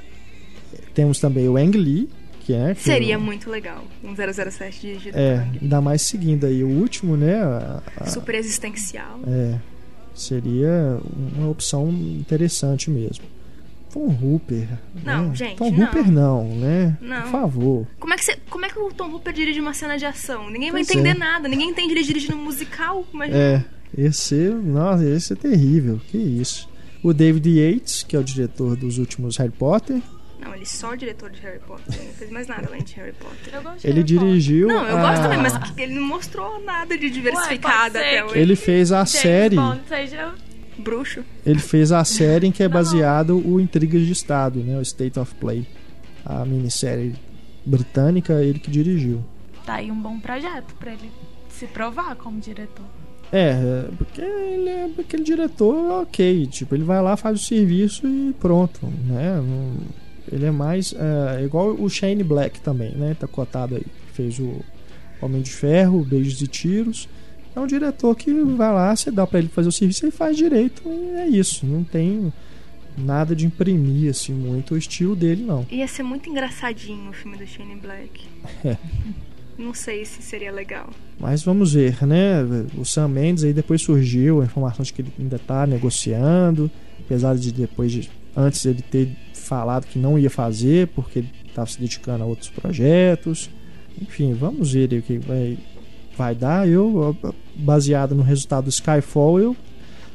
Temos 0.94 1.20
também 1.20 1.50
o 1.50 1.58
Ang 1.58 1.76
Lee, 1.78 2.10
que 2.42 2.54
é 2.54 2.76
que 2.76 2.82
Seria 2.84 3.16
é 3.16 3.18
muito 3.18 3.50
legal. 3.50 3.84
Um 4.04 4.14
007 4.16 4.80
dirigido 4.82 5.18
É, 5.18 5.48
ainda 5.62 5.82
mais 5.82 6.04
seguindo 6.04 6.46
aí 6.46 6.64
o 6.64 6.68
último, 6.70 7.18
né? 7.18 7.42
a- 7.42 7.82
a- 7.98 8.06
Super 8.06 8.36
existencial. 8.36 9.20
é, 9.28 9.56
seria 10.14 11.00
uma 11.36 11.50
opção 11.50 11.90
interessante 11.90 12.90
mesmo. 12.90 13.26
Tom 13.94 14.08
Hooper. 14.08 14.68
Não, 15.04 15.28
né? 15.30 15.36
gente, 15.36 15.58
Tom 15.58 15.70
não. 15.72 15.86
Hooper 15.86 16.12
não, 16.12 16.56
né? 16.56 16.98
Não. 17.00 17.22
Por 17.22 17.32
favor. 17.32 17.88
Como 18.00 18.14
é, 18.14 18.18
que 18.18 18.26
você, 18.26 18.38
como 18.50 18.66
é 18.66 18.70
que 18.70 18.80
o 18.80 18.92
Tom 18.92 19.12
Hooper 19.12 19.32
dirige 19.32 19.60
uma 19.60 19.74
cena 19.74 19.98
de 19.98 20.06
ação? 20.06 20.50
Ninguém 20.50 20.72
vai 20.72 20.84
Pois 20.84 20.90
entender 20.90 21.10
é. 21.10 21.14
nada. 21.14 21.48
Ninguém 21.48 21.70
entende 21.70 21.94
ele 21.94 22.04
dirigindo 22.04 22.36
um 22.36 22.44
musical. 22.44 23.06
Imagina. 23.14 23.38
É, 23.38 23.66
esse, 23.96 24.36
nossa, 24.50 25.06
esse 25.06 25.34
é 25.34 25.36
terrível. 25.36 26.02
Que 26.08 26.18
isso. 26.18 26.68
O 27.04 27.14
David 27.14 27.48
Yates, 27.48 28.02
que 28.02 28.16
é 28.16 28.20
o 28.20 28.24
diretor 28.24 28.76
dos 28.76 28.98
últimos 28.98 29.38
Harry 29.38 29.52
Potter, 29.52 30.02
Não, 30.44 30.54
ele 30.56 30.66
só 30.66 30.92
é 30.92 30.94
o 30.94 30.98
diretor 30.98 31.30
de 31.30 31.40
Harry 31.42 31.60
Potter. 31.60 31.96
Ele 31.96 32.08
não 32.08 32.14
fez 32.14 32.32
mais 32.32 32.48
nada 32.48 32.68
além 32.68 32.84
de 32.84 32.94
Harry 32.96 33.14
Potter. 33.14 33.54
Eu 33.54 33.62
gosto 33.64 33.80
de 33.82 33.88
ele 33.88 34.00
Harry 34.02 34.14
Potter. 34.14 34.28
dirigiu. 34.28 34.68
Não, 34.68 34.86
eu 34.88 34.98
a- 34.98 35.02
gosto 35.02 35.22
também, 35.24 35.38
mas 35.40 35.54
ele 35.78 35.94
não 35.96 36.04
mostrou 36.08 36.62
nada 36.64 36.98
de 36.98 37.06
Ué, 37.08 37.36
ser 37.48 37.60
até 37.66 38.26
hoje. 38.26 38.38
Ele 38.38 38.56
fez 38.56 38.92
a 38.92 38.98
James 38.98 39.10
série. 39.12 39.56
Bond 39.56 39.82
seja 39.88 40.34
Bruxo. 40.78 41.24
Ele 41.46 41.60
fez 41.60 41.92
a 41.92 42.04
série 42.04 42.48
em 42.48 42.52
que 42.52 42.64
é 42.64 42.68
baseado 42.70 43.38
o 43.38 43.60
Intrigas 43.60 44.02
de 44.06 44.12
Estado, 44.12 44.60
né? 44.60 44.78
O 44.78 44.82
State 44.82 45.20
of 45.20 45.34
Play. 45.36 45.66
A 46.26 46.44
minissérie 46.46 47.16
britânica, 47.66 48.42
ele 48.42 48.60
que 48.60 48.70
dirigiu. 48.72 49.24
tá 49.66 49.76
aí 49.76 49.90
um 49.92 50.02
bom 50.02 50.20
projeto 50.20 50.74
pra 50.80 50.92
ele 50.92 51.10
se 51.50 51.66
provar 51.68 52.16
como 52.16 52.40
diretor. 52.40 52.86
É, 53.32 53.86
porque 53.98 54.22
ele 54.22 54.70
é 54.70 54.90
aquele 55.00 55.24
diretor 55.24 56.02
ok, 56.04 56.46
tipo, 56.48 56.76
ele 56.76 56.84
vai 56.84 57.02
lá, 57.02 57.18
faz 57.18 57.40
o 57.42 57.44
serviço 57.44 58.06
e 58.08 58.32
pronto, 58.40 58.86
né? 58.86 59.38
Não, 59.38 59.78
Ele 60.32 60.46
é 60.46 60.52
mais. 60.52 60.94
É, 60.94 61.44
igual 61.44 61.76
o 61.80 61.90
Shane 61.90 62.24
Black 62.24 62.62
também, 62.62 62.92
né? 62.92 63.16
Tá 63.20 63.28
cotado 63.28 63.76
aí. 63.76 63.86
Fez 64.14 64.40
o 64.40 64.62
Homem 65.22 65.42
de 65.42 65.52
Ferro, 65.52 66.04
Beijos 66.04 66.42
e 66.42 66.48
Tiros. 66.48 67.10
É 67.56 67.60
um 67.60 67.68
diretor 67.68 68.16
que 68.16 68.34
vai 68.34 68.74
lá, 68.74 68.96
você 68.96 69.12
dá 69.12 69.28
pra 69.28 69.40
ele 69.40 69.48
fazer 69.48 69.70
o 69.70 69.72
serviço 69.72 70.08
e 70.08 70.12
faz 70.12 70.36
direito. 70.36 70.82
E 70.86 71.20
é 71.20 71.28
isso. 71.28 71.66
Não 71.66 71.84
tem 71.84 72.34
nada 72.98 73.36
de 73.36 73.46
imprimir 73.46 74.10
assim 74.10 74.34
muito 74.34 74.74
o 74.74 74.78
estilo 74.78 75.16
dele, 75.16 75.44
não. 75.44 75.66
Ia 75.70 75.88
ser 75.88 76.04
muito 76.04 76.30
engraçadinho 76.30 77.10
o 77.10 77.14
filme 77.14 77.38
do 77.38 77.46
Shane 77.46 77.76
Black. 77.76 78.22
É. 78.66 78.78
Não 79.58 79.74
sei 79.74 80.04
se 80.04 80.22
seria 80.24 80.52
legal. 80.52 80.90
Mas 81.20 81.44
vamos 81.44 81.74
ver, 81.74 82.04
né? 82.06 82.42
O 82.76 82.84
Sam 82.84 83.08
Mendes 83.10 83.44
aí 83.44 83.54
depois 83.54 83.82
surgiu 83.82 84.42
a 84.42 84.46
informação 84.46 84.84
de 84.84 84.92
que 84.92 85.04
ele 85.04 85.14
ainda 85.20 85.38
tá 85.38 85.68
negociando, 85.68 86.72
apesar 87.00 87.36
de 87.36 87.52
depois 87.52 87.92
de 87.92 88.10
antes 88.36 88.66
ele 88.66 88.82
ter 88.82 89.10
falado 89.34 89.86
que 89.86 90.00
não 90.00 90.18
ia 90.18 90.30
fazer 90.30 90.88
porque 90.88 91.20
ele 91.20 91.32
estava 91.48 91.68
se 91.68 91.80
dedicando 91.80 92.24
a 92.24 92.28
outros 92.28 92.50
projetos. 92.50 93.50
Enfim, 94.02 94.34
vamos 94.34 94.74
ver 94.74 94.90
aí 94.92 95.00
o 95.00 95.02
que 95.02 95.18
vai 95.18 95.58
vai 96.16 96.36
dar. 96.36 96.68
Eu, 96.68 97.16
baseado 97.56 98.16
no 98.16 98.24
resultado 98.24 98.66
do 98.66 98.70
Skyfall, 98.70 99.40
eu 99.40 99.56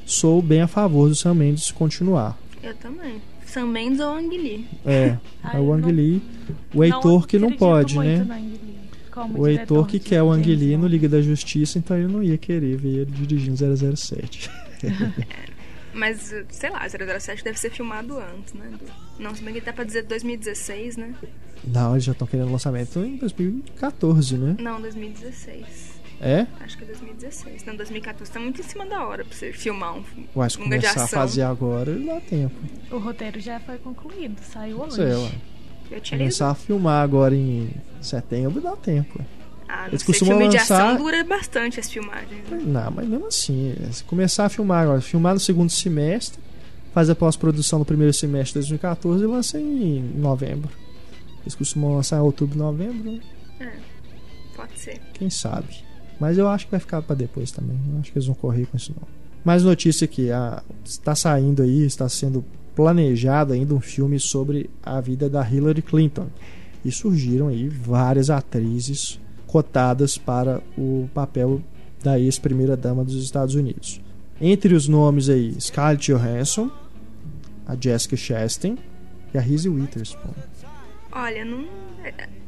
sou 0.07 0.41
bem 0.41 0.63
a 0.63 0.67
favor 0.67 1.09
do 1.09 1.15
Sam 1.15 1.35
Mendes 1.35 1.71
continuar. 1.71 2.39
Eu 2.63 2.75
também. 2.75 3.21
Sam 3.45 3.67
Mendes 3.67 4.01
ou 4.01 4.15
Ang 4.15 4.37
Lee. 4.37 4.67
É, 4.85 5.17
é 5.55 5.59
o 5.59 5.65
eu 5.65 5.73
Ang 5.73 5.93
Lee. 5.93 6.23
O 6.75 6.85
Heitor 6.85 7.27
que 7.27 7.39
não 7.39 7.53
pode, 7.53 7.99
né? 7.99 8.27
O 9.35 9.47
Heitor 9.47 9.87
que 9.87 9.99
quer 9.99 10.23
o 10.23 10.31
Ang 10.31 10.55
Lee 10.55 10.77
no. 10.77 10.87
Liga 10.87 11.09
da 11.09 11.21
Justiça, 11.21 11.79
então 11.79 11.97
ele 11.97 12.13
não 12.13 12.23
ia 12.23 12.39
querer 12.39 12.77
ver 12.77 13.01
ele 13.01 13.11
dirigindo 13.11 13.57
007. 13.97 14.51
Mas, 15.99 16.33
sei 16.51 16.71
lá, 16.71 16.87
007 16.89 17.43
deve 17.43 17.59
ser 17.59 17.71
filmado 17.71 18.19
antes, 18.19 18.55
né? 18.55 18.71
Não, 19.19 19.35
se 19.35 19.43
bem 19.43 19.53
que 19.55 19.61
dá 19.61 19.73
pra 19.73 19.85
dizer 19.85 20.05
2016, 20.05 20.97
né? 20.97 21.15
Não, 21.65 21.93
eles 21.93 22.05
já 22.05 22.13
estão 22.13 22.27
querendo 22.27 22.53
lançamento 22.53 23.01
em 23.01 23.17
2014, 23.17 24.39
né? 24.39 24.57
Não, 24.61 24.81
2016. 24.81 25.99
É? 26.21 26.47
Acho 26.61 26.79
que 26.79 26.85
é 26.85 26.87
2016. 26.87 27.65
Não, 27.65 27.77
2014 27.77 28.31
tá 28.31 28.39
muito 28.41 28.61
em 28.61 28.65
cima 28.65 28.87
da 28.87 29.05
hora 29.05 29.25
pra 29.25 29.37
você 29.37 29.53
filmar 29.53 29.97
um 29.97 30.05
Ué, 30.37 30.49
se 30.49 30.59
começar 30.59 31.05
a 31.05 31.07
fazer 31.09 31.43
agora, 31.43 31.93
dá 31.95 32.21
tempo. 32.21 32.55
O 32.91 32.99
roteiro 32.99 33.41
já 33.41 33.59
foi 33.61 33.79
concluído, 33.79 34.41
saiu 34.43 34.81
hoje. 34.81 34.97
Sei 34.97 35.15
lá. 35.15 35.31
Eu 35.91 36.01
tinha 36.01 36.19
lido. 36.19 36.27
Começar 36.27 36.51
a 36.51 36.55
filmar 36.55 37.03
agora 37.03 37.35
em 37.35 37.71
setembro, 38.01 38.61
dá 38.61 38.77
tempo. 38.77 39.25
Ah, 39.69 39.87
Eles 39.89 40.03
costumam 40.03 40.39
filme 40.39 40.51
de 40.51 40.57
lançar- 40.57 40.83
ação 40.87 40.97
dura 40.97 41.23
bastante 41.25 41.79
as 41.79 41.91
filmagens. 41.91 42.43
né? 42.51 42.63
Não, 42.65 42.91
mas 42.91 43.07
mesmo 43.07 43.27
assim, 43.27 43.75
se 43.93 44.03
começar 44.05 44.47
a 44.47 44.49
filmar 44.49 44.83
agora, 44.85 45.01
filmar 45.01 45.35
no 45.35 45.41
segundo 45.41 45.69
semestre, 45.71 46.41
faz 46.95 47.11
a 47.11 47.15
pós-produção 47.15 47.79
no 47.79 47.85
primeiro 47.85 48.13
semestre 48.15 48.53
de 48.61 48.67
2014 48.69 49.23
e 49.23 49.27
lança 49.27 49.61
em 49.61 50.01
novembro. 50.17 50.71
Eles 51.43 51.55
costumam 51.55 51.95
lançar 51.97 52.17
em 52.17 52.21
outubro, 52.21 52.59
novembro, 52.59 53.13
né? 53.13 53.21
É, 53.61 53.73
pode 54.57 54.79
ser. 54.79 55.01
quem 55.13 55.29
sabe. 55.29 55.67
Mas 56.19 56.39
eu 56.39 56.49
acho 56.49 56.65
que 56.65 56.71
vai 56.71 56.81
ficar 56.81 57.03
pra 57.03 57.15
depois 57.15 57.51
também. 57.53 57.79
Eu 57.93 58.01
acho 58.01 58.11
que 58.11 58.19
eles 58.19 58.27
vão 58.27 58.35
correr 58.35 58.67
com 58.67 58.77
isso 58.77 58.93
não. 58.99 59.07
Mais 59.45 59.63
notícia 59.63 60.05
aqui, 60.07 60.31
a, 60.33 60.63
está 60.85 61.15
saindo 61.15 61.63
aí, 61.63 61.85
está 61.85 62.09
sendo 62.09 62.45
planejado 62.75 63.53
ainda 63.53 63.75
um 63.75 63.81
filme 63.81 64.19
sobre 64.19 64.69
a 64.83 65.01
vida 65.01 65.29
da 65.29 65.49
Hillary 65.49 65.83
Clinton. 65.83 66.27
E 66.85 66.91
surgiram 66.91 67.49
aí 67.49 67.69
várias 67.69 68.31
atrizes 68.31 69.21
cotadas 69.49 70.17
para 70.17 70.63
o 70.77 71.09
papel 71.13 71.61
da 72.05 72.19
ex-primeira 72.21 72.77
dama 72.77 73.03
dos 73.05 73.17
Estados 73.17 73.57
Unidos. 73.57 74.01
Entre 74.41 74.73
os 74.75 74.87
nomes 74.87 75.29
aí, 75.29 75.61
Scarlett 75.61 76.13
Johansson, 76.13 76.71
a 77.67 77.75
Jessica 77.75 78.17
Chastain 78.17 78.79
e 79.35 79.39
a 79.39 79.41
Reese 79.41 79.69
Witherspoon. 79.69 80.31
Olha, 81.11 81.45
não. 81.45 81.67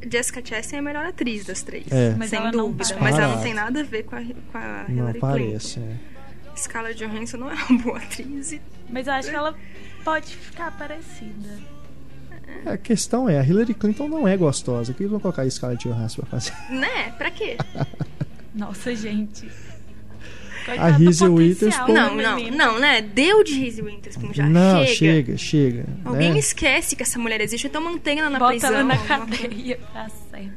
Jessica 0.09 0.41
Chastain 0.43 0.77
é 0.77 0.79
a 0.79 0.81
melhor 0.83 1.05
atriz 1.05 1.45
das 1.45 1.61
três. 1.61 1.85
É. 1.91 2.15
Mas 2.17 2.29
sem 2.29 2.39
ela 2.39 2.51
não 2.51 2.71
dúvida. 2.71 2.85
parece. 2.95 3.03
Mas 3.03 3.19
ela 3.19 3.35
não 3.35 3.43
tem 3.43 3.53
nada 3.53 3.81
a 3.81 3.83
ver 3.83 4.03
com 4.03 4.15
a, 4.15 4.21
com 4.23 4.57
a 4.57 4.85
Não 4.87 4.95
Hillary 4.97 5.19
parece, 5.19 5.79
Clinton. 5.79 5.91
é. 6.07 6.57
Scarlett 6.57 7.03
Johansson 7.05 7.37
não 7.37 7.51
é 7.51 7.55
uma 7.69 7.81
boa 7.83 7.97
atriz. 7.97 8.51
E 8.53 8.61
Mas 8.89 9.07
eu 9.07 9.13
acho 9.13 9.29
que 9.29 9.35
ela 9.35 9.55
pode 10.03 10.35
ficar 10.35 10.77
parecida. 10.77 11.59
A 12.65 12.77
questão 12.77 13.27
é, 13.27 13.39
a 13.39 13.43
Hillary 13.43 13.73
Clinton 13.73 14.07
não 14.07 14.27
é 14.27 14.37
gostosa. 14.37 14.91
O 14.91 14.95
que 14.95 15.03
eles 15.03 15.11
vão 15.11 15.19
colocar 15.19 15.41
a 15.43 15.49
Scarlett 15.49 15.87
Johansson 15.87 16.21
pra 16.21 16.39
fazer? 16.39 16.53
Né? 16.69 17.11
Pra 17.17 17.31
quê? 17.31 17.57
Nossa, 18.53 18.93
gente. 18.95 19.47
A 20.77 20.89
Reese 20.91 21.25
Witherspoon- 21.27 21.91
Não, 21.93 22.15
não, 22.15 22.39
não, 22.51 22.79
né? 22.79 23.01
Deu 23.01 23.43
de 23.43 23.53
Reese 23.59 23.81
Witherspoon 23.81 24.31
já. 24.31 24.47
não, 24.47 24.85
chega. 24.85 25.35
chega, 25.35 25.37
chega. 25.37 25.85
Alguém 26.05 26.33
né? 26.33 26.37
esquece 26.39 26.95
que 26.95 27.01
essa 27.01 27.17
mulher 27.17 27.41
existe, 27.41 27.65
então 27.65 27.83
mantenha 27.83 28.21
ela 28.21 28.29
na 28.29 28.37
Bota 28.37 28.51
prisão. 28.51 28.69
ela 28.73 28.83
na 28.83 28.97
cadeia 28.97 29.79
pra 29.91 30.07
sempre. 30.09 30.53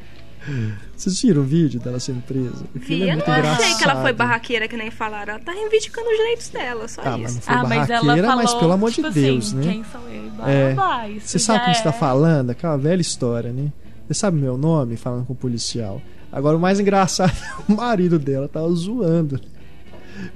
Vocês 0.96 1.20
viram 1.22 1.42
o 1.42 1.44
vídeo 1.44 1.80
dela 1.80 1.98
sendo 1.98 2.22
presa? 2.22 2.64
Aquilo 2.74 3.04
Vi, 3.04 3.08
é 3.08 3.12
eu 3.14 3.16
não 3.16 3.24
achei 3.52 3.74
que 3.74 3.84
ela 3.84 3.92
foi 3.94 4.10
engraçado. 4.10 4.14
barraqueira, 4.16 4.68
que 4.68 4.76
nem 4.76 4.90
falaram. 4.90 5.34
Ela 5.34 5.42
tá 5.42 5.52
reivindicando 5.52 6.08
os 6.08 6.16
direitos 6.16 6.48
dela, 6.48 6.88
só 6.88 7.02
Ah, 7.04 7.18
mas 7.18 7.32
isso. 7.32 7.40
foi 7.42 7.54
Ah, 7.54 7.62
mas 7.64 7.90
ela 7.90 8.00
falou, 8.16 8.36
mas 8.36 8.54
pelo 8.54 8.72
amor 8.72 8.90
tipo 8.92 9.08
de 9.10 9.20
Deus, 9.20 9.46
assim, 9.48 9.56
né? 9.56 9.72
Quem 9.72 9.84
sou 9.84 10.00
eu? 10.08 10.26
E 10.26 10.30
blá, 10.30 10.50
É. 10.50 10.74
blá, 10.74 11.06
Você 11.20 11.38
sabe 11.38 11.58
já 11.58 11.64
quem 11.64 11.72
está 11.72 11.90
é- 11.90 11.92
falando? 11.92 12.50
Aquela 12.50 12.76
velha 12.76 13.00
história, 13.00 13.52
né? 13.52 13.72
Você 14.06 14.14
sabe 14.14 14.38
meu 14.38 14.56
nome? 14.56 14.96
Falando 14.96 15.26
com 15.26 15.32
o 15.32 15.36
policial. 15.36 16.00
Agora 16.30 16.56
o 16.56 16.60
mais 16.60 16.78
engraçado 16.80 17.32
é 17.68 17.72
o 17.72 17.76
marido 17.76 18.18
dela 18.18 18.48
tava 18.48 18.70
zoando 18.72 19.40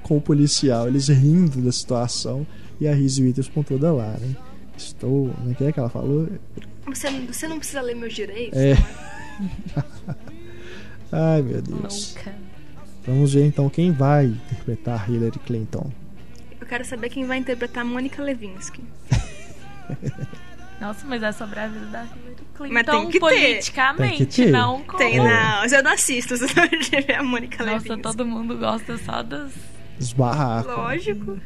com 0.03 0.17
o 0.17 0.21
policial. 0.21 0.87
Eles 0.87 1.07
rindo 1.07 1.61
da 1.61 1.71
situação 1.71 2.45
e 2.81 2.87
a 2.87 2.93
Reese 2.93 3.21
Witherspoon 3.23 3.63
toda 3.63 3.91
lá, 3.91 4.15
né? 4.19 4.35
Estou. 4.77 5.33
Não 5.43 5.51
é 5.51 5.53
que 5.55 5.63
é 5.65 5.71
que 5.71 5.79
ela 5.79 5.89
falou? 5.89 6.27
Você, 6.87 7.09
você 7.31 7.47
não 7.47 7.57
precisa 7.59 7.81
ler 7.81 7.95
meus 7.95 8.13
direitos? 8.13 8.57
É. 8.57 8.75
Ai, 11.11 11.41
meu 11.41 11.61
Deus. 11.61 12.15
Louca. 12.15 12.35
Vamos 13.05 13.33
ver 13.33 13.45
então 13.45 13.69
quem 13.69 13.91
vai 13.91 14.25
interpretar 14.25 15.09
Hillary 15.09 15.39
Clinton. 15.39 15.91
Eu 16.59 16.67
quero 16.67 16.85
saber 16.85 17.09
quem 17.09 17.25
vai 17.25 17.37
interpretar 17.37 17.81
a 17.81 17.85
Mônica 17.85 18.21
Levinsky. 18.21 18.83
Nossa, 20.79 21.05
mas 21.07 21.21
é 21.23 21.31
sobre 21.31 21.59
a 21.59 21.67
vida 21.67 21.85
da 21.87 22.03
Hillary 22.03 22.35
Clinton 22.55 22.73
Mas 22.73 22.85
tem 22.85 23.05
que 23.07 23.11
ter. 23.13 23.19
politicamente, 23.19 24.17
Tem 24.17 24.25
que 24.27 24.43
ter. 24.45 24.51
não 24.51 24.81
como... 24.83 24.97
Tem, 24.97 25.17
não. 25.17 25.65
Eu 25.65 25.83
não 25.83 25.91
assisto, 25.91 26.37
se 26.37 26.45
não 26.55 26.67
tiver 26.79 27.15
a 27.15 27.23
Mônica 27.23 27.65
Nossa, 27.65 27.73
Levinsky. 27.73 28.01
todo 28.01 28.25
mundo 28.25 28.57
gosta 28.57 28.97
só 28.99 29.23
das... 29.23 29.51
Os 29.99 30.13
barracos. 30.13 30.71
Lógico. 30.71 31.37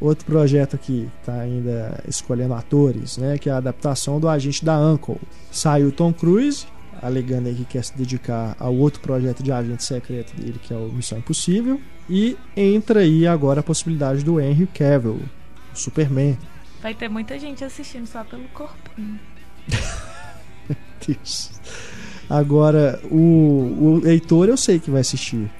Outro 0.00 0.24
projeto 0.26 0.78
que 0.78 1.08
tá 1.24 1.40
ainda 1.40 2.02
escolhendo 2.06 2.54
atores, 2.54 3.18
né? 3.18 3.36
Que 3.38 3.48
é 3.48 3.52
a 3.52 3.56
adaptação 3.56 4.20
do 4.20 4.28
Agente 4.28 4.64
da 4.64 4.78
Uncle. 4.78 5.16
Saiu 5.50 5.90
Tom 5.90 6.12
Cruise, 6.12 6.66
alegando 7.02 7.48
aí 7.48 7.54
que 7.54 7.64
quer 7.64 7.84
se 7.84 7.96
dedicar 7.96 8.56
ao 8.58 8.74
outro 8.74 9.00
projeto 9.00 9.42
de 9.42 9.52
agente 9.52 9.84
secreto 9.84 10.34
dele, 10.36 10.60
que 10.62 10.72
é 10.72 10.76
o 10.76 10.88
Missão 10.92 11.18
Impossível. 11.18 11.80
E 12.08 12.36
entra 12.56 13.00
aí 13.00 13.26
agora 13.26 13.60
a 13.60 13.62
possibilidade 13.62 14.24
do 14.24 14.40
Henry 14.40 14.66
Cavill, 14.66 15.20
o 15.74 15.78
Superman. 15.78 16.38
Vai 16.80 16.94
ter 16.94 17.08
muita 17.08 17.38
gente 17.38 17.64
assistindo 17.64 18.06
só 18.06 18.22
pelo 18.24 18.44
corpinho. 18.48 19.18
Deus. 21.06 21.50
Agora, 22.28 23.00
o, 23.10 24.00
o 24.02 24.06
Heitor 24.06 24.48
eu 24.48 24.56
sei 24.56 24.78
que 24.78 24.90
vai 24.90 25.00
assistir. 25.00 25.50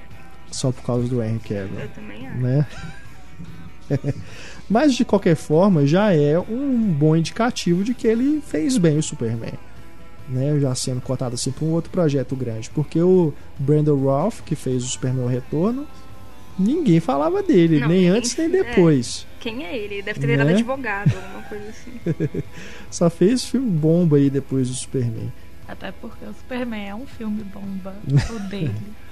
Só 0.51 0.71
por 0.71 0.83
causa 0.83 1.07
do 1.07 1.21
Henry 1.21 1.39
Cavill. 1.39 1.79
Eu 1.79 1.89
também 1.89 2.27
acho. 2.27 2.37
né? 2.39 2.67
Mas 4.69 4.93
de 4.95 5.05
qualquer 5.05 5.35
forma, 5.35 5.85
já 5.85 6.13
é 6.13 6.37
um 6.37 6.77
bom 6.91 7.15
indicativo 7.15 7.83
de 7.83 7.93
que 7.93 8.07
ele 8.07 8.41
fez 8.41 8.77
bem 8.77 8.97
o 8.97 9.03
Superman. 9.03 9.53
Né? 10.29 10.59
Já 10.59 10.75
sendo 10.75 11.01
cotado 11.01 11.35
assim 11.35 11.51
para 11.51 11.65
um 11.65 11.71
outro 11.71 11.89
projeto 11.89 12.35
grande. 12.35 12.69
Porque 12.69 13.01
o 13.01 13.33
Brandon 13.57 13.95
Routh, 13.95 14.41
que 14.45 14.55
fez 14.55 14.83
o 14.83 14.87
Superman 14.87 15.27
Retorno, 15.27 15.87
ninguém 16.59 16.99
falava 16.99 17.41
dele, 17.41 17.79
Não, 17.79 17.87
nem 17.87 18.09
antes 18.09 18.35
nem 18.35 18.47
é. 18.47 18.49
depois. 18.49 19.25
Quem 19.39 19.65
é 19.65 19.77
ele? 19.77 19.95
Ele 19.95 20.01
deve 20.03 20.19
ter 20.19 20.27
virado 20.27 20.47
Né? 20.47 20.55
advogado, 20.55 21.13
alguma 21.15 21.43
coisa 21.43 21.69
assim. 21.69 22.41
Só 22.91 23.09
fez 23.09 23.45
filme 23.45 23.69
bomba 23.69 24.17
aí 24.17 24.29
depois 24.29 24.67
do 24.67 24.75
Superman. 24.75 25.31
Até 25.67 25.91
porque 25.91 26.25
o 26.25 26.33
Superman 26.33 26.89
é 26.89 26.95
um 26.95 27.05
filme 27.05 27.43
bomba, 27.43 27.95
o 28.29 28.39
dele. 28.49 28.73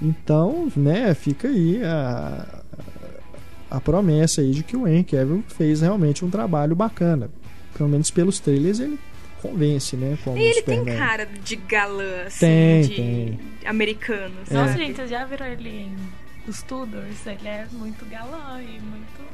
Então, 0.00 0.70
né, 0.76 1.12
fica 1.12 1.48
aí 1.48 1.82
a, 1.82 2.62
a 3.68 3.80
promessa 3.80 4.40
aí 4.40 4.52
de 4.52 4.62
que 4.62 4.76
o 4.76 4.86
Henry 4.86 5.02
Cavill 5.02 5.42
fez 5.48 5.80
realmente 5.80 6.24
um 6.24 6.30
trabalho 6.30 6.76
bacana. 6.76 7.28
Pelo 7.76 7.88
menos 7.88 8.08
pelos 8.08 8.38
trailers 8.38 8.78
ele 8.78 8.98
convence, 9.42 9.96
né? 9.96 10.18
Como 10.24 10.36
E 10.36 10.42
ele 10.42 10.62
tem 10.62 10.78
Superman. 10.78 10.98
cara 10.98 11.26
de 11.26 11.56
galã, 11.56 12.22
assim, 12.26 12.38
Tem, 12.46 12.82
de 12.82 12.94
tem. 12.96 13.40
americano, 13.66 14.34
É. 14.50 14.54
Nossa, 14.54 14.76
gente, 14.76 14.96
vocês 14.96 15.10
já 15.10 15.24
viram 15.24 15.46
ele 15.46 15.68
em 15.68 15.96
Os 16.46 16.62
Tudors? 16.62 17.26
Ele 17.26 17.48
é 17.48 17.66
muito 17.72 18.04
galã 18.06 18.60
e 18.60 18.80
muito... 18.80 19.28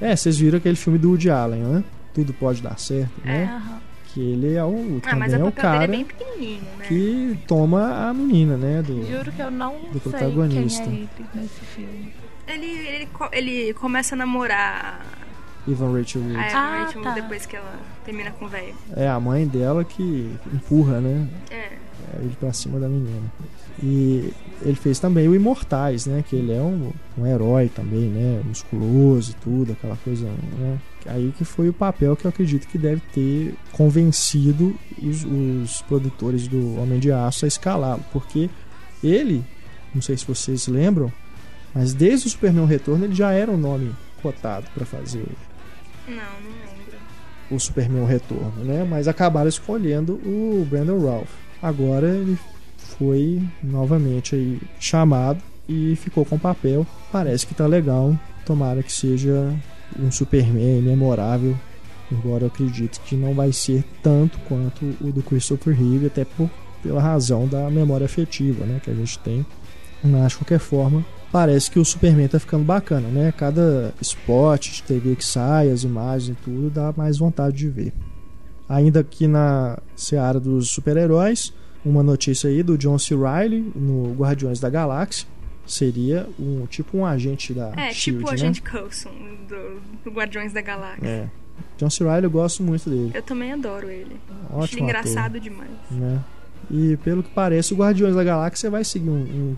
É, 0.00 0.14
vocês 0.14 0.38
viram 0.38 0.58
aquele 0.58 0.76
filme 0.76 0.98
do 0.98 1.10
Woody 1.10 1.30
Allen, 1.30 1.60
né? 1.62 1.84
Tudo 2.14 2.32
pode 2.32 2.62
dar 2.62 2.78
certo, 2.78 3.10
É, 3.24 3.26
né? 3.28 3.44
aham. 3.54 3.80
Que 4.14 4.20
ele 4.20 4.54
é 4.54 4.64
o, 4.64 5.00
Ah, 5.04 5.14
mas 5.16 5.30
também 5.32 5.44
o 5.44 5.46
é 5.46 5.48
o 5.50 5.52
papel 5.52 5.70
cara 5.70 5.86
dele 5.86 6.06
é 6.10 6.44
né? 6.78 6.84
que 6.88 7.38
toma 7.46 8.08
a 8.08 8.14
menina, 8.14 8.56
né? 8.56 8.80
Do, 8.82 9.04
Juro 9.06 9.30
que 9.30 9.42
eu 9.42 9.50
não 9.50 9.74
Do 9.92 10.00
sei 10.00 10.00
protagonista. 10.00 10.84
quem 10.84 10.92
é 10.94 10.96
ele 10.96 11.08
nesse 11.34 11.60
filme. 11.74 12.12
Ele, 12.46 12.66
ele, 12.66 13.06
co- 13.12 13.28
ele 13.30 13.74
começa 13.74 14.14
a 14.14 14.18
namorar 14.18 15.04
Ivan 15.68 15.92
Rachel 15.98 16.22
Wood. 16.22 16.36
Ah, 16.36 16.44
é, 16.46 16.52
Ah, 16.54 16.84
Rachel, 16.84 17.02
tá. 17.02 17.14
depois 17.14 17.46
que 17.46 17.56
ela 17.56 17.78
termina 18.04 18.30
com 18.32 18.44
o 18.46 18.48
velho. 18.48 18.74
É 18.96 19.08
a 19.08 19.20
mãe 19.20 19.46
dela 19.46 19.84
que 19.84 20.30
empurra, 20.52 21.00
né? 21.00 21.28
É. 21.50 21.68
ele 22.20 22.34
pra 22.40 22.52
cima 22.52 22.80
da 22.80 22.88
menina. 22.88 23.22
E 23.82 24.32
ele 24.62 24.74
fez 24.74 24.98
também 24.98 25.28
o 25.28 25.34
Imortais, 25.34 26.06
né? 26.06 26.24
Que 26.26 26.36
ele 26.36 26.52
é 26.52 26.60
um, 26.60 26.90
um 27.16 27.26
herói 27.26 27.68
também, 27.68 28.08
né? 28.08 28.42
Musculoso 28.44 29.32
e 29.32 29.34
tudo, 29.34 29.72
aquela 29.72 29.96
coisa, 29.96 30.26
né? 30.58 30.78
Aí 31.06 31.32
que 31.36 31.44
foi 31.44 31.68
o 31.68 31.72
papel 31.72 32.16
que 32.16 32.24
eu 32.24 32.28
acredito 32.30 32.66
que 32.66 32.76
deve 32.78 33.00
ter 33.12 33.54
convencido 33.72 34.74
os, 35.02 35.24
os 35.24 35.82
produtores 35.82 36.48
do 36.48 36.76
Homem 36.80 36.98
de 36.98 37.12
Aço 37.12 37.44
a 37.44 37.48
escalá-lo. 37.48 38.02
Porque 38.12 38.50
ele, 39.02 39.44
não 39.94 40.02
sei 40.02 40.16
se 40.16 40.26
vocês 40.26 40.66
lembram, 40.66 41.12
mas 41.74 41.92
desde 41.94 42.26
o 42.26 42.30
Superman 42.30 42.66
Retorno 42.66 43.04
ele 43.04 43.14
já 43.14 43.30
era 43.32 43.50
um 43.50 43.56
nome 43.56 43.94
cotado 44.22 44.66
para 44.74 44.84
fazer 44.84 45.24
Não, 46.08 46.16
não 46.16 46.50
lembro. 46.64 46.98
o 47.50 47.58
Superman 47.58 48.04
Retorno, 48.06 48.64
né? 48.64 48.84
Mas 48.88 49.06
acabaram 49.08 49.48
escolhendo 49.48 50.14
o 50.14 50.66
Brandon 50.68 51.04
Ralph. 51.04 51.30
Agora 51.62 52.08
ele 52.08 52.38
foi 52.76 53.42
novamente 53.62 54.34
aí 54.34 54.60
chamado 54.80 55.42
e 55.68 55.94
ficou 55.96 56.24
com 56.24 56.36
o 56.36 56.40
papel. 56.40 56.86
Parece 57.12 57.46
que 57.46 57.54
tá 57.54 57.66
legal. 57.66 58.18
Tomara 58.46 58.82
que 58.82 58.92
seja 58.92 59.54
um 59.98 60.10
Superman 60.10 60.80
memorável. 60.82 61.56
Embora 62.10 62.44
eu 62.44 62.48
acredite 62.48 63.00
que 63.00 63.14
não 63.14 63.34
vai 63.34 63.52
ser 63.52 63.84
tanto 64.02 64.38
quanto 64.48 64.84
o 65.00 65.12
do 65.12 65.22
Christopher 65.22 65.74
Reeve, 65.74 66.06
até 66.06 66.24
por, 66.24 66.48
pela 66.82 67.02
razão 67.02 67.46
da 67.46 67.68
memória 67.68 68.06
afetiva 68.06 68.64
né, 68.64 68.80
que 68.82 68.90
a 68.90 68.94
gente 68.94 69.18
tem. 69.18 69.44
Mas 70.02 70.32
de 70.32 70.38
qualquer 70.38 70.58
forma, 70.58 71.04
parece 71.32 71.70
que 71.70 71.78
o 71.78 71.84
Superman 71.84 72.28
tá 72.28 72.38
ficando 72.38 72.64
bacana, 72.64 73.08
né? 73.08 73.32
Cada 73.36 73.92
spot 74.00 74.68
de 74.70 74.82
TV 74.82 75.16
que 75.16 75.24
sai, 75.24 75.70
as 75.70 75.82
imagens 75.84 76.36
e 76.36 76.42
tudo, 76.42 76.70
dá 76.70 76.92
mais 76.96 77.18
vontade 77.18 77.56
de 77.56 77.68
ver. 77.68 77.92
Ainda 78.68 79.00
aqui 79.00 79.26
na 79.26 79.78
seara 79.96 80.38
dos 80.38 80.70
super-heróis, 80.70 81.52
uma 81.84 82.02
notícia 82.02 82.50
aí 82.50 82.62
do 82.62 82.76
John 82.76 82.98
C. 82.98 83.14
Reilly 83.16 83.72
no 83.74 84.12
Guardiões 84.14 84.60
da 84.60 84.68
Galáxia. 84.68 85.26
Seria 85.66 86.26
um 86.38 86.64
tipo 86.66 86.96
um 86.96 87.04
agente 87.04 87.52
da 87.52 87.72
É, 87.76 87.92
Shield, 87.92 88.18
tipo 88.18 88.18
o 88.20 88.26
né? 88.28 88.32
Agente 88.34 88.62
Coulson 88.62 89.10
do, 89.48 89.80
do 90.04 90.10
Guardiões 90.10 90.52
da 90.52 90.60
Galáxia. 90.62 91.06
É. 91.06 91.28
John 91.76 91.90
C. 91.90 92.04
Reilly 92.04 92.24
eu 92.24 92.30
gosto 92.30 92.62
muito 92.62 92.88
dele. 92.88 93.10
Eu 93.14 93.22
também 93.22 93.52
adoro 93.52 93.88
ele. 93.90 94.16
Acho 94.30 94.52
ele 94.54 94.62
Ótimo 94.62 94.84
engraçado 94.84 95.38
demais. 95.40 95.70
né? 95.90 96.22
E 96.70 96.96
pelo 97.04 97.22
que 97.22 97.30
parece, 97.30 97.72
o 97.72 97.76
Guardiões 97.76 98.14
da 98.14 98.24
Galáxia 98.24 98.70
vai 98.70 98.82
seguir 98.84 99.08
um, 99.10 99.14
um- 99.22 99.56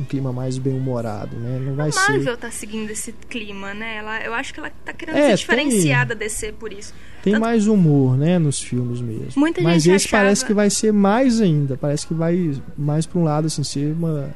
um 0.00 0.04
clima 0.04 0.32
mais 0.32 0.56
bem-humorado, 0.58 1.36
né? 1.36 1.58
Não 1.64 1.74
vai 1.74 1.88
A 1.88 1.92
ser 1.92 2.12
Marvel 2.12 2.36
tá 2.36 2.50
seguindo 2.50 2.90
esse 2.90 3.12
clima, 3.28 3.74
né? 3.74 3.96
Ela, 3.96 4.20
eu 4.22 4.32
acho 4.34 4.52
que 4.54 4.58
ela 4.60 4.70
tá 4.84 4.92
querendo 4.92 5.16
É, 5.16 5.36
se 5.36 5.46
tem- 5.46 5.68
diferenciar 5.68 6.06
da 6.06 6.14
DC 6.14 6.52
por 6.52 6.72
isso. 6.72 6.94
Tem 7.22 7.34
Tanto- 7.34 7.42
mais 7.44 7.66
humor, 7.66 8.16
né, 8.16 8.38
nos 8.38 8.60
filmes 8.60 9.00
mesmo. 9.00 9.32
Muita 9.36 9.60
Mas 9.62 9.82
gente 9.84 9.94
esse 9.94 10.06
achava- 10.06 10.24
parece 10.24 10.44
que 10.44 10.54
vai 10.54 10.70
ser 10.70 10.92
mais 10.92 11.40
ainda. 11.40 11.76
Parece 11.76 12.06
que 12.06 12.14
vai 12.14 12.60
mais 12.76 13.06
pra 13.06 13.18
um 13.20 13.22
lado, 13.24 13.46
assim, 13.46 13.62
ser 13.62 13.92
uma, 13.92 14.34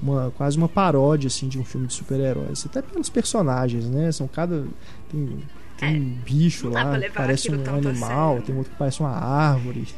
uma 0.00 0.30
quase 0.36 0.56
uma 0.56 0.68
paródia, 0.68 1.26
assim, 1.26 1.48
de 1.48 1.58
um 1.58 1.64
filme 1.64 1.86
de 1.88 1.94
super-heróis. 1.94 2.64
Até 2.66 2.80
pelos 2.82 3.08
personagens, 3.08 3.86
né? 3.86 4.12
São 4.12 4.28
cada 4.28 4.64
tem, 5.10 5.38
tem 5.78 5.88
É, 5.88 5.98
um 5.98 6.04
bicho 6.24 6.68
lá, 6.68 6.84
parece 7.14 7.50
um 7.50 7.54
animal, 7.54 8.32
sério. 8.34 8.46
tem 8.46 8.56
outro 8.56 8.70
que 8.70 8.78
parece 8.78 9.00
uma 9.00 9.10
árvore. 9.16 9.88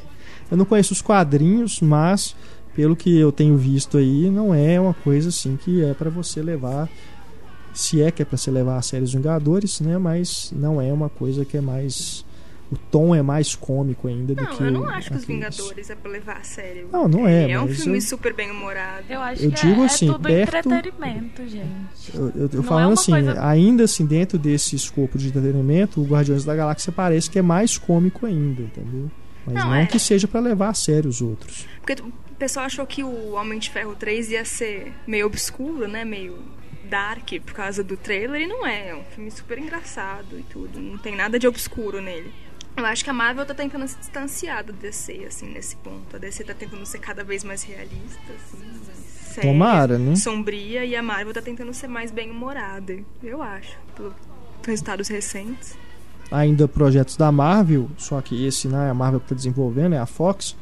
Eu 0.51 0.57
não 0.57 0.65
conheço 0.65 0.93
os 0.95 1.03
quadrinhos, 1.03 1.81
mas 1.81 2.35
pelo 2.75 2.97
que 2.97 3.19
eu 3.19 3.31
tenho 3.33 3.57
visto 3.57 3.99
aí, 3.99 4.31
não 4.31 4.55
é 4.55 4.81
uma 4.81 4.95
coisa 4.95 5.29
assim 5.29 5.57
que 5.57 5.85
é 5.85 5.93
pra 5.95 6.09
você 6.11 6.41
levar 6.43 6.89
se 7.75 8.03
é 8.03 8.11
que 8.11 8.23
é 8.23 8.25
pra 8.25 8.37
você 8.37 8.51
levar 8.51 8.77
a 8.77 8.83
série 8.83 9.05
os 9.05 9.15
Vingadores, 9.15 9.81
né? 9.81 9.97
Mas 9.99 10.53
não 10.55 10.81
é 10.81 10.93
uma 10.93 11.09
coisa 11.09 11.45
que 11.45 11.57
é 11.57 11.61
mais 11.61 12.25
o 12.71 12.77
tom 12.91 13.15
é 13.15 13.21
mais 13.21 13.55
cômico 13.55 14.09
ainda 14.09 14.35
do 14.35 14.43
Não, 14.43 14.51
que 14.57 14.63
eu 14.63 14.67
o- 14.69 14.71
não 14.71 14.89
acho 14.89 15.11
que 15.11 15.17
os. 15.17 15.25
Vingadores 15.27 15.91
é 15.91 15.95
pra 15.95 16.11
levar 16.11 16.39
a 16.39 16.43
sério. 16.43 16.89
Não, 16.91 17.07
não 17.07 17.29
é, 17.29 17.51
É 17.51 17.61
um 17.61 17.67
mas 17.67 17.83
filme 17.83 17.99
eu- 17.99 18.03
super 18.03 18.33
bem 18.33 18.51
humorado. 18.51 19.05
Eu 19.11 19.21
acho 19.21 19.43
Eu 19.45 19.51
que 19.53 19.67
digo 19.67 19.83
é, 19.83 19.85
assim, 19.87 20.09
é 20.09 20.13
tudo 20.13 20.23
perto- 20.23 20.57
entretenimento, 20.73 21.43
gente. 21.47 22.15
Eu, 22.15 22.29
eu, 22.35 22.51
eu 22.51 22.63
Não 22.63 22.81
é 22.81 22.93
assim, 22.95 23.13
coisa- 23.13 23.47
ainda 23.47 23.85
assim, 23.85 24.07
dentro 24.07 24.39
desse 24.39 24.75
escopo 24.75 25.19
de 25.19 25.29
entretenimento, 25.29 26.01
o 26.01 26.05
Guardiões 26.07 26.45
da 26.47 26.55
Galáxia 26.57 26.91
parece 26.91 27.29
que 27.31 27.39
é 27.39 27.43
mais 27.43 27.77
cômico 27.77 28.25
ainda, 28.25 28.63
entendeu? 28.63 29.11
Mas 29.45 29.55
não, 29.55 29.67
Não, 29.67 29.75
é. 29.75 29.85
que 29.87 29.99
seja 29.99 30.27
pra 30.27 30.41
levar 30.41 30.71
a 30.71 30.75
sério 30.75 31.11
os 31.11 31.21
outros. 31.21 31.67
Porque 31.79 31.97
pessoal 32.43 32.67
achou 32.67 32.85
que 32.85 33.05
o 33.05 33.35
Homem 33.35 33.57
de 33.57 33.71
Ferro 33.71 33.95
3 33.95 34.33
ia 34.33 34.45
ser 34.45 34.93
meio 35.07 35.27
obscuro, 35.27 35.87
né? 35.87 36.05
Meio 36.05 36.37
dark 36.91 37.31
por 37.47 37.55
causa 37.55 37.85
do 37.85 37.97
trailer. 37.97 38.43
E 38.43 38.47
não 38.49 38.67
é. 38.67 38.89
É 38.89 38.97
um 38.97 39.05
filme 39.05 39.31
super 39.31 39.59
engraçado 39.59 40.37
e 40.37 40.43
tudo. 40.43 40.81
Não 40.81 40.99
tem 40.99 41.15
nada 41.15 41.39
de 41.39 41.47
obscuro 41.47 42.01
nele. 42.01 42.33
Eu 42.77 42.85
acho 42.85 43.05
que 43.05 43.11
a 43.11 43.13
Marvel 43.13 43.47
tá 43.47 43.55
tentando 43.55 43.87
se 43.87 43.97
distanciar 43.97 44.65
do 44.65 44.73
DC, 44.73 45.25
assim, 45.25 45.53
nesse 45.53 45.77
ponto. 45.77 46.17
A 46.17 46.19
DC 46.19 46.43
tá 46.43 46.53
tentando 46.53 46.85
ser 46.85 46.99
cada 46.99 47.23
vez 47.23 47.45
mais 47.45 47.63
realista, 47.63 48.33
assim, 48.35 48.59
mais 48.87 48.99
séria, 48.99 49.53
Tomara, 49.53 49.97
né? 49.97 50.17
sombria. 50.17 50.85
E 50.85 50.97
a 50.97 51.03
Marvel 51.03 51.33
tá 51.33 51.43
tentando 51.43 51.73
ser 51.73 51.87
mais 51.87 52.11
bem-humorada, 52.11 52.99
eu 53.23 53.41
acho. 53.41 53.79
Pelos 53.95 54.15
resultados 54.67 55.07
recentes. 55.07 55.79
Ainda 56.29 56.67
projetos 56.67 57.17
da 57.17 57.31
Marvel, 57.31 57.89
só 57.97 58.21
que 58.21 58.45
esse 58.45 58.67
não 58.67 58.83
é 58.83 58.91
a 58.91 58.95
Marvel 58.95 59.21
que 59.21 59.29
tá 59.29 59.35
desenvolvendo, 59.37 59.95
é 59.95 59.99
a 59.99 60.07
Fox. 60.07 60.57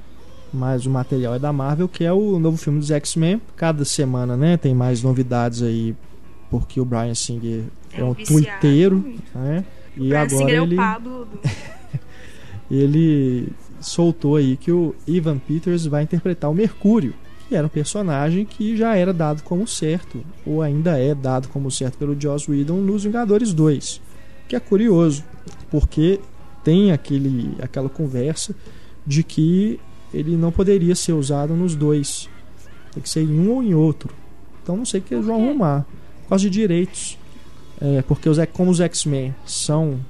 Mas 0.53 0.85
o 0.85 0.91
material 0.91 1.35
é 1.35 1.39
da 1.39 1.53
Marvel, 1.53 1.89
que 1.89 2.05
é 2.05 2.13
o 2.13 2.39
novo 2.39 2.57
filme 2.57 2.81
dos 2.81 2.91
X-Men. 2.91 3.41
Cada 3.57 3.85
semana, 3.85 4.37
né, 4.37 4.57
tem 4.57 4.75
mais 4.75 5.03
novidades 5.03 5.63
aí, 5.63 5.95
porque 6.51 6.81
o 6.81 6.85
Brian 6.85 7.15
Singer 7.15 7.65
é, 7.93 8.01
É 8.01 8.05
um 8.05 8.15
twitteiro, 8.15 9.15
né? 9.35 9.65
E 9.97 10.09
Brian 10.09 10.21
agora 10.21 10.39
Singer 10.39 10.61
é 10.61 10.63
ele 10.63 10.75
o 10.75 10.77
Pablo 10.77 11.25
do... 11.27 11.41
ele 12.71 13.49
soltou 13.81 14.37
aí 14.37 14.57
que 14.57 14.71
o 14.71 14.95
Ivan 15.07 15.39
Peters 15.39 15.87
vai 15.87 16.03
interpretar 16.03 16.51
o 16.51 16.55
Mercúrio, 16.55 17.15
que 17.49 17.55
era 17.55 17.67
um 17.67 17.71
personagem 17.71 18.45
que 18.45 18.77
já 18.77 18.97
era 18.97 19.13
dado 19.13 19.43
como 19.43 19.67
certo, 19.67 20.25
ou 20.47 20.63
ainda 20.63 20.99
é 20.99 21.15
dado 21.15 21.49
como 21.49 21.71
certo 21.71 21.99
pelo 21.99 22.21
Joss 22.21 22.51
Whedon 22.51 22.77
nos 22.77 23.05
Vingadores 23.05 23.53
2. 23.53 24.01
Que 24.49 24.57
é 24.57 24.61
curioso, 24.61 25.25
porque 25.71 26.21
tem 26.63 26.93
aquele, 26.93 27.57
aquela 27.61 27.89
conversa 27.89 28.55
de 29.07 29.23
que 29.25 29.81
ele 30.13 30.37
não 30.37 30.51
poderia 30.51 30.95
ser 30.95 31.13
usado 31.13 31.55
nos 31.55 31.75
dois. 31.75 32.29
Tem 32.93 33.03
que 33.03 33.09
ser 33.09 33.23
em 33.23 33.39
um 33.39 33.51
ou 33.53 33.63
em 33.63 33.75
outro. 33.75 34.13
Então 34.63 34.77
não 34.77 34.85
sei 34.85 35.01
o 35.01 35.03
que 35.03 35.15
eles 35.15 35.27
vão 35.27 35.43
arrumar. 35.43 35.87
Por 36.23 36.31
causa 36.31 36.45
de 36.45 36.51
direitos. 36.51 37.19
É, 37.81 38.03
porque 38.03 38.29
os, 38.29 38.39
como 38.53 38.71
os 38.71 38.81
X-Men 38.81 39.35
são 39.47 40.01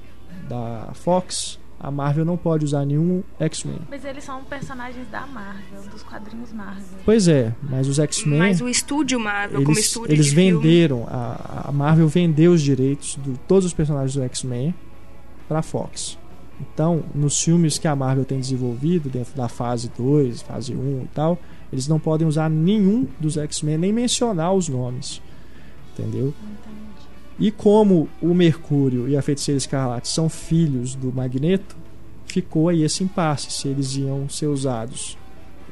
da 0.49 0.89
Fox, 0.93 1.57
a 1.79 1.89
Marvel 1.89 2.25
não 2.25 2.37
pode 2.37 2.65
usar 2.65 2.85
nenhum 2.85 3.23
X-Men. 3.39 3.79
Mas 3.89 4.05
eles 4.05 4.23
são 4.23 4.43
personagens 4.43 5.07
da 5.09 5.25
Marvel, 5.25 5.81
dos 5.89 6.03
quadrinhos 6.03 6.51
Marvel. 6.51 6.83
Pois 7.05 7.27
é, 7.27 7.55
mas 7.63 7.87
os 7.87 7.97
X-Men 7.97 8.39
Mas 8.39 8.61
o 8.61 8.67
estúdio 8.67 9.19
Marvel, 9.19 9.63
como 9.63 9.75
eles, 9.75 9.85
estúdio 9.85 10.13
eles 10.13 10.25
de 10.27 10.35
filme, 10.35 10.51
venderam, 10.51 11.07
a, 11.09 11.69
a 11.69 11.71
Marvel 11.71 12.07
vendeu 12.07 12.51
os 12.51 12.61
direitos 12.61 13.17
de 13.23 13.37
todos 13.47 13.65
os 13.65 13.73
personagens 13.73 14.13
do 14.13 14.21
X-Men 14.23 14.75
para 15.47 15.61
Fox. 15.61 16.19
Então, 16.61 17.03
nos 17.15 17.41
filmes 17.41 17.77
que 17.79 17.87
a 17.87 17.95
Marvel 17.95 18.23
tem 18.23 18.39
desenvolvido, 18.39 19.09
dentro 19.09 19.35
da 19.35 19.47
fase 19.47 19.91
2, 19.97 20.43
fase 20.43 20.75
1 20.75 21.03
e 21.03 21.07
tal, 21.13 21.39
eles 21.73 21.87
não 21.87 21.99
podem 21.99 22.27
usar 22.27 22.49
nenhum 22.49 23.07
dos 23.19 23.37
X-Men, 23.37 23.77
nem 23.77 23.93
mencionar 23.93 24.53
os 24.53 24.69
nomes. 24.69 25.21
Entendeu? 25.93 26.33
E 27.39 27.49
como 27.49 28.07
o 28.21 28.33
Mercúrio 28.33 29.09
e 29.09 29.17
a 29.17 29.21
Feiticeira 29.21 29.57
Escarlate 29.57 30.07
são 30.07 30.29
filhos 30.29 30.93
do 30.93 31.11
Magneto, 31.11 31.75
ficou 32.25 32.69
aí 32.69 32.83
esse 32.83 33.03
impasse 33.03 33.51
se 33.51 33.67
eles 33.67 33.95
iam 33.95 34.29
ser 34.29 34.47
usados 34.47 35.17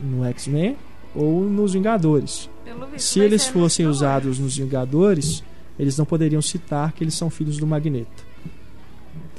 no 0.01 0.25
X-Men 0.25 0.75
ou 1.13 1.43
nos 1.43 1.73
Vingadores. 1.73 2.49
Se 2.97 3.19
eles 3.19 3.47
fossem 3.47 3.85
usados 3.85 4.39
nos 4.39 4.57
Vingadores, 4.57 5.43
eles 5.77 5.97
não 5.97 6.05
poderiam 6.05 6.41
citar 6.41 6.93
que 6.93 7.03
eles 7.03 7.13
são 7.13 7.29
filhos 7.29 7.57
do 7.57 7.67
Magneto. 7.67 8.28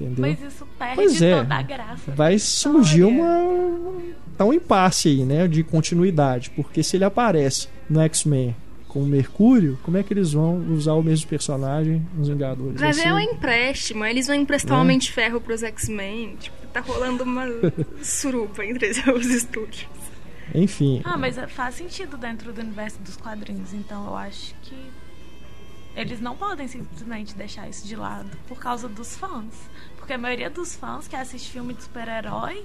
Entendeu? 0.00 0.22
Mas 0.22 0.40
isso 0.42 0.66
perde 0.78 0.94
Pois 0.96 1.20
é. 1.22 1.36
toda 1.38 1.54
a 1.54 1.62
graça. 1.62 2.12
Vai 2.12 2.38
surgir 2.38 3.04
uma 3.04 3.38
tá 4.36 4.44
um 4.46 4.52
impasse 4.54 5.08
aí, 5.08 5.24
né, 5.24 5.46
de 5.46 5.62
continuidade, 5.62 6.50
porque 6.56 6.82
se 6.82 6.96
ele 6.96 7.04
aparece 7.04 7.68
no 7.90 8.00
X-Men 8.00 8.56
com 8.88 9.02
o 9.02 9.06
Mercúrio, 9.06 9.78
como 9.82 9.98
é 9.98 10.02
que 10.02 10.12
eles 10.12 10.32
vão 10.32 10.56
usar 10.72 10.94
o 10.94 11.02
mesmo 11.02 11.28
personagem 11.28 12.04
nos 12.14 12.28
Vingadores? 12.28 12.80
Vai 12.80 12.92
Vai 12.92 13.04
ver 13.04 13.12
um 13.12 13.18
empréstimo, 13.20 14.04
eles 14.04 14.26
vão 14.26 14.34
emprestar 14.34 14.76
o 14.76 14.80
É. 14.80 14.82
Homem 14.82 14.98
de 14.98 15.12
Ferro 15.12 15.40
pros 15.40 15.62
X-Men. 15.62 16.36
Tipo, 16.40 16.56
tá 16.72 16.80
rolando 16.80 17.22
uma 17.24 17.44
suruba 18.02 18.64
entre 18.64 18.88
os 19.12 19.26
estúdios. 19.26 19.86
Enfim, 20.54 21.02
Ah, 21.04 21.16
mas 21.18 21.36
faz 21.50 21.74
sentido 21.76 22.16
dentro 22.16 22.52
do 22.52 22.60
universo 22.62 22.98
dos 23.00 23.16
quadrinhos, 23.16 23.72
então 23.74 24.06
eu 24.06 24.16
acho 24.16 24.54
que 24.62 24.74
eles 25.94 26.20
não 26.20 26.36
podem 26.36 26.66
simplesmente 26.66 27.34
deixar 27.36 27.68
isso 27.68 27.86
de 27.86 27.94
lado 27.94 28.30
por 28.48 28.58
causa 28.58 28.88
dos 28.88 29.16
fãs. 29.16 29.44
Porque 30.00 30.12
a 30.12 30.18
maioria 30.18 30.50
dos 30.50 30.74
fãs 30.74 31.06
que 31.06 31.14
assiste 31.14 31.52
filme 31.52 31.72
de 31.72 31.84
super-herói, 31.84 32.64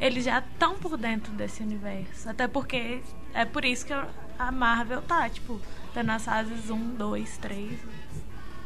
eles 0.00 0.24
já 0.24 0.38
estão 0.38 0.76
por 0.78 0.96
dentro 0.96 1.32
desse 1.32 1.62
universo. 1.62 2.28
Até 2.28 2.48
porque 2.48 3.00
é 3.34 3.44
por 3.44 3.64
isso 3.64 3.84
que 3.84 3.92
a 3.92 4.50
Marvel 4.50 5.02
tá, 5.02 5.28
tipo, 5.28 5.60
tendo 5.92 6.10
as 6.10 6.24
fases 6.24 6.70
1, 6.70 6.94
2, 6.96 7.38
3. 7.38 7.78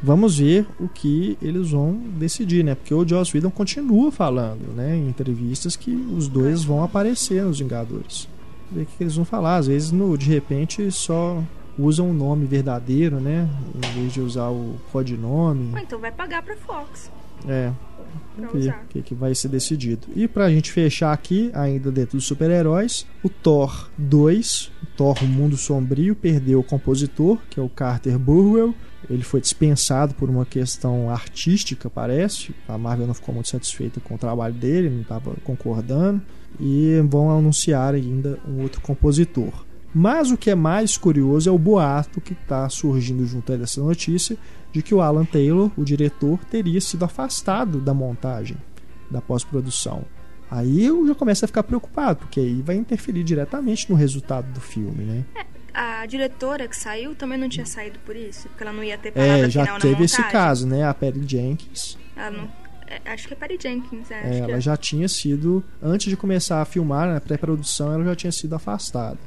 Vamos 0.01 0.37
ver 0.37 0.67
o 0.79 0.87
que 0.87 1.37
eles 1.41 1.71
vão 1.71 1.93
decidir, 1.93 2.63
né? 2.63 2.75
Porque 2.75 2.93
o 2.93 3.07
Joss 3.07 3.33
Whedon 3.33 3.49
continua 3.49 4.11
falando, 4.11 4.73
né, 4.75 4.97
em 4.97 5.07
entrevistas 5.07 5.77
que 5.77 5.91
os 5.95 6.27
dois 6.27 6.63
vão 6.63 6.83
aparecer 6.83 7.41
nos 7.43 7.59
Vingadores. 7.59 8.27
Ver 8.69 8.83
o 8.83 8.85
que 8.85 9.03
eles 9.03 9.15
vão 9.15 9.23
falar. 9.23 9.55
Às 9.55 9.67
vezes, 9.67 9.91
no, 9.91 10.17
de 10.17 10.29
repente, 10.29 10.91
só 10.91 11.41
usam 11.79 12.09
o 12.09 12.13
nome 12.13 12.45
verdadeiro, 12.45 13.19
né? 13.19 13.49
Em 13.75 13.93
vez 13.93 14.13
de 14.13 14.19
usar 14.21 14.49
o 14.49 14.75
codinome. 14.91 15.71
Ah, 15.73 15.81
então 15.81 15.99
vai 15.99 16.11
pagar 16.11 16.43
pra 16.43 16.55
Fox. 16.57 17.09
É, 17.47 17.71
ver 18.53 18.71
o 18.71 18.87
que, 18.89 19.01
que 19.01 19.15
vai 19.15 19.33
ser 19.35 19.47
decidido. 19.47 20.07
E 20.15 20.27
pra 20.27 20.49
gente 20.49 20.71
fechar 20.71 21.11
aqui, 21.11 21.49
ainda 21.53 21.91
dentro 21.91 22.17
dos 22.17 22.25
super-heróis, 22.25 23.05
o 23.23 23.29
Thor 23.29 23.89
2, 23.97 24.71
o 24.81 24.85
Thor 24.97 25.23
Mundo 25.23 25.57
Sombrio, 25.57 26.15
perdeu 26.15 26.59
o 26.59 26.63
compositor, 26.63 27.39
que 27.49 27.59
é 27.59 27.63
o 27.63 27.69
Carter 27.69 28.17
Burwell. 28.17 28.73
Ele 29.09 29.23
foi 29.23 29.41
dispensado 29.41 30.13
por 30.13 30.29
uma 30.29 30.45
questão 30.45 31.09
artística, 31.09 31.89
parece. 31.89 32.55
A 32.67 32.77
Marvel 32.77 33.07
não 33.07 33.13
ficou 33.13 33.35
muito 33.35 33.49
satisfeita 33.49 33.99
com 33.99 34.15
o 34.15 34.17
trabalho 34.17 34.53
dele, 34.53 34.89
não 34.89 35.01
estava 35.01 35.35
concordando. 35.43 36.21
E 36.59 37.01
vão 37.09 37.31
anunciar 37.31 37.95
ainda 37.95 38.39
um 38.47 38.61
outro 38.61 38.79
compositor. 38.79 39.65
Mas 39.93 40.31
o 40.31 40.37
que 40.37 40.49
é 40.49 40.55
mais 40.55 40.97
curioso 40.97 41.47
é 41.47 41.51
o 41.51 41.57
boato 41.57 42.19
que 42.19 42.33
está 42.33 42.67
surgindo 42.67 43.25
junto 43.27 43.51
a 43.51 43.55
essa 43.55 43.81
notícia 43.81 44.37
de 44.73 44.81
que 44.81 44.93
o 44.93 45.01
Alan 45.01 45.23
Taylor, 45.23 45.71
o 45.77 45.85
diretor, 45.85 46.39
teria 46.45 46.81
sido 46.81 47.05
afastado 47.05 47.79
da 47.79 47.93
montagem, 47.93 48.57
da 49.09 49.21
pós-produção. 49.21 50.03
Aí 50.49 50.85
eu 50.85 51.07
já 51.07 51.15
começo 51.15 51.45
a 51.45 51.47
ficar 51.47 51.63
preocupado, 51.63 52.19
porque 52.19 52.39
aí 52.39 52.61
vai 52.61 52.75
interferir 52.75 53.23
diretamente 53.23 53.89
no 53.89 53.95
resultado 53.95 54.51
do 54.51 54.59
filme, 54.59 55.03
né? 55.03 55.25
A 55.73 56.05
diretora 56.05 56.67
que 56.67 56.75
saiu 56.75 57.15
também 57.15 57.37
não 57.37 57.49
tinha 57.49 57.65
saído 57.65 57.97
por 58.05 58.15
isso? 58.15 58.47
Porque 58.49 58.63
ela 58.63 58.73
não 58.73 58.83
ia 58.83 58.97
ter 58.97 59.11
palavra 59.11 59.47
É, 59.47 59.49
já 59.49 59.63
final 59.63 59.79
teve 59.79 60.03
esse 60.03 60.21
caso, 60.23 60.67
né? 60.67 60.83
A 60.83 60.93
Patty 60.93 61.23
Jenkins, 61.25 61.97
Ela 62.15 62.31
não... 62.31 62.51
é, 62.87 63.11
acho 63.11 63.27
que 63.27 63.33
é 63.33 63.37
Patty 63.37 63.57
Jenkins, 63.59 64.11
é, 64.11 64.21
é, 64.23 64.37
ela 64.39 64.57
é. 64.57 64.61
já 64.61 64.77
tinha 64.77 65.07
sido, 65.07 65.63
antes 65.81 66.07
de 66.07 66.17
começar 66.17 66.61
a 66.61 66.65
filmar, 66.65 67.11
na 67.11 67.19
pré-produção, 67.19 67.91
ela 67.91 68.03
já 68.03 68.15
tinha 68.15 68.31
sido 68.31 68.53
afastada. 68.53 69.17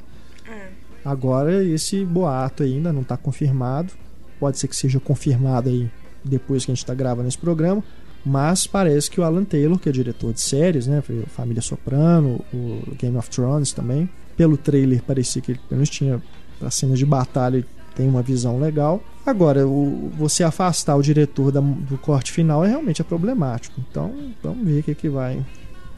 É. 0.48 0.68
Agora 1.04 1.62
esse 1.64 2.04
boato 2.04 2.62
ainda 2.62 2.92
não 2.92 3.02
está 3.02 3.16
confirmado. 3.16 3.92
Pode 4.38 4.58
ser 4.58 4.68
que 4.68 4.76
seja 4.76 5.00
confirmado 5.00 5.68
aí 5.68 5.90
depois 6.24 6.64
que 6.64 6.70
a 6.70 6.74
gente 6.74 6.82
está 6.82 6.94
gravando 6.94 7.28
esse 7.28 7.38
programa. 7.38 7.82
Mas 8.24 8.66
parece 8.66 9.08
que 9.10 9.20
o 9.20 9.24
Alan 9.24 9.44
Taylor, 9.44 9.78
que 9.78 9.88
é 9.88 9.92
diretor 9.92 10.32
de 10.32 10.40
séries, 10.40 10.86
né? 10.86 11.02
Família 11.28 11.62
Soprano, 11.62 12.44
o 12.52 12.82
Game 12.98 13.16
of 13.16 13.30
Thrones 13.30 13.72
também. 13.72 14.08
Pelo 14.36 14.56
trailer 14.56 15.02
parecia 15.02 15.40
que 15.40 15.52
ele 15.52 15.60
pelo 15.68 15.78
menos 15.78 15.88
tinha 15.90 16.20
para 16.58 16.70
cenas 16.70 16.98
de 16.98 17.06
batalha 17.06 17.64
tem 17.94 18.06
uma 18.08 18.22
visão 18.22 18.58
legal. 18.60 19.02
Agora, 19.24 19.66
o, 19.66 20.10
você 20.14 20.44
afastar 20.44 20.96
o 20.96 21.02
diretor 21.02 21.50
da- 21.50 21.60
do 21.60 21.96
corte 21.96 22.30
final 22.30 22.62
é 22.64 22.68
realmente 22.68 23.00
é 23.00 23.04
problemático. 23.04 23.80
Então, 23.90 24.14
vamos 24.42 24.66
ver 24.66 24.80
o 24.80 24.82
que, 24.82 24.94
que 24.94 25.08
vai, 25.08 25.42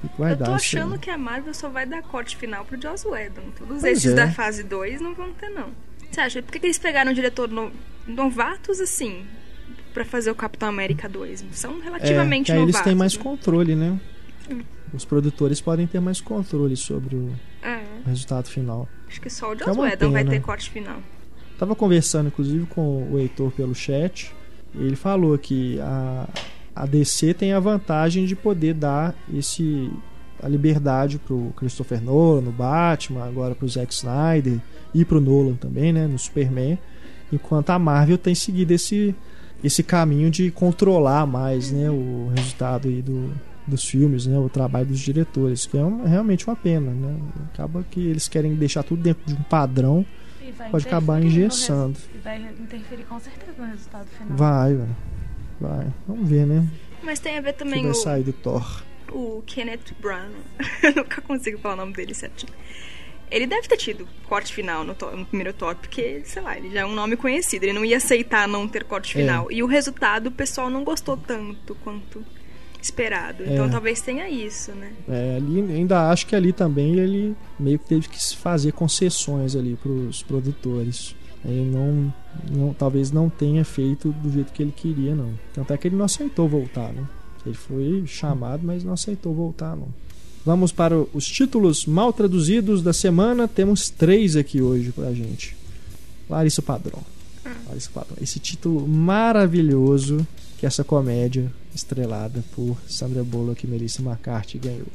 que, 0.00 0.08
que 0.08 0.20
vai 0.20 0.32
Eu 0.32 0.36
tô 0.36 0.52
achando 0.52 0.96
que 0.98 1.10
a 1.10 1.18
Marvel 1.18 1.52
só 1.52 1.68
vai 1.68 1.84
dar 1.86 2.00
corte 2.02 2.36
final 2.36 2.64
pro 2.64 2.80
Joss 2.80 3.04
Whedon. 3.06 3.42
Todos 3.58 3.80
Pois 3.80 3.98
esses 3.98 4.12
é. 4.12 4.14
da 4.14 4.30
fase 4.30 4.62
2 4.62 5.00
não 5.00 5.12
vão 5.14 5.32
ter, 5.32 5.48
não. 5.48 5.70
Você 6.10 6.20
acha? 6.20 6.40
Por 6.42 6.52
que, 6.52 6.60
que 6.60 6.66
eles 6.66 6.78
pegaram 6.78 7.10
um 7.10 7.14
diretor 7.14 7.48
no... 7.48 7.72
novatos 8.08 8.80
assim 8.80 9.24
pra 9.94 10.04
fazer 10.04 10.30
o 10.30 10.34
Capitão 10.34 10.68
América 10.68 11.08
2? 11.08 11.44
São 11.52 11.78
É, 11.80 11.84
relativamente 11.84 12.46
que 12.46 12.52
aí 12.52 12.58
novatos. 12.58 12.74
eles 12.76 12.84
têm 12.84 12.94
mais 12.94 13.16
né? 13.16 13.22
controle, 13.22 13.74
né? 13.74 14.00
Os 14.92 15.04
produtores 15.04 15.60
podem 15.60 15.86
ter 15.86 16.00
mais 16.00 16.20
controle 16.20 16.76
sobre 16.76 17.14
o 17.16 17.30
É, 17.62 17.82
resultado 18.06 18.48
final. 18.48 18.88
acho 19.06 19.20
que 19.20 19.28
só 19.28 19.52
o 19.52 19.56
Que 19.56 19.64
Joss 19.64 19.78
é 19.78 19.82
Whedon 19.82 20.10
vai 20.10 20.24
ter 20.24 20.40
corte 20.40 20.70
final. 20.70 20.98
Tava 21.58 21.74
conversando, 21.74 22.28
inclusive, 22.28 22.64
com 22.66 23.10
o 23.12 23.18
Heitor 23.18 23.50
pelo 23.50 23.74
chat. 23.74 24.32
E 24.74 24.78
ele 24.78 24.96
falou 24.96 25.36
que 25.36 25.78
a, 25.80 26.28
a 26.74 26.86
DC 26.86 27.34
tem 27.34 27.52
a 27.52 27.60
vantagem 27.60 28.24
de 28.24 28.34
poder 28.36 28.74
dar 28.74 29.14
esse 29.34 29.90
a 30.40 30.46
liberdade 30.48 31.18
pro 31.18 31.52
Christopher 31.56 32.00
Nolan 32.00 32.42
no 32.42 32.52
Batman, 32.52 33.24
agora 33.24 33.56
pro 33.56 33.68
Zack 33.68 33.92
Snyder 33.92 34.60
e 34.94 35.04
pro 35.04 35.20
Nolan 35.20 35.54
também, 35.56 35.92
né, 35.92 36.06
no 36.06 36.16
Superman, 36.16 36.78
enquanto 37.32 37.70
a 37.70 37.78
Marvel 37.78 38.18
tem 38.18 38.34
seguido 38.34 38.72
esse 38.72 39.14
esse 39.62 39.82
caminho 39.82 40.30
de 40.30 40.52
controlar 40.52 41.26
mais, 41.26 41.72
né, 41.72 41.90
o 41.90 42.30
resultado 42.36 42.86
aí 42.86 43.02
do, 43.02 43.32
dos 43.66 43.84
filmes, 43.84 44.24
né, 44.24 44.38
o 44.38 44.48
trabalho 44.48 44.86
dos 44.86 45.00
diretores, 45.00 45.66
que 45.66 45.76
é 45.76 45.82
um- 45.82 46.04
realmente 46.04 46.46
uma 46.46 46.54
pena, 46.54 46.92
né? 46.92 47.16
Acaba 47.52 47.84
que 47.90 47.98
eles 48.06 48.28
querem 48.28 48.54
deixar 48.54 48.84
tudo 48.84 49.02
dentro 49.02 49.22
de 49.26 49.34
um 49.34 49.42
padrão 49.42 50.06
vai 50.56 50.70
Pode 50.70 50.86
acabar 50.88 51.20
engessando. 51.22 51.94
res- 51.98 52.08
E 52.14 52.18
vai 52.18 52.38
interferir 52.60 53.04
com 53.04 53.18
certeza 53.20 53.52
no 53.58 53.66
resultado 53.66 54.06
final. 54.16 54.36
Vai, 54.36 54.74
velho. 54.74 54.96
Vai. 55.60 55.86
Vamos 56.06 56.28
ver, 56.28 56.46
né? 56.46 56.66
Mas 57.02 57.18
tem 57.20 57.36
a 57.36 57.40
ver 57.40 57.52
também 57.54 57.82
vai 57.82 57.90
o, 57.90 57.94
sair 57.94 58.22
do 58.24 58.32
Thor. 58.32 58.82
o 59.12 59.42
Kenneth 59.46 59.92
Branagh. 60.00 60.30
Eu 60.82 60.94
nunca 60.96 61.20
consigo 61.20 61.58
falar 61.58 61.74
o 61.74 61.76
nome 61.78 61.92
dele 61.94 62.14
certinho. 62.14 62.52
Ele 63.30 63.46
deve 63.46 63.68
ter 63.68 63.76
tido 63.76 64.06
corte 64.28 64.52
final 64.52 64.84
no, 64.84 64.94
no 65.16 65.24
primeiro 65.26 65.52
Thor, 65.52 65.74
porque, 65.76 66.22
sei 66.24 66.42
lá, 66.42 66.56
ele 66.56 66.70
já 66.70 66.80
é 66.80 66.86
um 66.86 66.94
nome 66.94 67.16
conhecido. 67.16 67.64
Ele 67.64 67.72
não 67.72 67.84
ia 67.84 67.96
aceitar 67.98 68.46
não 68.48 68.66
ter 68.68 68.84
corte 68.84 69.16
É. 69.16 69.20
final. 69.20 69.50
E 69.50 69.62
o 69.62 69.66
resultado, 69.66 70.28
o 70.28 70.32
pessoal 70.32 70.68
não 70.70 70.84
gostou 70.84 71.16
tanto 71.16 71.74
quanto 71.82 72.24
esperado. 72.80 73.42
Então 73.42 73.66
É. 73.66 73.68
talvez 73.68 74.00
tenha 74.00 74.28
isso, 74.28 74.70
né? 74.72 74.92
É, 75.08 75.36
ali, 75.36 75.60
ainda 75.72 76.10
acho 76.10 76.26
que 76.26 76.34
ali 76.36 76.52
também 76.52 76.96
ele 76.98 77.36
meio 77.58 77.78
que 77.78 77.86
teve 77.86 78.08
que 78.08 78.18
fazer 78.36 78.72
concessões 78.72 79.56
ali 79.56 79.76
pros 79.76 80.22
produtores. 80.22 81.14
Ele 81.44 81.70
não, 81.70 82.12
não, 82.50 82.74
talvez 82.74 83.10
não 83.10 83.28
tenha 83.28 83.64
feito 83.64 84.10
do 84.12 84.30
jeito 84.30 84.52
que 84.52 84.62
ele 84.62 84.72
queria, 84.72 85.14
não. 85.14 85.32
Tanto 85.52 85.72
é 85.72 85.76
que 85.76 85.88
ele 85.88 85.96
não 85.96 86.04
aceitou 86.04 86.48
voltar, 86.48 86.92
né? 86.92 87.04
Ele 87.46 87.54
foi 87.54 88.02
chamado, 88.06 88.62
mas 88.66 88.82
não 88.84 88.92
aceitou 88.92 89.32
voltar, 89.34 89.76
não. 89.76 89.88
Vamos 90.44 90.72
para 90.72 90.98
os 90.98 91.26
títulos 91.26 91.84
mal 91.86 92.12
traduzidos 92.12 92.82
da 92.82 92.92
semana. 92.92 93.46
Temos 93.46 93.90
três 93.90 94.36
aqui 94.36 94.62
hoje 94.62 94.92
pra 94.92 95.12
gente. 95.12 95.56
Larissa 96.28 96.62
Padrão. 96.62 97.02
Larissa 97.68 97.90
Padrão. 97.92 98.16
Esse 98.20 98.38
título 98.38 98.86
maravilhoso 98.86 100.26
que 100.58 100.66
essa 100.66 100.82
comédia 100.82 101.52
estrelada 101.74 102.42
por 102.54 102.76
Sandra 102.88 103.22
Bullock 103.22 103.64
e 103.64 103.68
Melissa 103.70 104.02
McCarthy 104.02 104.58
ganhou. 104.58 104.86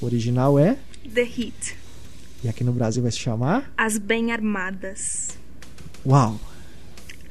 O 0.00 0.06
original 0.06 0.58
é, 0.58 0.76
The 1.12 1.22
Heat. 1.22 1.76
e 2.44 2.48
aqui 2.48 2.62
no 2.62 2.72
Brasil 2.72 3.02
vai 3.02 3.10
se 3.10 3.18
chamar 3.18 3.72
As 3.76 3.98
Bem 3.98 4.30
Armadas. 4.32 5.36
Uau! 6.06 6.38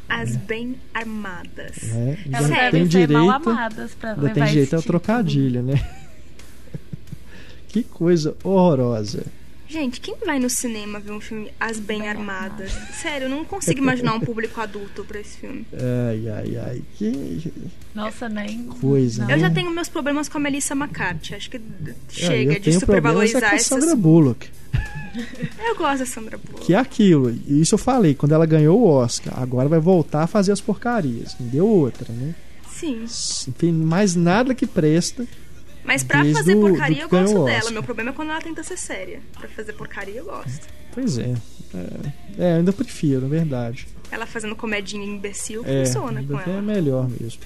As 0.09 0.35
Bem 0.35 0.75
Armadas. 0.93 1.77
Elas 1.83 2.45
Ainda 2.45 2.55
devem 2.55 2.71
tem 2.71 2.91
ser 2.91 3.07
direito, 3.07 3.13
mal 3.13 3.29
amadas 3.41 3.91
pra 3.93 4.13
levar 4.15 4.33
tem 4.33 4.43
direito 4.45 4.65
esse 4.67 4.75
ao 4.75 4.81
título. 4.81 4.99
trocadilho, 4.99 5.63
né? 5.63 5.75
Que 7.83 7.89
coisa 7.89 8.35
horrorosa. 8.43 9.25
Gente, 9.69 9.99
quem 9.99 10.15
vai 10.25 10.39
no 10.39 10.49
cinema 10.49 10.97
ver 10.97 11.11
um 11.11 11.19
filme 11.19 11.51
As 11.59 11.77
Bem 11.77 12.07
Armadas? 12.07 12.71
Sério, 12.93 13.25
eu 13.25 13.29
não 13.29 13.43
consigo 13.43 13.79
imaginar 13.79 14.13
um 14.13 14.19
público 14.21 14.61
adulto 14.61 15.03
pra 15.03 15.19
esse 15.19 15.37
filme. 15.39 15.65
Ai, 15.73 16.29
ai, 16.29 16.55
ai. 16.57 16.81
Que 16.95 17.51
Nossa, 17.93 18.29
nem. 18.29 18.63
Coisa, 18.79 19.23
não. 19.23 19.27
né? 19.27 19.35
Eu 19.35 19.39
já 19.39 19.49
tenho 19.49 19.69
meus 19.69 19.89
problemas 19.89 20.29
com 20.29 20.37
a 20.37 20.41
Melissa 20.41 20.73
McCarthy. 20.73 21.35
Acho 21.35 21.49
que 21.49 21.57
É, 21.57 21.61
chega 22.07 22.53
eu 22.53 22.59
de 22.59 22.61
tenho 22.61 22.79
problemas 22.79 22.79
é 22.79 22.79
supervalorizar 22.79 23.41
com 23.41 23.47
a 23.47 23.55
essas. 23.55 23.67
Sandra 23.67 23.95
Bullock. 23.95 24.49
Eu 25.67 25.75
gosto 25.75 25.99
da 25.99 26.05
Sandra 26.05 26.37
Bullock. 26.37 26.65
Que 26.65 26.73
é 26.73 26.77
aquilo. 26.77 27.29
Isso 27.47 27.75
eu 27.75 27.79
falei, 27.79 28.15
quando 28.15 28.31
ela 28.31 28.45
ganhou 28.45 28.79
o 28.79 28.85
Oscar. 28.87 29.37
Agora 29.37 29.67
vai 29.67 29.79
voltar 29.79 30.23
a 30.23 30.27
fazer 30.27 30.53
as 30.53 30.61
porcarias. 30.61 31.35
Não 31.37 31.47
deu 31.47 31.67
outra, 31.67 32.07
né? 32.13 32.33
Sim. 32.71 33.03
Não 33.47 33.53
tem 33.53 33.73
mais 33.73 34.15
nada 34.15 34.55
que 34.55 34.65
presta. 34.65 35.27
Mas 35.87 36.03
pra 36.03 36.21
Desde 36.21 36.37
fazer 36.39 36.55
porcaria 36.57 37.07
do 37.07 37.15
eu 37.15 37.21
gosto 37.21 37.41
o 37.41 37.45
dela. 37.45 37.57
Oscar. 37.59 37.73
Meu 37.73 37.81
problema 37.83 38.09
é 38.09 38.13
quando 38.13 38.29
ela 38.31 38.41
tenta 38.41 38.61
ser 38.61 38.77
séria. 38.77 39.21
Pra 39.39 39.47
fazer 39.47 39.71
porcaria 39.73 40.15
eu 40.19 40.25
gosto. 40.25 40.67
Pois 40.93 41.17
é. 41.17 41.33
É, 41.73 41.77
é, 42.37 42.51
eu 42.53 42.55
ainda 42.57 42.73
prefiro, 42.73 43.21
na 43.21 43.27
verdade. 43.29 43.87
Ela 44.11 44.25
fazendo 44.25 44.55
comedinha 44.55 45.05
imbecil 45.05 45.63
É, 45.65 45.85
funciona 45.85 46.21
com 46.21 46.39
é 46.39 46.43
ela. 46.43 46.61
melhor 46.61 47.09
mesmo. 47.09 47.41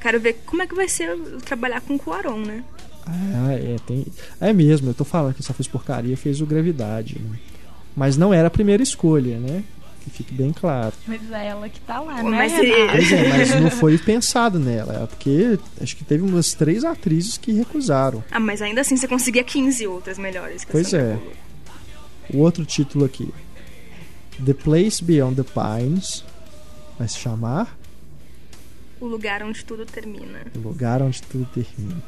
Quero 0.00 0.18
ver 0.20 0.34
como 0.44 0.62
é 0.62 0.66
que 0.66 0.74
vai 0.74 0.88
ser 0.88 1.08
eu 1.10 1.40
trabalhar 1.40 1.80
com 1.80 1.94
o 1.94 1.98
Cuarón, 1.98 2.40
né? 2.40 2.64
Ah, 3.06 3.52
é, 3.52 3.76
tem. 3.86 4.04
É 4.40 4.52
mesmo, 4.52 4.90
eu 4.90 4.94
tô 4.94 5.04
falando 5.04 5.34
que 5.34 5.42
só 5.42 5.52
fez 5.54 5.68
porcaria, 5.68 6.16
fez 6.16 6.40
o 6.40 6.46
Gravidade. 6.46 7.20
né? 7.20 7.38
Mas 7.94 8.16
não 8.16 8.34
era 8.34 8.48
a 8.48 8.50
primeira 8.50 8.82
escolha, 8.82 9.38
né? 9.38 9.62
Que 10.06 10.10
fique 10.10 10.32
bem 10.32 10.52
claro. 10.52 10.92
Mas 11.04 11.20
é 11.32 11.48
ela 11.48 11.68
que 11.68 11.80
tá 11.80 11.98
lá, 12.00 12.20
Pô, 12.20 12.30
né? 12.30 12.36
mas? 12.38 12.52
Pois 12.52 13.12
é, 13.12 13.28
mas 13.28 13.60
não 13.60 13.70
foi 13.72 13.98
pensado 13.98 14.56
nela. 14.56 15.02
É 15.02 15.06
porque 15.06 15.58
acho 15.82 15.96
que 15.96 16.04
teve 16.04 16.22
umas 16.22 16.54
três 16.54 16.84
atrizes 16.84 17.36
que 17.36 17.50
recusaram. 17.52 18.22
Ah, 18.30 18.38
mas 18.38 18.62
ainda 18.62 18.82
assim 18.82 18.96
você 18.96 19.08
conseguia 19.08 19.42
15 19.42 19.84
outras 19.88 20.16
melhores 20.16 20.62
que 20.64 20.70
a 20.70 20.72
Pois 20.72 20.94
é. 20.94 21.18
O 22.32 22.38
outro 22.38 22.64
título 22.64 23.04
aqui: 23.04 23.28
The 24.44 24.54
Place 24.54 25.02
Beyond 25.02 25.42
the 25.42 25.44
Pines. 25.52 26.24
Vai 26.98 27.08
se 27.08 27.18
chamar 27.18 27.76
O 29.00 29.06
lugar 29.06 29.42
onde 29.42 29.64
tudo 29.64 29.84
termina. 29.84 30.38
O 30.54 30.60
Lugar 30.68 31.02
Onde 31.02 31.20
Tudo 31.22 31.46
Termina. 31.52 32.02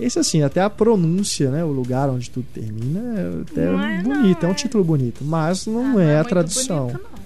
Esse, 0.00 0.18
assim, 0.18 0.42
até 0.42 0.60
a 0.62 0.70
pronúncia, 0.70 1.50
né? 1.50 1.62
O 1.62 1.68
lugar 1.70 2.08
onde 2.08 2.30
tudo 2.30 2.46
termina 2.54 3.00
é 3.20 3.42
até 3.42 3.66
Não 3.66 3.82
é, 3.84 4.02
bonito, 4.02 4.42
não, 4.42 4.48
é 4.48 4.50
um 4.50 4.52
é. 4.52 4.54
título 4.54 4.82
bonito, 4.82 5.22
mas 5.24 5.66
não 5.66 5.98
Ah, 5.98 6.02
é 6.02 6.12
a 6.14 6.16
muito 6.18 6.28
tradução. 6.30 6.86
bonito, 6.86 7.02
não. 7.02 7.23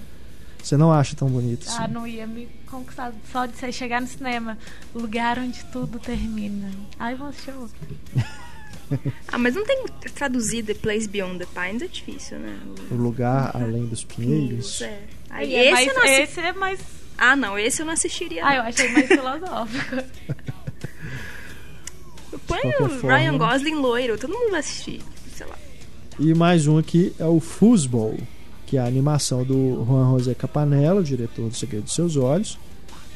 Você 0.61 0.75
não 0.77 0.91
acha 0.91 1.15
tão 1.15 1.27
bonito 1.29 1.67
assim? 1.67 1.77
Ah, 1.83 1.87
não 1.87 2.05
ia 2.05 2.27
me 2.27 2.47
conquistar 2.69 3.11
só 3.31 3.45
de 3.45 3.55
você 3.57 3.71
chegar 3.71 4.01
no 4.01 4.07
cinema. 4.07 4.57
Lugar 4.93 5.39
onde 5.39 5.63
tudo 5.65 5.97
termina. 5.99 6.69
Ai, 6.99 7.15
vou 7.15 7.27
assistir 7.27 7.51
outro. 7.51 7.77
Ah, 9.31 9.37
mas 9.37 9.53
não 9.53 9.63
tem 9.63 9.85
traduzido 10.15 10.73
The 10.73 10.79
Place 10.79 11.07
Beyond 11.07 11.37
the 11.37 11.45
Pines, 11.45 11.83
é 11.83 11.87
difícil, 11.87 12.39
né? 12.39 12.57
O 12.89 12.95
lugar 12.95 13.51
além 13.55 13.85
dos 13.85 14.03
pinheiros. 14.03 14.81
É. 14.81 15.03
Aí, 15.29 15.53
é 15.53 15.71
esse 15.71 15.93
não 15.93 16.01
assi- 16.03 16.21
esse 16.23 16.39
é 16.39 16.53
mais. 16.53 16.79
Ah, 17.15 17.35
não, 17.35 17.55
esse 17.59 17.83
eu 17.83 17.85
não 17.85 17.93
assistiria. 17.93 18.43
Ah, 18.43 18.55
eu 18.55 18.61
achei 18.63 18.89
mais 18.91 19.05
filosófico. 19.05 19.95
Põe 22.47 22.59
o 22.79 22.89
forma. 22.89 23.17
Ryan 23.17 23.37
Gosling 23.37 23.75
loiro, 23.75 24.17
todo 24.17 24.33
mundo 24.33 24.51
vai 24.51 24.59
assistir. 24.61 25.01
Sei 25.35 25.45
lá. 25.45 25.55
E 26.19 26.33
mais 26.33 26.65
um 26.65 26.77
aqui 26.79 27.13
é 27.19 27.25
o 27.25 27.39
Foosball, 27.39 28.17
que 28.69 28.77
é 28.77 28.79
a 28.81 28.85
animação 28.85 29.43
do 29.43 29.83
Juan 29.83 30.11
José 30.11 30.35
Capanello, 30.35 31.03
diretor 31.03 31.49
do 31.49 31.55
Segredo 31.55 31.85
dos 31.85 31.93
Seus 31.95 32.15
Olhos, 32.15 32.57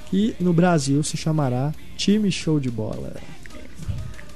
que 0.10 0.36
no 0.40 0.52
Brasil 0.52 1.04
se 1.04 1.16
chamará 1.16 1.72
Time 1.96 2.32
Show 2.32 2.60
de 2.60 2.72
Bola. 2.72 3.14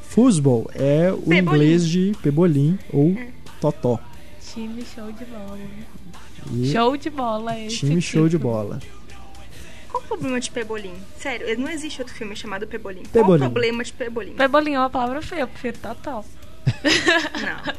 Foosball 0.04 0.70
é 0.76 1.12
o 1.12 1.18
Pebolim. 1.18 1.40
inglês 1.40 1.88
de 1.88 2.12
pebolim 2.22 2.78
ou 2.92 3.16
totó. 3.62 4.00
Time 4.54 4.84
show 4.84 5.12
de 5.12 5.26
bola. 5.26 5.60
E 6.52 6.72
Show 6.72 6.98
de 6.98 7.10
bola 7.10 7.60
esse. 7.60 7.78
time 7.78 8.02
show 8.02 8.28
de 8.28 8.38
bola. 8.38 8.80
Qual 9.90 10.04
o 10.04 10.08
problema 10.08 10.40
de 10.40 10.50
Pebolim? 10.50 10.94
Sério, 11.20 11.60
não 11.60 11.70
existe 11.70 12.02
outro 12.02 12.16
filme 12.16 12.36
chamado 12.36 12.66
Pebolim. 12.68 13.04
Qual 13.04 13.12
Pebolim. 13.12 13.44
o 13.46 13.52
problema 13.52 13.84
de 13.84 13.94
Pebolim? 13.94 14.34
Pebolim 14.34 14.74
é 14.74 14.80
uma 14.80 14.90
palavra 14.90 15.22
feia, 15.22 15.42
eu 15.42 15.48
prefiro 15.48 15.78
Totó. 15.78 16.24
Não. 17.42 17.74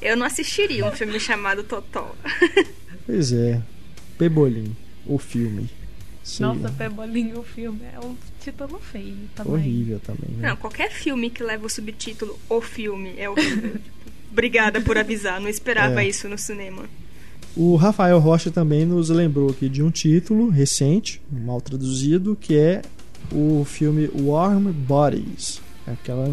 Eu 0.00 0.16
não 0.16 0.26
assistiria 0.26 0.84
um 0.86 0.92
filme 0.92 1.18
chamado 1.20 1.62
Totó. 1.64 2.14
Pois 3.06 3.32
é, 3.32 3.60
Pebolim, 4.16 4.76
o 5.04 5.18
filme. 5.18 5.68
Sei 6.22 6.46
Nossa, 6.46 6.60
lá, 6.60 6.70
Pebolim, 6.70 7.32
o 7.32 7.42
filme 7.42 7.80
é 7.92 7.98
um 7.98 8.14
título 8.40 8.78
feio 8.78 9.16
também. 9.34 9.52
horrível 9.52 9.98
também, 10.00 10.30
né? 10.36 10.48
Não, 10.50 10.56
qualquer 10.56 10.92
filme 10.92 11.28
que 11.28 11.42
leva 11.42 11.66
o 11.66 11.70
subtítulo 11.70 12.38
O 12.48 12.60
Filme 12.60 13.14
é 13.16 13.28
horrível. 13.28 13.72
Tipo, 13.72 13.90
Obrigada 14.30 14.80
por 14.80 14.96
avisar, 14.96 15.40
não 15.40 15.48
esperava 15.48 16.04
É. 16.04 16.08
isso 16.08 16.28
no 16.28 16.38
cinema. 16.38 16.84
O 17.56 17.74
Rafael 17.74 18.20
Rocha 18.20 18.48
também 18.50 18.86
nos 18.86 19.08
lembrou 19.08 19.50
aqui 19.50 19.68
de 19.68 19.82
um 19.82 19.90
título 19.90 20.50
recente, 20.50 21.20
mal 21.32 21.60
traduzido, 21.60 22.36
que 22.40 22.56
é 22.56 22.82
o 23.32 23.64
filme 23.64 24.08
Warm 24.14 24.70
Bodies, 24.70 25.60
aquela 25.84 26.32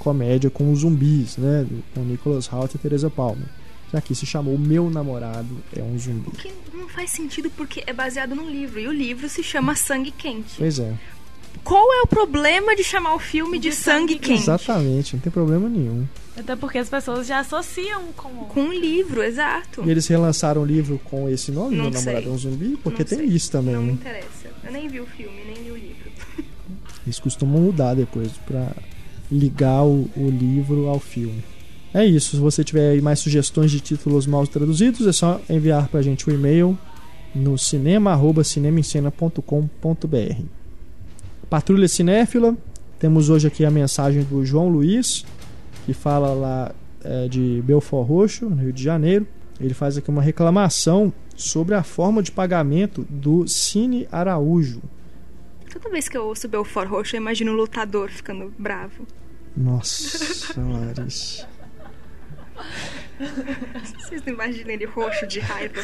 comédia 0.00 0.50
com 0.50 0.72
os 0.72 0.80
zumbis, 0.80 1.36
né, 1.36 1.64
com 1.94 2.00
Nicholas 2.00 2.52
Hoult 2.52 2.74
e 2.74 2.78
Teresa 2.78 3.08
Palmer. 3.08 3.46
Que 3.90 3.96
aqui 3.96 4.14
se 4.14 4.24
chamou 4.24 4.56
Meu 4.58 4.88
Namorado 4.88 5.48
é 5.76 5.82
um 5.82 5.98
Zumbi. 5.98 6.30
Que 6.30 6.52
não 6.72 6.88
faz 6.88 7.10
sentido 7.10 7.50
porque 7.56 7.82
é 7.86 7.92
baseado 7.92 8.36
num 8.36 8.48
livro. 8.48 8.78
E 8.78 8.86
o 8.86 8.92
livro 8.92 9.28
se 9.28 9.42
chama 9.42 9.74
Sangue 9.74 10.12
Quente. 10.12 10.54
Pois 10.58 10.78
é, 10.78 10.94
Qual 11.64 11.92
é 11.92 12.02
o 12.02 12.06
problema 12.06 12.76
de 12.76 12.84
chamar 12.84 13.14
o 13.14 13.18
filme 13.18 13.58
de, 13.58 13.70
De 13.70 13.74
Sangue 13.74 14.12
Sangue 14.14 14.18
Quente? 14.20 14.42
exatamente, 14.42 15.14
não 15.16 15.20
tem 15.20 15.32
problema 15.32 15.68
nenhum. 15.68 16.06
Até 16.36 16.54
porque 16.54 16.78
as 16.78 16.88
pessoas 16.88 17.26
já 17.26 17.40
associam 17.40 18.04
com. 18.16 18.28
Com 18.44 18.60
um 18.62 18.72
livro, 18.72 19.22
exato. 19.24 19.82
E 19.84 19.90
eles 19.90 20.06
relançaram 20.06 20.62
o 20.62 20.64
livro 20.64 21.00
com 21.04 21.28
esse 21.28 21.50
nome, 21.50 21.74
Não 21.76 21.90
Meu 21.90 21.92
Namorado 21.92 22.28
é 22.28 22.30
um 22.30 22.38
Zumbi, 22.38 22.78
porque 22.82 23.02
Não 23.02 23.08
tem 23.08 23.18
sei. 23.18 23.26
isso 23.26 23.50
também, 23.50 23.74
Não 23.74 23.82
me 23.82 23.88
né? 23.88 23.92
interessa. 23.94 24.50
Eu 24.64 24.70
nem 24.72 24.88
vi 24.88 25.00
o 25.00 25.06
filme, 25.06 25.36
nem 25.46 25.64
li 25.64 25.70
o 25.72 25.76
livro. 25.76 26.10
Eles 27.04 27.18
costumam 27.18 27.60
mudar 27.60 27.94
depois 27.94 28.30
pra 28.46 28.68
ligar 29.30 29.84
o, 29.84 30.08
o 30.16 30.30
livro 30.30 30.88
ao 30.88 30.98
filme. 30.98 31.44
É 31.92 32.04
isso. 32.04 32.36
Se 32.36 32.42
você 32.42 32.62
tiver 32.62 32.90
aí 32.90 33.00
mais 33.00 33.18
sugestões 33.18 33.70
de 33.70 33.80
títulos 33.80 34.26
mal 34.26 34.46
traduzidos, 34.46 35.06
é 35.06 35.12
só 35.12 35.40
enviar 35.48 35.88
pra 35.88 36.02
gente 36.02 36.28
o 36.28 36.32
e-mail 36.32 36.78
no 37.34 37.58
cinema@cinemaencena.com.br. 37.58 40.42
Patrulha 41.48 41.88
Cinéfila. 41.88 42.56
Temos 42.98 43.30
hoje 43.30 43.48
aqui 43.48 43.64
a 43.64 43.70
mensagem 43.70 44.22
do 44.22 44.44
João 44.44 44.68
Luiz, 44.68 45.24
que 45.86 45.92
fala 45.92 46.32
lá 46.32 46.72
é, 47.02 47.28
de 47.28 47.62
Belfort 47.64 48.06
Roxo, 48.06 48.48
no 48.48 48.56
Rio 48.56 48.72
de 48.72 48.82
Janeiro. 48.82 49.26
Ele 49.60 49.74
faz 49.74 49.96
aqui 49.96 50.10
uma 50.10 50.22
reclamação 50.22 51.12
sobre 51.36 51.74
a 51.74 51.82
forma 51.82 52.22
de 52.22 52.30
pagamento 52.30 53.04
do 53.08 53.48
Cine 53.48 54.06
Araújo. 54.12 54.80
Toda 55.72 55.90
vez 55.90 56.08
que 56.08 56.16
eu 56.16 56.24
ouço 56.24 56.48
Belfort 56.48 56.88
Roxo, 56.88 57.16
eu 57.16 57.20
imagino 57.20 57.52
o 57.52 57.56
lutador 57.56 58.10
ficando 58.10 58.52
bravo. 58.58 59.06
Nossa, 59.56 60.54
Larissa. 60.60 61.48
Vocês 63.98 64.22
não 64.24 64.32
imaginam 64.32 64.70
ele 64.70 64.86
roxo 64.86 65.26
de 65.26 65.40
raiva? 65.40 65.80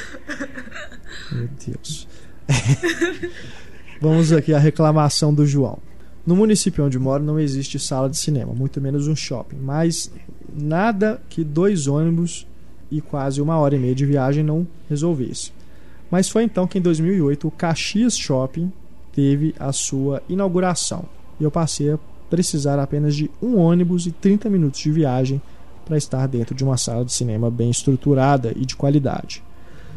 Meu 1.32 1.48
Deus. 1.66 2.08
Vamos 4.00 4.32
aqui 4.32 4.54
à 4.54 4.58
reclamação 4.58 5.34
do 5.34 5.46
João. 5.46 5.78
No 6.26 6.34
município 6.34 6.84
onde 6.84 6.98
moro 6.98 7.22
não 7.22 7.38
existe 7.38 7.78
sala 7.78 8.10
de 8.10 8.16
cinema, 8.16 8.52
muito 8.52 8.80
menos 8.80 9.06
um 9.06 9.14
shopping, 9.14 9.56
mas 9.56 10.10
nada 10.52 11.20
que 11.28 11.44
dois 11.44 11.86
ônibus 11.86 12.46
e 12.90 13.00
quase 13.00 13.40
uma 13.40 13.58
hora 13.58 13.76
e 13.76 13.78
meia 13.78 13.94
de 13.94 14.04
viagem 14.04 14.42
não 14.42 14.66
resolvesse. 14.88 15.52
Mas 16.10 16.28
foi 16.28 16.44
então 16.44 16.66
que 16.66 16.78
em 16.78 16.82
2008 16.82 17.46
o 17.46 17.50
Caxias 17.50 18.16
Shopping 18.16 18.72
teve 19.12 19.54
a 19.58 19.72
sua 19.72 20.22
inauguração 20.28 21.04
e 21.38 21.44
eu 21.44 21.50
passei 21.50 21.92
a 21.92 21.98
precisar 22.28 22.78
apenas 22.78 23.14
de 23.14 23.30
um 23.42 23.56
ônibus 23.56 24.06
e 24.06 24.12
30 24.12 24.48
minutos 24.50 24.80
de 24.80 24.90
viagem 24.90 25.40
para 25.84 25.96
estar 25.96 26.26
dentro 26.26 26.54
de 26.54 26.64
uma 26.64 26.76
sala 26.76 27.04
de 27.04 27.12
cinema 27.12 27.50
bem 27.50 27.70
estruturada 27.70 28.52
e 28.56 28.66
de 28.66 28.74
qualidade. 28.74 29.42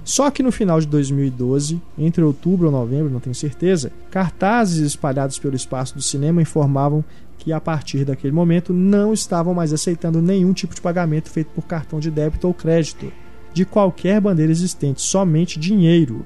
Só 0.04 0.32
que 0.32 0.42
no 0.42 0.52
final 0.52 0.80
de 0.80 0.88
2012, 0.88 1.82
entre 1.98 2.24
outubro 2.24 2.68
ou 2.68 2.72
novembro, 2.72 3.12
não 3.12 3.20
tenho 3.20 3.36
certeza, 3.36 3.92
cartazes 4.10 4.80
espalhados 4.80 5.38
pelo 5.38 5.56
espaço 5.56 5.96
do 5.96 6.02
cinema 6.02 6.42
informavam 6.42 7.04
que 7.38 7.54
a 7.54 7.60
partir 7.60 8.06
daquele 8.06 8.34
momento 8.34 8.74
não 8.74 9.14
estavam 9.14 9.54
mais 9.54 9.72
aceitando 9.72 10.22
nenhum 10.22 10.54
tipo 10.54 10.76
de 10.76 10.82
pagamento 10.82 11.30
feito 11.30 11.52
por 11.54 11.64
cartão 11.64 12.00
de 12.00 12.12
débito 12.12 12.48
ou 12.48 12.54
crédito 12.54 13.12
de 13.54 13.66
qualquer 13.66 14.22
bandeira 14.22 14.52
existente, 14.52 15.02
somente 15.02 15.60
dinheiro. 15.60 16.26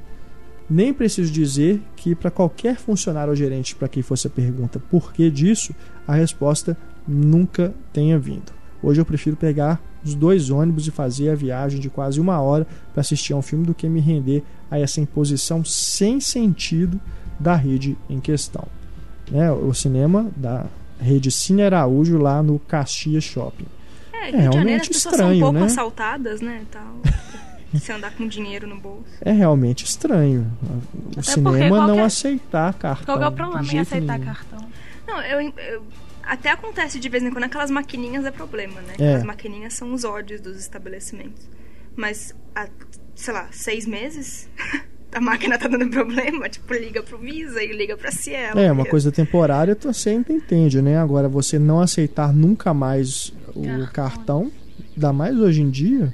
Nem 0.74 0.92
preciso 0.92 1.32
dizer 1.32 1.80
que 1.96 2.16
para 2.16 2.32
qualquer 2.32 2.78
funcionário 2.78 3.30
ou 3.30 3.36
gerente 3.36 3.76
para 3.76 3.88
quem 3.88 4.02
fosse 4.02 4.26
a 4.26 4.30
pergunta 4.30 4.80
por 4.80 5.14
que 5.14 5.30
disso, 5.30 5.72
a 6.08 6.16
resposta 6.16 6.76
nunca 7.08 7.72
tenha 7.94 8.18
vindo. 8.18 8.52
Hoje 8.82 9.00
eu 9.00 9.06
prefiro 9.06 9.36
pegar 9.36 9.80
os 10.04 10.16
dois 10.16 10.50
ônibus 10.50 10.88
e 10.88 10.92
fazer 10.92 11.30
a 11.30 11.36
viagem 11.36 11.80
de 11.80 11.92
quase 11.92 12.20
uma 12.20 12.42
hora 12.42 12.66
para 12.92 13.02
assistir 13.02 13.34
a 13.34 13.36
um 13.36 13.42
filme 13.44 13.68
do 13.68 13.76
que 13.76 13.88
me 13.88 14.00
render 14.00 14.44
a 14.72 14.80
essa 14.80 15.00
imposição 15.00 15.64
sem 15.64 16.20
sentido 16.20 17.00
da 17.40 17.54
rede 17.56 17.96
em 18.10 18.20
questão. 18.20 18.66
Né, 19.30 19.52
o 19.52 19.76
cinema 19.76 20.32
da 20.36 20.66
rede 21.00 21.30
Cine 21.30 21.62
Araújo 21.62 22.18
lá 22.18 22.42
no 22.42 22.58
Caxias 22.58 23.24
Shopping. 23.24 23.68
É, 24.12 24.30
É 24.30 24.32
de 24.32 24.32
Janeiro 24.32 24.50
as 24.50 24.56
realmente 24.56 24.88
pessoas 24.88 25.14
estranho, 25.14 25.30
são 25.30 25.38
um 25.38 25.40
pouco 25.40 25.60
né? 25.60 25.66
assaltadas, 25.66 26.42
né? 26.42 26.66
Tal. 26.72 26.98
Se 27.80 27.92
andar 27.92 28.16
com 28.16 28.28
dinheiro 28.28 28.68
no 28.68 28.78
bolso. 28.80 29.06
É 29.22 29.32
realmente 29.32 29.84
estranho 29.86 30.52
o 30.62 31.16
porque 31.16 31.22
cinema 31.24 31.88
não 31.88 32.04
aceitar 32.04 32.74
cartão. 32.76 33.06
Qual 33.16 33.24
é 33.24 33.28
o 33.28 33.32
problema 33.32 33.74
em 33.74 33.80
aceitar 33.80 34.20
nenhum. 34.20 34.34
cartão? 34.34 34.68
Não, 35.08 35.22
eu, 35.22 35.42
eu- 35.58 35.84
até 36.24 36.52
acontece 36.52 37.00
de 37.00 37.10
vez 37.10 37.22
em 37.24 37.30
quando 37.32 37.44
aquelas 37.44 37.70
maquininhas 37.70 38.24
é 38.26 38.32
problema, 38.32 38.80
né? 38.82 38.90
É. 38.92 38.94
Aquelas 38.94 39.24
maquininhas 39.24 39.74
são 39.74 39.94
os 39.94 40.04
ódios 40.06 40.40
dos 40.40 40.58
estabelecimentos. 40.58 41.46
Mas, 41.96 42.34
há, 42.56 42.68
sei 43.14 43.34
lá, 43.34 43.48
seis 43.52 43.86
meses 43.86 44.48
a 45.14 45.20
máquina 45.22 45.58
tá 45.60 45.68
dando 45.68 45.90
problema, 45.90 46.50
tipo, 46.50 46.74
liga 46.74 47.04
pro 47.04 47.18
Visa 47.18 47.62
e 47.62 47.72
liga 47.72 47.96
pra 47.98 48.10
Cielo. 48.12 48.60
É, 48.60 48.72
uma 48.72 48.86
coisa 48.86 49.12
temporária 49.12 49.78
você 49.80 50.12
ainda 50.12 50.32
entende, 50.34 50.82
né? 50.82 50.98
Agora, 50.98 51.28
você 51.30 51.60
não 51.60 51.80
aceitar 51.82 52.34
nunca 52.34 52.74
mais 52.74 53.34
o 53.54 53.62
Cartão. 53.64 53.88
cartão, 53.92 54.52
ainda 54.96 55.14
mais 55.14 55.38
hoje 55.38 55.62
em 55.62 55.70
dia, 55.70 56.14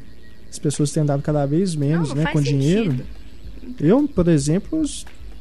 as 0.50 0.60
pessoas 0.60 0.92
têm 0.92 1.04
andado 1.04 1.22
cada 1.22 1.46
vez 1.46 1.76
menos, 1.76 2.10
Não, 2.10 2.16
né? 2.18 2.24
faz 2.24 2.34
Com 2.34 2.42
dinheiro. 2.42 2.92
sentido. 2.92 3.06
Eu, 3.80 4.08
por 4.08 4.28
exemplo, 4.28 4.82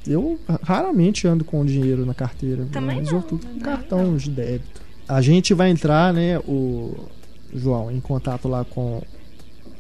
eu 0.07 0.39
raramente 0.63 1.27
ando 1.27 1.45
com 1.45 1.65
dinheiro 1.65 2.05
na 2.07 2.15
carteira. 2.15 2.67
Também 2.71 2.99
eu 3.07 3.13
não, 3.13 3.23
tudo 3.23 3.47
com 3.47 3.59
cartão 3.61 4.17
de 4.17 4.31
débito. 4.31 4.81
A 5.09 5.21
gente 5.23 5.55
vai 5.55 5.71
entrar, 5.71 6.13
né, 6.13 6.39
o 6.41 6.95
João, 7.55 7.91
em 7.91 8.01
contato 8.01 8.47
lá 8.47 8.65
com 8.65 9.03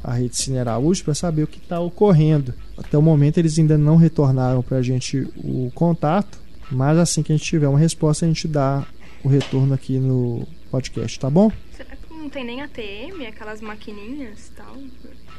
a 0.03 0.14
rede 0.14 0.37
Cine 0.37 0.59
Araújo 0.59 1.05
para 1.05 1.14
saber 1.14 1.43
o 1.43 1.47
que 1.47 1.59
está 1.59 1.81
ocorrendo. 1.81 2.55
Até 2.76 2.97
o 2.97 3.03
momento 3.03 3.39
eles 3.39 3.59
ainda 3.59 3.76
não 3.76 3.97
retornaram 3.97 4.62
para 4.62 4.79
a 4.79 4.83
gente 4.83 5.29
o 5.37 5.70
contato, 5.74 6.39
mas 6.70 6.97
assim 6.99 7.22
que 7.22 7.33
a 7.33 7.37
gente 7.37 7.45
tiver 7.47 7.68
uma 7.68 7.79
resposta 7.79 8.24
a 8.24 8.29
gente 8.29 8.47
dá 8.49 8.87
o 9.22 9.29
retorno 9.29 9.74
aqui 9.74 9.99
no 9.99 10.47
podcast, 10.70 11.18
tá 11.18 11.29
bom? 11.29 11.51
Será 11.76 11.91
que 11.97 12.14
não 12.14 12.31
tem 12.31 12.45
nem 12.45 12.62
ATM, 12.62 13.26
aquelas 13.29 13.61
maquininhas 13.61 14.47
e 14.49 14.51
tal? 14.53 14.76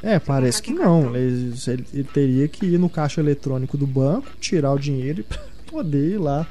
É, 0.02 0.18
parece 0.18 0.62
que 0.62 0.72
não. 0.72 1.14
Ele, 1.14 1.52
ele- 1.92 2.04
teria 2.04 2.48
que 2.48 2.64
ir 2.66 2.78
no 2.78 2.88
caixa 2.88 3.20
eletrônico 3.20 3.76
do 3.76 3.86
banco, 3.86 4.28
tirar 4.40 4.72
o 4.72 4.78
dinheiro 4.78 5.20
e 5.20 5.24
poder 5.70 6.12
ir 6.14 6.18
lá 6.18 6.46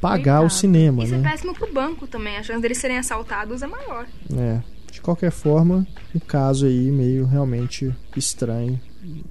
pagar 0.00 0.38
o 0.38 0.42
Coitado. 0.42 0.60
cinema, 0.60 1.04
Isso 1.04 1.14
é 1.14 1.18
né? 1.18 1.30
péssimo 1.30 1.54
pro 1.54 1.72
banco 1.72 2.06
também. 2.06 2.36
A 2.36 2.42
chance 2.42 2.60
deles 2.60 2.78
serem 2.78 2.98
assaltados 2.98 3.62
é 3.62 3.66
maior. 3.66 4.06
É. 4.36 4.60
De 4.92 5.00
qualquer 5.00 5.30
forma, 5.32 5.86
um 6.14 6.18
caso 6.20 6.66
aí 6.66 6.90
meio 6.90 7.24
realmente 7.26 7.92
estranho. 8.16 8.78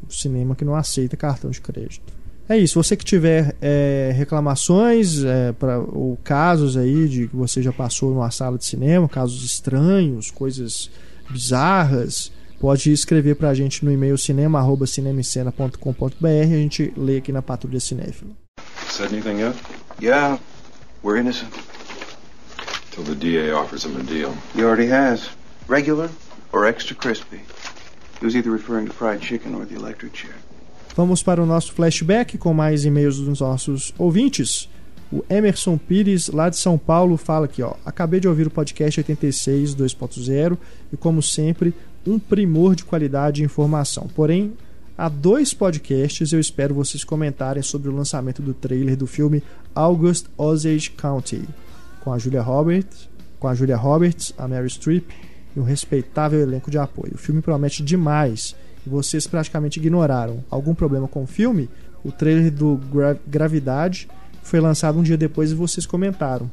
O 0.08 0.12
cinema 0.14 0.56
que 0.56 0.66
não 0.66 0.76
aceita 0.76 1.16
cartão 1.16 1.50
de 1.50 1.62
crédito. 1.62 2.12
É 2.50 2.58
isso. 2.58 2.82
Você 2.84 2.98
que 2.98 3.06
tiver 3.06 3.56
é, 3.62 4.12
reclamações 4.16 5.24
é, 5.24 5.54
pra, 5.54 5.80
ou 5.80 6.18
casos 6.24 6.76
aí 6.76 7.08
de 7.08 7.28
que 7.30 7.36
você 7.36 7.62
já 7.64 7.72
passou 7.72 8.10
numa 8.14 8.30
sala 8.32 8.58
de 8.58 8.66
cinema, 8.66 9.08
casos 9.08 9.46
estranhos, 9.46 10.30
coisas 10.30 10.92
bizarras, 11.30 12.33
pode 12.64 12.92
escrever 12.94 13.36
pra 13.36 13.54
gente 13.54 13.84
no 13.84 13.92
e-mail 13.92 14.18
cinema@cinemicena.com.br. 14.18 16.26
A 16.26 16.46
gente 16.46 16.94
lê 16.96 17.18
aqui 17.18 17.34
na 17.34 17.42
Patrulha 17.42 17.78
Cinéfila. 17.78 18.32
Set 18.90 19.14
anything 19.14 19.44
up? 19.44 19.60
Yeah, 20.02 20.40
we're 21.04 21.20
innocent. 21.20 21.52
Till 22.92 23.04
the 23.04 23.16
DA 23.16 23.52
offers 23.52 23.84
him 23.84 23.98
a 24.00 24.04
deal. 24.04 24.34
He 24.56 24.64
already 24.64 24.90
has. 24.90 25.32
Regular 25.68 26.10
or 26.54 26.66
extra 26.66 26.96
crispy. 26.96 27.42
He 28.22 28.26
was 28.26 28.34
either 28.34 28.50
referring 28.50 28.88
to 28.88 28.94
fried 28.94 29.22
chicken 29.22 29.56
or 29.56 29.66
the 29.66 29.76
electric 29.76 30.18
chair. 30.18 30.36
Vamos 30.96 31.22
para 31.22 31.44
o 31.44 31.46
nosso 31.46 31.74
flashback 31.74 32.38
com 32.38 32.54
mais 32.54 32.86
e-mails 32.86 33.20
dos 33.20 33.42
nossos 33.42 33.94
ouvintes. 33.98 34.70
O 35.12 35.22
Emerson 35.30 35.78
Pires, 35.78 36.30
lá 36.30 36.48
de 36.48 36.56
São 36.56 36.78
Paulo, 36.78 37.18
fala 37.18 37.44
aqui, 37.46 37.62
ó. 37.62 37.74
Acabei 37.86 38.22
de 38.22 38.30
ouvir 38.30 38.48
o 38.48 38.50
podcast 38.50 39.02
86 39.02 39.76
2.0 39.76 40.58
e, 40.94 40.98
como 40.98 41.22
sempre, 41.22 41.74
um 42.06 42.20
primor 42.20 42.76
de 42.76 42.84
qualidade 42.84 43.42
e 43.42 43.46
informação. 43.46 44.08
Porém, 44.14 44.54
há 44.98 45.10
dois 45.10 45.54
podcasts 45.54 46.32
eu 46.32 46.40
espero 46.40 46.74
vocês 46.74 47.04
comentarem 47.04 47.64
sobre 47.64 47.90
o 47.90 47.96
lançamento 47.96 48.42
do 48.42 48.54
trailer 48.54 48.96
do 48.96 49.08
filme 49.08 49.42
August 49.74 50.28
Osage 50.38 50.92
County, 50.92 51.44
com 52.02 52.12
a 52.12 52.18
Julia 52.18 52.42
Roberts, 52.42 53.10
com 53.40 53.48
a 53.48 53.56
Julia 53.56 53.78
Roberts, 53.78 54.34
a 54.38 54.48
Mary 54.48 54.70
Streep 54.70 55.10
e 55.56 55.60
um 55.60 55.64
respeitável 55.64 56.40
elenco 56.40 56.72
de 56.72 56.78
apoio. 56.78 57.14
O 57.16 57.18
filme 57.18 57.42
promete 57.42 57.84
demais 57.84 58.56
e 58.86 58.90
vocês 58.90 59.28
praticamente 59.28 59.80
ignoraram. 59.80 60.44
Algum 60.50 60.76
problema 60.76 61.08
com 61.08 61.24
o 61.24 61.28
filme? 61.28 61.70
O 62.04 62.12
trailer 62.12 62.52
do 62.52 62.76
Gra 62.92 63.18
Gravidade 63.26 64.08
foi 64.42 64.60
lançado 64.60 65.00
um 65.00 65.04
dia 65.04 65.18
depois 65.18 65.52
e 65.52 65.56
vocês 65.56 65.86
comentaram. 65.86 66.50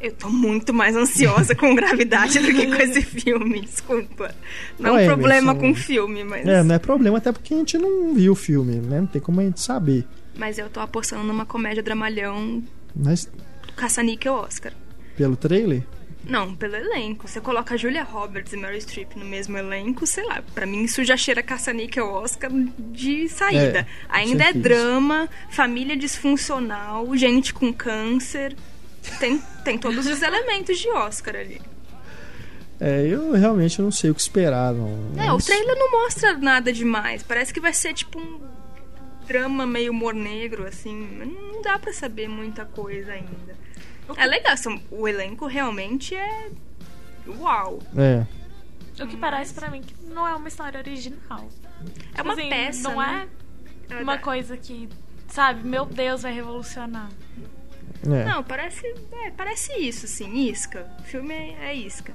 Eu 0.00 0.12
tô 0.12 0.28
muito 0.28 0.72
mais 0.72 0.94
ansiosa 0.94 1.54
com 1.54 1.74
gravidade 1.74 2.38
do 2.38 2.46
que 2.48 2.66
com 2.66 2.74
esse 2.76 3.02
filme, 3.02 3.60
desculpa. 3.62 4.32
Não 4.78 4.96
é 4.96 5.02
um 5.02 5.06
problema 5.06 5.54
com 5.54 5.70
o 5.72 5.74
filme, 5.74 6.22
mas. 6.24 6.46
É, 6.46 6.62
não 6.62 6.74
é 6.74 6.78
problema, 6.78 7.18
até 7.18 7.32
porque 7.32 7.52
a 7.54 7.56
gente 7.56 7.76
não 7.78 8.14
viu 8.14 8.32
o 8.32 8.36
filme, 8.36 8.76
né? 8.76 9.00
Não 9.00 9.06
tem 9.08 9.20
como 9.20 9.40
a 9.40 9.44
gente 9.44 9.60
saber. 9.60 10.06
Mas 10.36 10.56
eu 10.56 10.68
tô 10.70 10.78
apostando 10.78 11.24
numa 11.24 11.44
comédia 11.44 11.82
dramalhão 11.82 12.62
Mas 12.94 13.28
caça-níquel 13.74 14.34
Oscar. 14.34 14.72
pelo 15.16 15.34
trailer, 15.36 15.82
Não, 16.24 16.54
pelo 16.54 16.76
elenco. 16.76 17.26
Você 17.26 17.40
coloca 17.40 17.76
Julia 17.76 18.04
Roberts 18.04 18.52
e 18.52 18.56
Mary 18.56 18.80
Streep 18.80 19.16
no 19.16 19.24
mesmo 19.24 19.56
elenco, 19.58 20.06
sei 20.06 20.24
lá, 20.24 20.42
pra 20.54 20.64
mim 20.64 20.84
isso 20.84 21.02
já 21.02 21.16
cheira 21.16 21.42
caça-níquel 21.42 22.06
Oscar 22.08 22.50
de 22.78 23.28
saída. 23.28 23.80
É, 23.80 23.86
Ainda 24.08 24.44
é 24.44 24.52
drama, 24.52 25.28
família 25.50 25.96
disfuncional, 25.96 27.16
gente 27.16 27.52
com 27.52 27.72
câncer. 27.72 28.54
Tem, 29.18 29.40
tem 29.68 29.78
todos 29.78 30.06
os 30.06 30.22
elementos 30.22 30.78
de 30.78 30.88
Oscar 30.88 31.36
ali. 31.36 31.60
é, 32.80 33.06
eu 33.06 33.32
realmente 33.32 33.82
não 33.82 33.90
sei 33.90 34.08
o 34.10 34.14
que 34.14 34.20
esperar. 34.20 34.72
Não. 34.72 34.88
É, 35.22 35.30
o 35.30 35.34
Mas- 35.34 35.44
trailer 35.44 35.76
não 35.76 35.90
mostra 36.02 36.38
nada 36.38 36.72
demais. 36.72 37.22
Parece 37.22 37.52
que 37.52 37.60
vai 37.60 37.74
ser 37.74 37.92
tipo 37.92 38.18
um 38.18 38.40
drama 39.26 39.66
meio 39.66 39.92
humor 39.92 40.14
negro, 40.14 40.66
assim. 40.66 40.94
Não 41.52 41.60
dá 41.60 41.78
pra 41.78 41.92
saber 41.92 42.28
muita 42.28 42.64
coisa 42.64 43.12
ainda. 43.12 43.58
É 44.16 44.24
legal, 44.26 44.56
são- 44.56 44.80
o 44.90 45.06
elenco 45.06 45.46
realmente 45.46 46.14
é. 46.14 46.48
Uau! 47.38 47.78
É, 47.94 48.24
O 49.02 49.06
que 49.06 49.18
parece 49.18 49.52
pra 49.52 49.70
mim 49.70 49.82
que 49.82 49.94
não 50.06 50.26
é 50.26 50.34
uma 50.34 50.48
história 50.48 50.80
original. 50.80 51.46
É 52.14 52.22
uma 52.22 52.32
Assim, 52.32 52.48
peça. 52.48 52.88
Não 52.88 52.96
né? 52.96 53.28
é 53.90 53.96
uma 54.02 54.16
coisa 54.18 54.56
que, 54.56 54.88
sabe, 55.28 55.62
meu 55.68 55.84
Deus, 55.84 56.22
vai 56.22 56.32
revolucionar. 56.32 57.10
É. 58.06 58.24
Não, 58.24 58.42
parece. 58.42 58.86
é, 59.12 59.30
parece 59.30 59.72
isso, 59.74 60.06
assim, 60.06 60.48
isca. 60.48 60.86
O 61.00 61.02
filme 61.02 61.32
é, 61.32 61.68
é 61.68 61.74
isca. 61.74 62.14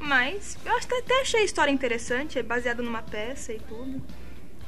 Mas 0.00 0.56
eu 0.64 0.72
acho 0.72 0.88
que 0.88 0.94
até 0.94 1.20
achei 1.20 1.40
a 1.40 1.44
história 1.44 1.70
interessante, 1.70 2.38
é 2.38 2.42
baseado 2.42 2.82
numa 2.82 3.02
peça 3.02 3.52
e 3.52 3.58
tudo. 3.60 4.02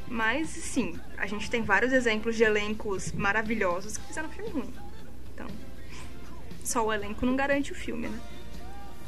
Mas, 0.06 0.48
sim, 0.48 0.94
a 1.16 1.26
gente 1.26 1.50
tem 1.50 1.62
vários 1.62 1.92
exemplos 1.92 2.36
de 2.36 2.44
elencos 2.44 3.10
maravilhosos 3.12 3.96
que 3.96 4.06
fizeram 4.06 4.28
filme 4.28 4.50
ruim. 4.50 4.72
Então, 5.34 5.46
só 6.62 6.86
o 6.86 6.92
elenco 6.92 7.26
não 7.26 7.34
garante 7.34 7.72
o 7.72 7.74
filme, 7.74 8.08
né? 8.08 8.20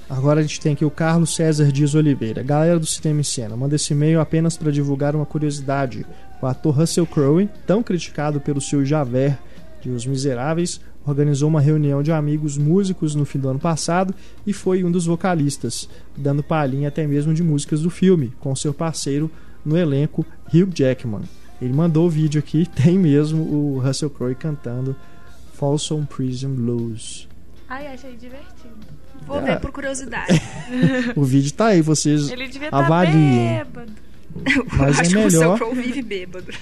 Agora 0.08 0.38
a 0.38 0.42
gente 0.42 0.60
tem 0.60 0.72
aqui 0.72 0.84
o 0.84 0.90
Carlos 0.90 1.34
César 1.34 1.72
Dias 1.72 1.94
Oliveira. 1.94 2.42
Galera 2.42 2.78
do 2.78 2.86
Cinema 2.86 3.20
em 3.20 3.24
Cena, 3.24 3.56
manda 3.56 3.74
esse 3.74 3.92
e-mail 3.92 4.20
apenas 4.20 4.56
para 4.56 4.70
divulgar 4.70 5.16
uma 5.16 5.26
curiosidade. 5.26 6.06
O 6.40 6.46
ator 6.46 6.76
Russell 6.76 7.06
Crowe, 7.06 7.48
tão 7.66 7.82
criticado 7.82 8.40
pelo 8.40 8.60
seu 8.60 8.84
Javert 8.84 9.36
de 9.80 9.90
Os 9.90 10.06
Miseráveis, 10.06 10.80
organizou 11.06 11.48
uma 11.48 11.60
reunião 11.60 12.02
de 12.02 12.10
amigos 12.12 12.58
músicos 12.58 13.14
no 13.14 13.24
fim 13.24 13.38
do 13.38 13.48
ano 13.48 13.58
passado 13.60 14.14
e 14.46 14.52
foi 14.52 14.82
um 14.84 14.90
dos 14.90 15.06
vocalistas, 15.06 15.88
dando 16.16 16.42
palhinha 16.42 16.88
até 16.88 17.06
mesmo 17.06 17.32
de 17.32 17.42
músicas 17.42 17.80
do 17.80 17.90
filme, 17.90 18.32
com 18.40 18.54
seu 18.56 18.74
parceiro 18.74 19.30
no 19.64 19.76
elenco, 19.76 20.24
Hugh 20.52 20.70
Jackman. 20.74 21.22
Ele 21.62 21.72
mandou 21.72 22.06
o 22.06 22.10
vídeo 22.10 22.38
aqui, 22.38 22.66
tem 22.74 22.98
mesmo 22.98 23.42
o 23.42 23.78
Russell 23.78 24.10
Crowe 24.10 24.34
cantando 24.34 24.94
Folsom 25.54 26.04
Prison 26.04 26.50
Blues. 26.54 27.26
Ai, 27.68 27.86
achei 27.88 28.14
divertido. 28.16 28.74
Vou 29.26 29.38
Ah. 29.38 29.40
ver 29.40 29.60
por 29.60 29.72
curiosidade. 29.72 30.40
O 31.16 31.24
vídeo 31.24 31.52
tá 31.52 31.66
aí, 31.68 31.80
vocês 31.82 32.28
Ele 32.30 32.46
devia 32.48 32.68
estar 32.68 32.78
avaliem. 32.84 33.58
bêbado. 33.64 33.92
Mas 34.76 35.00
Acho 35.00 35.10
é 35.16 35.20
que 35.22 35.26
o 35.26 35.30
seu 35.30 35.40
melhor. 35.40 35.58
Crow 35.58 35.74
vive 35.74 36.02
bêbado. 36.02 36.52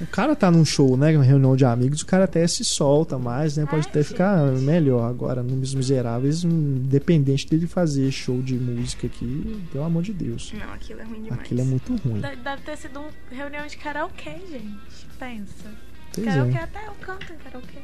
O 0.00 0.06
cara 0.06 0.36
tá 0.36 0.50
num 0.50 0.64
show, 0.64 0.96
né? 0.96 1.16
Uma 1.16 1.24
reunião 1.24 1.56
de 1.56 1.64
amigos, 1.64 2.02
o 2.02 2.06
cara 2.06 2.24
até 2.24 2.46
se 2.46 2.64
solta 2.64 3.18
mais, 3.18 3.56
né? 3.56 3.64
Pode 3.66 3.84
Ai, 3.86 3.90
até 3.90 4.02
ficar 4.04 4.48
gente. 4.54 4.62
melhor. 4.64 5.08
Agora, 5.08 5.42
nos 5.42 5.74
Miseráveis, 5.74 6.44
independente 6.44 7.48
dele 7.48 7.66
fazer 7.66 8.10
show 8.10 8.40
de 8.42 8.54
música 8.54 9.06
aqui, 9.06 9.60
pelo 9.72 9.84
amor 9.84 10.02
de 10.02 10.12
Deus. 10.12 10.52
Não, 10.58 10.72
aquilo 10.72 11.00
é 11.00 11.04
ruim 11.04 11.22
demais. 11.22 11.40
Aquilo 11.40 11.60
é 11.60 11.64
muito 11.64 11.96
ruim. 11.96 12.20
De- 12.20 12.36
Deve 12.36 12.62
ter 12.62 12.76
sido 12.76 13.00
uma 13.00 13.08
reunião 13.30 13.66
de 13.66 13.76
karaokê, 13.76 14.34
gente. 14.50 15.06
Pensa. 15.18 15.68
Pois 16.14 16.26
karaokê 16.26 16.58
é. 16.58 16.62
até 16.62 16.86
eu 16.86 16.92
canto 17.00 17.32
em 17.32 17.36
karaokê. 17.36 17.78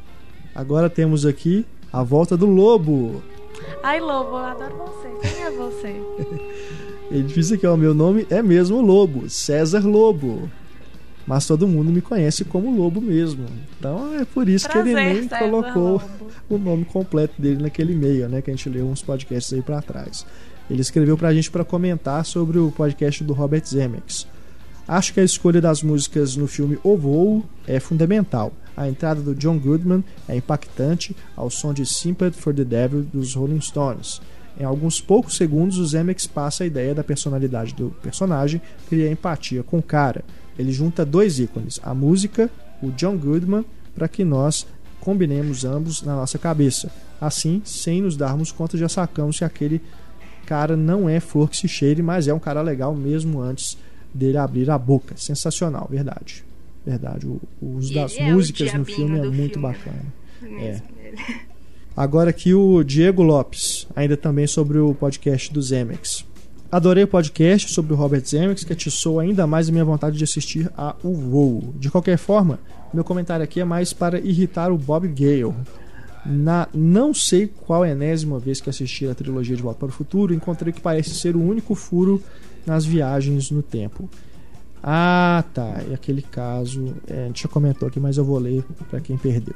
Agora 0.55 0.89
temos 0.89 1.27
aqui 1.27 1.67
a 1.93 2.03
volta 2.03 2.37
do 2.37 2.47
Lobo. 2.47 3.23
Ai, 3.83 4.01
Lobo, 4.01 4.31
eu 4.31 4.37
adoro 4.37 4.77
você. 4.77 5.29
Quem 5.29 5.43
é 5.45 5.51
você? 5.51 5.97
Ele 7.11 7.23
disse 7.25 7.59
que 7.59 7.67
o 7.67 7.77
meu 7.77 7.95
nome 7.95 8.27
é 8.31 8.43
mesmo 8.43 8.81
Lobo, 8.81 9.29
César 9.29 9.87
Lobo. 9.87 10.51
Mas 11.27 11.47
todo 11.47 11.67
mundo 11.67 11.91
me 11.91 12.01
conhece 12.03 12.45
como 12.45 12.75
Lobo 12.75 13.01
mesmo. 13.01 13.47
Então 13.79 14.15
é 14.15 14.25
por 14.25 14.49
isso 14.49 14.69
que 14.69 14.77
ele 14.77 14.93
Prazer, 14.93 15.15
nem 15.15 15.23
César 15.23 15.39
colocou 15.39 15.93
Lobo. 15.93 16.31
o 16.51 16.59
nome 16.59 16.85
completo 16.85 17.41
dele 17.41 17.63
naquele 17.63 17.95
e-mail, 17.95 18.29
né? 18.29 18.43
Que 18.43 18.51
a 18.51 18.55
gente 18.55 18.69
leu 18.69 18.87
uns 18.87 19.03
podcasts 19.03 19.53
aí 19.53 19.63
pra 19.63 19.81
trás. 19.81 20.27
Ele 20.71 20.81
escreveu 20.81 21.17
pra 21.17 21.33
gente 21.33 21.51
pra 21.51 21.65
comentar 21.65 22.25
sobre 22.25 22.59
o 22.59 22.71
podcast 22.71 23.23
do 23.25 23.33
Robert 23.33 23.65
Zemeckis. 23.67 24.27
Acho 24.87 25.15
que 25.15 25.21
a 25.21 25.25
escolha 25.25 25.63
das 25.63 25.83
músicas 25.83 26.37
no 26.37 26.47
filme 26.47 26.79
O 26.83 26.97
Voo 26.97 27.45
é 27.67 27.81
fundamental. 27.81 28.53
A 28.77 28.89
entrada 28.89 29.21
do 29.23 29.35
John 29.35 29.59
Goodman 29.59 30.05
é 30.29 30.37
impactante 30.37 31.17
ao 31.35 31.49
som 31.49 31.73
de 31.73 31.87
Sympathy 31.87 32.37
for 32.37 32.53
the 32.53 32.65
Devil 32.65 33.03
dos 33.03 33.35
Rolling 33.35 33.61
Stones. 33.61 34.21
Em 34.59 34.65
alguns 34.65 35.01
poucos 35.01 35.37
segundos, 35.37 35.79
o 35.79 35.87
Zemeckis 35.87 36.27
passa 36.27 36.65
a 36.65 36.67
ideia 36.67 36.95
da 36.95 37.03
personalidade 37.03 37.75
do 37.75 37.91
personagem, 38.03 38.61
cria 38.89 39.11
empatia 39.11 39.63
com 39.63 39.79
o 39.79 39.83
cara. 39.83 40.25
Ele 40.59 40.73
junta 40.73 41.05
dois 41.05 41.39
ícones, 41.39 41.81
a 41.83 41.95
música, 41.95 42.51
o 42.83 42.91
John 42.91 43.17
Goodman, 43.17 43.65
para 43.95 44.09
que 44.09 44.25
nós 44.25 44.67
combinemos 45.01 45.65
ambos 45.65 46.03
na 46.03 46.15
nossa 46.15 46.39
cabeça. 46.39 46.91
Assim, 47.21 47.63
sem 47.65 48.01
nos 48.03 48.17
darmos 48.17 48.53
conta, 48.53 48.77
já 48.77 48.89
sacamos 48.89 49.39
que 49.39 49.45
aquele 49.45 49.81
cara 50.47 50.77
não 50.77 51.09
é 51.09 51.21
flor 51.21 51.49
que 51.51 51.57
se 51.57 51.69
cheire, 51.69 52.03
mas 52.03 52.29
é 52.29 52.35
um 52.35 52.39
cara 52.39 52.61
legal 52.63 52.95
mesmo 52.95 53.41
antes 53.41 53.77
dele 54.13 54.39
abrir 54.39 54.71
a 54.71 54.79
boca. 54.79 55.15
Sensacional, 55.17 55.89
verdade. 55.91 56.45
Verdade. 56.85 57.27
O, 57.27 57.41
o 57.61 57.77
uso 57.77 57.95
das 57.95 58.17
é 58.17 58.33
músicas 58.33 58.73
no 58.75 58.85
filme 58.85 59.19
é 59.19 59.23
muito 59.25 59.55
filme. 59.55 59.69
bacana. 59.69 60.05
Mesmo, 60.43 60.87
ele. 61.03 61.17
Agora 61.97 62.31
aqui 62.31 62.53
o 62.53 62.83
Diego 62.83 63.23
Lopes, 63.23 63.87
ainda 63.95 64.17
também 64.17 64.47
sobre 64.47 64.79
o 64.79 64.95
podcast 64.95 65.53
do 65.53 65.63
Zemex. 65.63 66.25
Adorei 66.75 67.05
o 67.05 67.07
podcast 67.07 67.73
sobre 67.73 67.93
o 67.93 67.97
Robert 67.97 68.27
Zemeckis, 68.27 68.65
que 68.65 68.73
atiçou 68.73 69.21
ainda 69.21 69.47
mais 69.47 69.69
a 69.69 69.71
minha 69.71 69.85
vontade 69.85 70.19
de 70.19 70.25
assistir 70.25 70.69
a 70.77 70.97
O 71.05 71.15
Voo. 71.15 71.73
De 71.79 71.89
qualquer 71.89 72.19
forma, 72.19 72.59
meu 72.93 73.05
comentário 73.05 73.45
aqui 73.45 73.61
é 73.61 73.65
mais 73.65 73.93
para 73.93 74.19
irritar 74.19 74.73
o 74.73 74.77
Bob 74.77 75.07
Gale. 75.07 75.55
Na 76.27 76.67
não 76.75 77.15
sei 77.15 77.47
qual 77.47 77.87
enésima 77.87 78.41
vez 78.41 78.61
que 78.61 78.69
assisti 78.69 79.07
a 79.07 79.15
trilogia 79.15 79.55
de 79.55 79.63
Volta 79.63 79.79
para 79.79 79.89
o 79.89 79.93
Futuro, 79.93 80.35
encontrei 80.35 80.73
que 80.73 80.81
parece 80.81 81.11
ser 81.11 81.37
o 81.37 81.41
único 81.41 81.77
furo 81.77 82.21
nas 82.67 82.85
viagens 82.85 83.53
no 83.53 83.63
tempo. 83.63 84.11
Ah, 84.83 85.45
tá. 85.55 85.81
E 85.89 85.95
aquele 85.95 86.23
caso, 86.23 86.93
é, 87.07 87.23
a 87.23 87.27
gente 87.29 87.45
já 87.45 87.49
comentou 87.49 87.87
aqui, 87.87 88.01
mas 88.01 88.17
eu 88.17 88.25
vou 88.25 88.41
ler 88.41 88.65
para 88.91 88.99
quem 88.99 89.17
perdeu. 89.17 89.55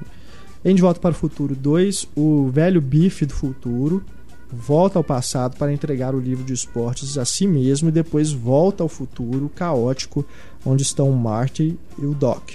Em 0.64 0.73
De 0.73 0.81
Volta 0.81 1.01
para 1.01 1.11
o 1.11 1.14
Futuro 1.14 1.57
2, 1.57 2.11
o 2.14 2.49
velho 2.49 2.81
bife 2.81 3.27
do 3.27 3.35
futuro 3.35 4.05
volta 4.51 4.99
ao 4.99 5.05
passado 5.05 5.57
para 5.57 5.72
entregar 5.72 6.14
o 6.14 6.20
livro 6.20 6.44
de 6.44 6.53
esportes 6.53 7.18
a 7.18 7.24
si 7.24 7.46
mesmo 7.46 7.88
e 7.88 7.92
depois 7.92 8.32
volta 8.32 8.82
ao 8.82 8.88
futuro 8.88 9.51
caótico 9.55 10.24
onde 10.64 10.82
estão 10.82 11.11
Marty 11.12 11.78
e 11.99 12.07
o 12.07 12.14
Doc. 12.14 12.53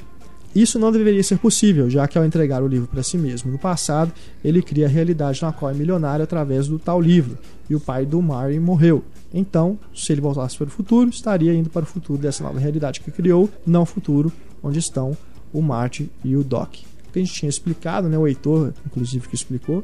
Isso 0.56 0.78
não 0.78 0.92
deveria 0.92 1.24
ser 1.24 1.40
possível, 1.40 1.90
já 1.90 2.08
que 2.08 2.16
ao 2.16 2.24
entregar 2.24 2.62
o 2.62 2.68
livro 2.68 2.88
para 2.88 3.02
si 3.02 3.18
mesmo 3.18 3.52
no 3.52 3.58
passado, 3.58 4.12
ele 4.44 4.62
cria 4.62 4.86
a 4.86 4.90
realidade 4.90 5.42
na 5.42 5.52
qual 5.52 5.72
é 5.72 5.74
milionário 5.74 6.24
através 6.24 6.68
do 6.68 6.78
tal 6.78 7.02
livro, 7.02 7.40
e 7.68 7.74
o 7.74 7.80
pai 7.80 8.06
do 8.06 8.22
Marty 8.22 8.60
morreu. 8.60 9.04
Então, 9.34 9.80
se 9.96 10.12
ele 10.12 10.22
voltasse 10.22 10.56
para 10.56 10.68
o 10.68 10.72
futuro, 10.72 11.10
estaria 11.10 11.54
indo 11.56 11.72
para 11.72 11.82
o 11.82 11.88
futuro 11.88 12.22
dessa 12.22 12.44
nova 12.44 12.60
realidade 12.60 13.00
que 13.02 13.10
criou, 13.10 13.50
não 13.66 13.82
o 13.82 13.86
futuro 13.86 14.32
onde 14.62 14.78
estão 14.78 15.18
o 15.52 15.60
Marty 15.60 16.10
e 16.24 16.36
o 16.36 16.44
Doc. 16.44 16.76
O 17.10 17.12
que 17.12 17.20
a 17.20 17.24
gente 17.24 17.34
tinha 17.34 17.50
explicado, 17.50 18.08
né, 18.08 18.18
o 18.18 18.28
Heitor, 18.28 18.74
inclusive, 18.86 19.28
que 19.28 19.36
explicou, 19.36 19.84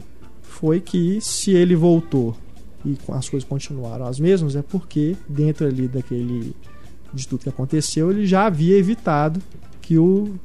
foi 0.49 0.81
que 0.81 1.19
se 1.21 1.51
ele 1.51 1.75
voltou 1.75 2.35
e 2.85 2.97
as 3.09 3.29
coisas 3.29 3.47
continuaram 3.47 4.05
as 4.05 4.19
mesmas, 4.19 4.55
é 4.55 4.61
porque 4.61 5.15
dentro 5.27 5.67
ali 5.67 5.87
daquele 5.87 6.55
de 7.13 7.27
tudo 7.27 7.43
que 7.43 7.49
aconteceu, 7.49 8.11
ele 8.11 8.25
já 8.25 8.45
havia 8.45 8.77
evitado 8.77 9.41
que 9.81 9.97
o 9.97 10.35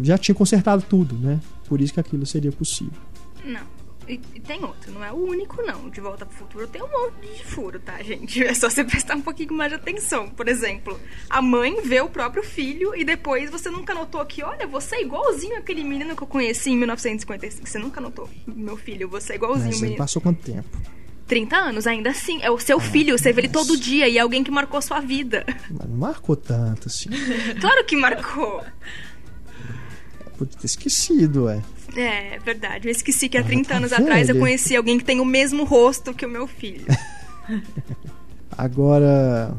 já 0.00 0.16
tinha 0.16 0.34
consertado 0.34 0.84
tudo, 0.88 1.14
né? 1.16 1.40
Por 1.66 1.80
isso 1.80 1.92
que 1.92 2.00
aquilo 2.00 2.24
seria 2.24 2.52
possível. 2.52 2.98
Não. 3.44 3.73
E, 4.08 4.20
e 4.34 4.40
tem 4.40 4.62
outro, 4.64 4.92
não 4.92 5.02
é 5.04 5.10
o 5.10 5.16
único, 5.16 5.62
não. 5.62 5.88
De 5.88 6.00
Volta 6.00 6.26
pro 6.26 6.36
Futuro 6.36 6.66
tem 6.66 6.82
um 6.82 6.88
monte 6.88 7.26
de 7.36 7.44
furo, 7.44 7.78
tá, 7.80 8.02
gente? 8.02 8.42
É 8.44 8.52
só 8.54 8.68
você 8.68 8.84
prestar 8.84 9.16
um 9.16 9.22
pouquinho 9.22 9.54
mais 9.54 9.70
de 9.70 9.76
atenção. 9.76 10.28
Por 10.28 10.46
exemplo, 10.48 10.98
a 11.30 11.40
mãe 11.40 11.80
vê 11.82 12.00
o 12.00 12.08
próprio 12.08 12.42
filho 12.42 12.94
e 12.94 13.04
depois 13.04 13.50
você 13.50 13.70
nunca 13.70 13.94
notou 13.94 14.24
que, 14.26 14.42
olha, 14.42 14.66
você 14.66 14.96
é 14.96 15.02
igualzinho 15.02 15.56
aquele 15.56 15.82
menino 15.82 16.14
que 16.14 16.22
eu 16.22 16.26
conheci 16.26 16.70
em 16.70 16.76
1955. 16.76 17.66
Você 17.68 17.78
nunca 17.78 18.00
notou, 18.00 18.28
meu 18.46 18.76
filho, 18.76 19.08
você 19.08 19.32
é 19.32 19.36
igualzinho 19.36 19.66
Mas 19.68 19.74
o 19.76 19.78
ele 19.78 19.82
menino. 19.84 19.98
passou 19.98 20.20
quanto 20.20 20.42
tempo? 20.42 20.68
30 21.26 21.56
anos, 21.56 21.86
ainda 21.86 22.10
assim. 22.10 22.42
É 22.42 22.50
o 22.50 22.58
seu 22.58 22.78
filho, 22.78 23.16
você 23.18 23.32
vê 23.32 23.40
ele 23.42 23.48
todo 23.48 23.76
dia 23.78 24.06
e 24.08 24.18
é 24.18 24.20
alguém 24.20 24.44
que 24.44 24.50
marcou 24.50 24.80
sua 24.82 25.00
vida. 25.00 25.44
Mas 25.70 25.88
não 25.88 25.96
marcou 25.96 26.36
tanto 26.36 26.88
assim. 26.88 27.08
Claro 27.60 27.84
que 27.86 27.96
marcou. 27.96 28.62
Podia 30.36 30.58
ter 30.58 30.66
esquecido, 30.66 31.44
ué. 31.44 31.62
É, 31.96 32.38
verdade. 32.38 32.88
Eu 32.88 32.92
esqueci 32.92 33.28
que 33.28 33.38
há 33.38 33.40
Ah, 33.40 33.44
30 33.44 33.68
tá 33.68 33.76
anos 33.76 33.92
atrás 33.92 34.28
eu 34.28 34.38
conheci 34.38 34.74
alguém 34.74 34.98
que 34.98 35.04
tem 35.04 35.20
o 35.20 35.24
mesmo 35.24 35.64
rosto 35.64 36.12
que 36.12 36.26
o 36.26 36.28
meu 36.28 36.46
filho. 36.46 36.86
Agora, 38.56 39.54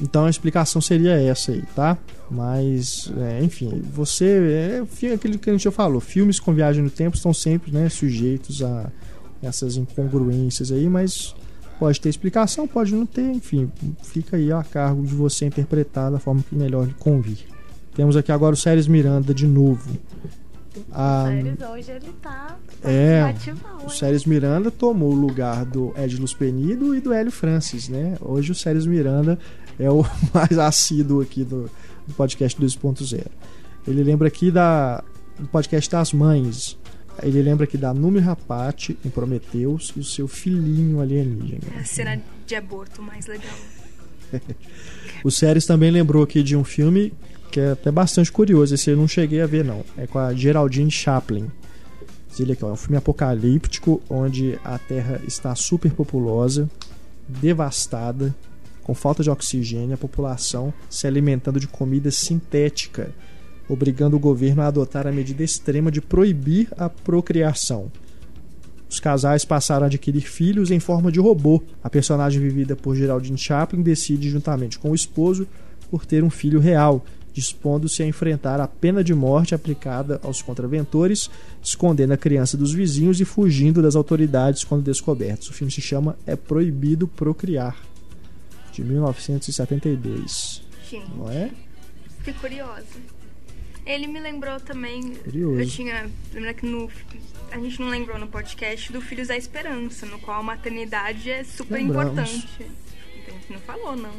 então 0.00 0.26
a 0.26 0.30
explicação 0.30 0.80
seria 0.80 1.12
essa 1.20 1.52
aí, 1.52 1.62
tá? 1.74 1.96
Mas, 2.30 3.12
é, 3.18 3.42
enfim, 3.42 3.82
você. 3.92 4.82
É 5.02 5.14
aquilo 5.14 5.38
que 5.38 5.48
a 5.48 5.52
gente 5.52 5.64
já 5.64 5.70
falou: 5.70 6.00
filmes 6.00 6.40
com 6.40 6.52
viagem 6.52 6.82
no 6.82 6.90
tempo 6.90 7.16
estão 7.16 7.32
sempre 7.32 7.70
né, 7.70 7.88
sujeitos 7.88 8.62
a 8.62 8.90
essas 9.42 9.76
incongruências 9.76 10.72
aí, 10.72 10.88
mas 10.88 11.34
pode 11.78 12.00
ter 12.00 12.08
explicação, 12.08 12.66
pode 12.66 12.94
não 12.94 13.06
ter, 13.06 13.30
enfim, 13.30 13.70
fica 14.02 14.36
aí 14.36 14.50
a 14.50 14.64
cargo 14.64 15.06
de 15.06 15.14
você 15.14 15.44
interpretar 15.44 16.10
da 16.10 16.18
forma 16.18 16.42
que 16.48 16.54
melhor 16.54 16.86
lhe 16.86 16.94
convir. 16.94 17.38
Temos 17.94 18.16
aqui 18.16 18.32
agora 18.32 18.54
o 18.54 18.56
Séries 18.56 18.86
Miranda 18.86 19.32
de 19.32 19.46
novo. 19.46 19.96
A, 20.92 21.24
Séries 21.26 21.60
hoje 21.62 21.90
ele 21.90 22.12
tá 22.22 22.56
É, 22.82 23.34
o? 23.84 23.88
Séries 23.90 24.24
Miranda 24.24 24.70
tomou 24.70 25.12
o 25.12 25.14
lugar 25.14 25.64
do 25.64 25.92
Ed 25.96 26.16
Luz 26.16 26.34
Penido 26.34 26.94
e 26.94 27.00
do 27.00 27.12
Hélio 27.12 27.32
Francis, 27.32 27.88
né? 27.88 28.16
Hoje 28.20 28.52
o 28.52 28.54
Séries 28.54 28.86
Miranda 28.86 29.38
é 29.78 29.90
o 29.90 30.04
mais 30.32 30.58
assíduo 30.58 31.20
aqui 31.20 31.44
do, 31.44 31.70
do 32.06 32.14
podcast 32.14 32.60
2.0. 32.60 33.26
Ele 33.86 34.02
lembra 34.02 34.28
aqui 34.28 34.50
da, 34.50 35.02
do 35.38 35.46
podcast 35.48 35.90
das 35.90 36.12
mães. 36.12 36.78
Ele 37.22 37.40
lembra 37.40 37.64
aqui 37.64 37.78
da 37.78 37.94
Número 37.94 38.24
Rapate 38.24 38.98
em 39.04 39.08
Prometeus 39.08 39.92
e 39.96 40.00
o 40.00 40.04
seu 40.04 40.28
filhinho 40.28 41.00
alienígena. 41.00 41.60
É 41.74 41.80
a 41.80 41.84
cena 41.84 42.20
de 42.46 42.54
aborto 42.54 43.02
mais 43.02 43.26
legal. 43.26 43.54
O 45.24 45.30
Séries 45.30 45.66
também 45.66 45.90
lembrou 45.90 46.22
aqui 46.22 46.42
de 46.42 46.54
um 46.56 46.62
filme 46.62 47.12
que 47.50 47.60
é 47.60 47.72
até 47.72 47.90
bastante 47.90 48.30
curioso. 48.30 48.74
Esse 48.74 48.90
eu 48.90 48.96
não 48.96 49.08
cheguei 49.08 49.40
a 49.40 49.46
ver, 49.46 49.64
não. 49.64 49.84
É 49.96 50.06
com 50.06 50.18
a 50.18 50.34
Geraldine 50.34 50.90
Chaplin. 50.90 51.50
Ele 52.38 52.52
aqui, 52.52 52.64
ó, 52.64 52.68
é 52.68 52.72
um 52.72 52.76
filme 52.76 52.98
apocalíptico 52.98 54.02
onde 54.10 54.58
a 54.62 54.78
Terra 54.78 55.20
está 55.26 55.54
superpopulosa, 55.54 56.68
devastada, 57.26 58.34
com 58.82 58.94
falta 58.94 59.22
de 59.22 59.30
oxigênio, 59.30 59.94
a 59.94 59.98
população 59.98 60.72
se 60.88 61.06
alimentando 61.06 61.58
de 61.58 61.66
comida 61.66 62.10
sintética, 62.10 63.10
obrigando 63.68 64.16
o 64.16 64.20
governo 64.20 64.62
a 64.62 64.66
adotar 64.66 65.06
a 65.06 65.12
medida 65.12 65.42
extrema 65.42 65.90
de 65.90 66.00
proibir 66.00 66.68
a 66.76 66.88
procriação. 66.88 67.90
Os 68.88 69.00
casais 69.00 69.44
passaram 69.44 69.84
a 69.84 69.86
adquirir 69.86 70.20
filhos 70.20 70.70
em 70.70 70.78
forma 70.78 71.10
de 71.10 71.18
robô. 71.18 71.60
A 71.82 71.90
personagem 71.90 72.40
vivida 72.40 72.76
por 72.76 72.94
Geraldine 72.94 73.36
Chaplin 73.36 73.82
decide, 73.82 74.30
juntamente 74.30 74.78
com 74.78 74.90
o 74.90 74.94
esposo, 74.94 75.48
por 75.90 76.06
ter 76.06 76.22
um 76.22 76.30
filho 76.30 76.60
real, 76.60 77.04
dispondo-se 77.36 78.02
a 78.02 78.06
enfrentar 78.06 78.62
a 78.62 78.66
pena 78.66 79.04
de 79.04 79.12
morte 79.14 79.54
aplicada 79.54 80.18
aos 80.24 80.40
contraventores, 80.40 81.28
escondendo 81.62 82.14
a 82.14 82.16
criança 82.16 82.56
dos 82.56 82.72
vizinhos 82.72 83.20
e 83.20 83.26
fugindo 83.26 83.82
das 83.82 83.94
autoridades 83.94 84.64
quando 84.64 84.82
descobertos. 84.82 85.50
O 85.50 85.52
filme 85.52 85.70
se 85.70 85.82
chama 85.82 86.16
É 86.26 86.34
Proibido 86.34 87.06
Procriar, 87.06 87.76
de 88.72 88.82
1972. 88.82 90.62
Gente, 90.90 91.10
Não 91.14 91.30
é? 91.30 91.50
fiquei 92.20 92.32
curiosa. 92.32 92.86
Ele 93.84 94.06
me 94.06 94.18
lembrou 94.18 94.58
também. 94.58 95.10
Curioso. 95.16 95.60
Eu 95.60 95.68
tinha. 95.68 96.10
Lembra 96.32 96.54
que 96.54 96.64
no. 96.64 96.90
A 97.52 97.58
gente 97.58 97.78
não 97.80 97.88
lembrou 97.90 98.18
no 98.18 98.26
podcast 98.28 98.90
do 98.90 99.00
Filhos 99.02 99.28
da 99.28 99.36
Esperança, 99.36 100.06
no 100.06 100.18
qual 100.18 100.40
a 100.40 100.42
maternidade 100.42 101.30
é 101.30 101.44
super 101.44 101.74
Lembramos. 101.74 102.12
importante. 102.12 102.48
A 103.28 103.30
gente 103.30 103.52
não 103.52 103.60
falou, 103.60 103.94
não. 103.94 104.10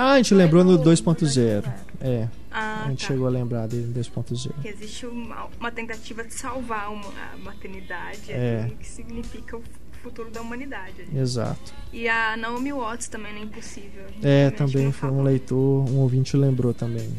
Ah, 0.00 0.12
a 0.12 0.16
gente 0.18 0.28
Foi 0.28 0.38
lembrou 0.38 0.62
no 0.62 0.72
no 0.72 0.78
2.0. 0.84 1.64
É, 2.00 2.28
Ah, 2.52 2.84
a 2.86 2.88
gente 2.90 3.00
tá. 3.00 3.06
chegou 3.08 3.26
a 3.26 3.30
lembrar 3.30 3.66
dele 3.66 3.86
no 3.86 3.92
2.0. 3.94 4.52
Que 4.62 4.68
existe 4.68 5.06
uma, 5.06 5.46
uma 5.58 5.72
tentativa 5.72 6.22
de 6.22 6.32
salvar 6.32 6.92
uma, 6.92 7.08
a 7.32 7.36
maternidade, 7.38 8.30
É. 8.30 8.64
assim, 8.66 8.76
que 8.76 8.86
significa 8.88 9.56
o 9.56 9.62
futuro 10.00 10.30
da 10.30 10.40
humanidade. 10.40 11.04
Exato. 11.12 11.74
E 11.92 12.08
a 12.08 12.36
Naomi 12.36 12.72
Watts 12.72 13.08
também 13.08 13.32
não 13.32 13.40
é 13.40 13.44
impossível. 13.44 14.04
É, 14.22 14.50
também 14.50 14.84
não 14.84 14.92
foi 14.92 15.10
um 15.10 15.22
leitor, 15.22 15.90
um 15.90 15.96
ouvinte 15.96 16.36
lembrou 16.36 16.72
também 16.72 17.10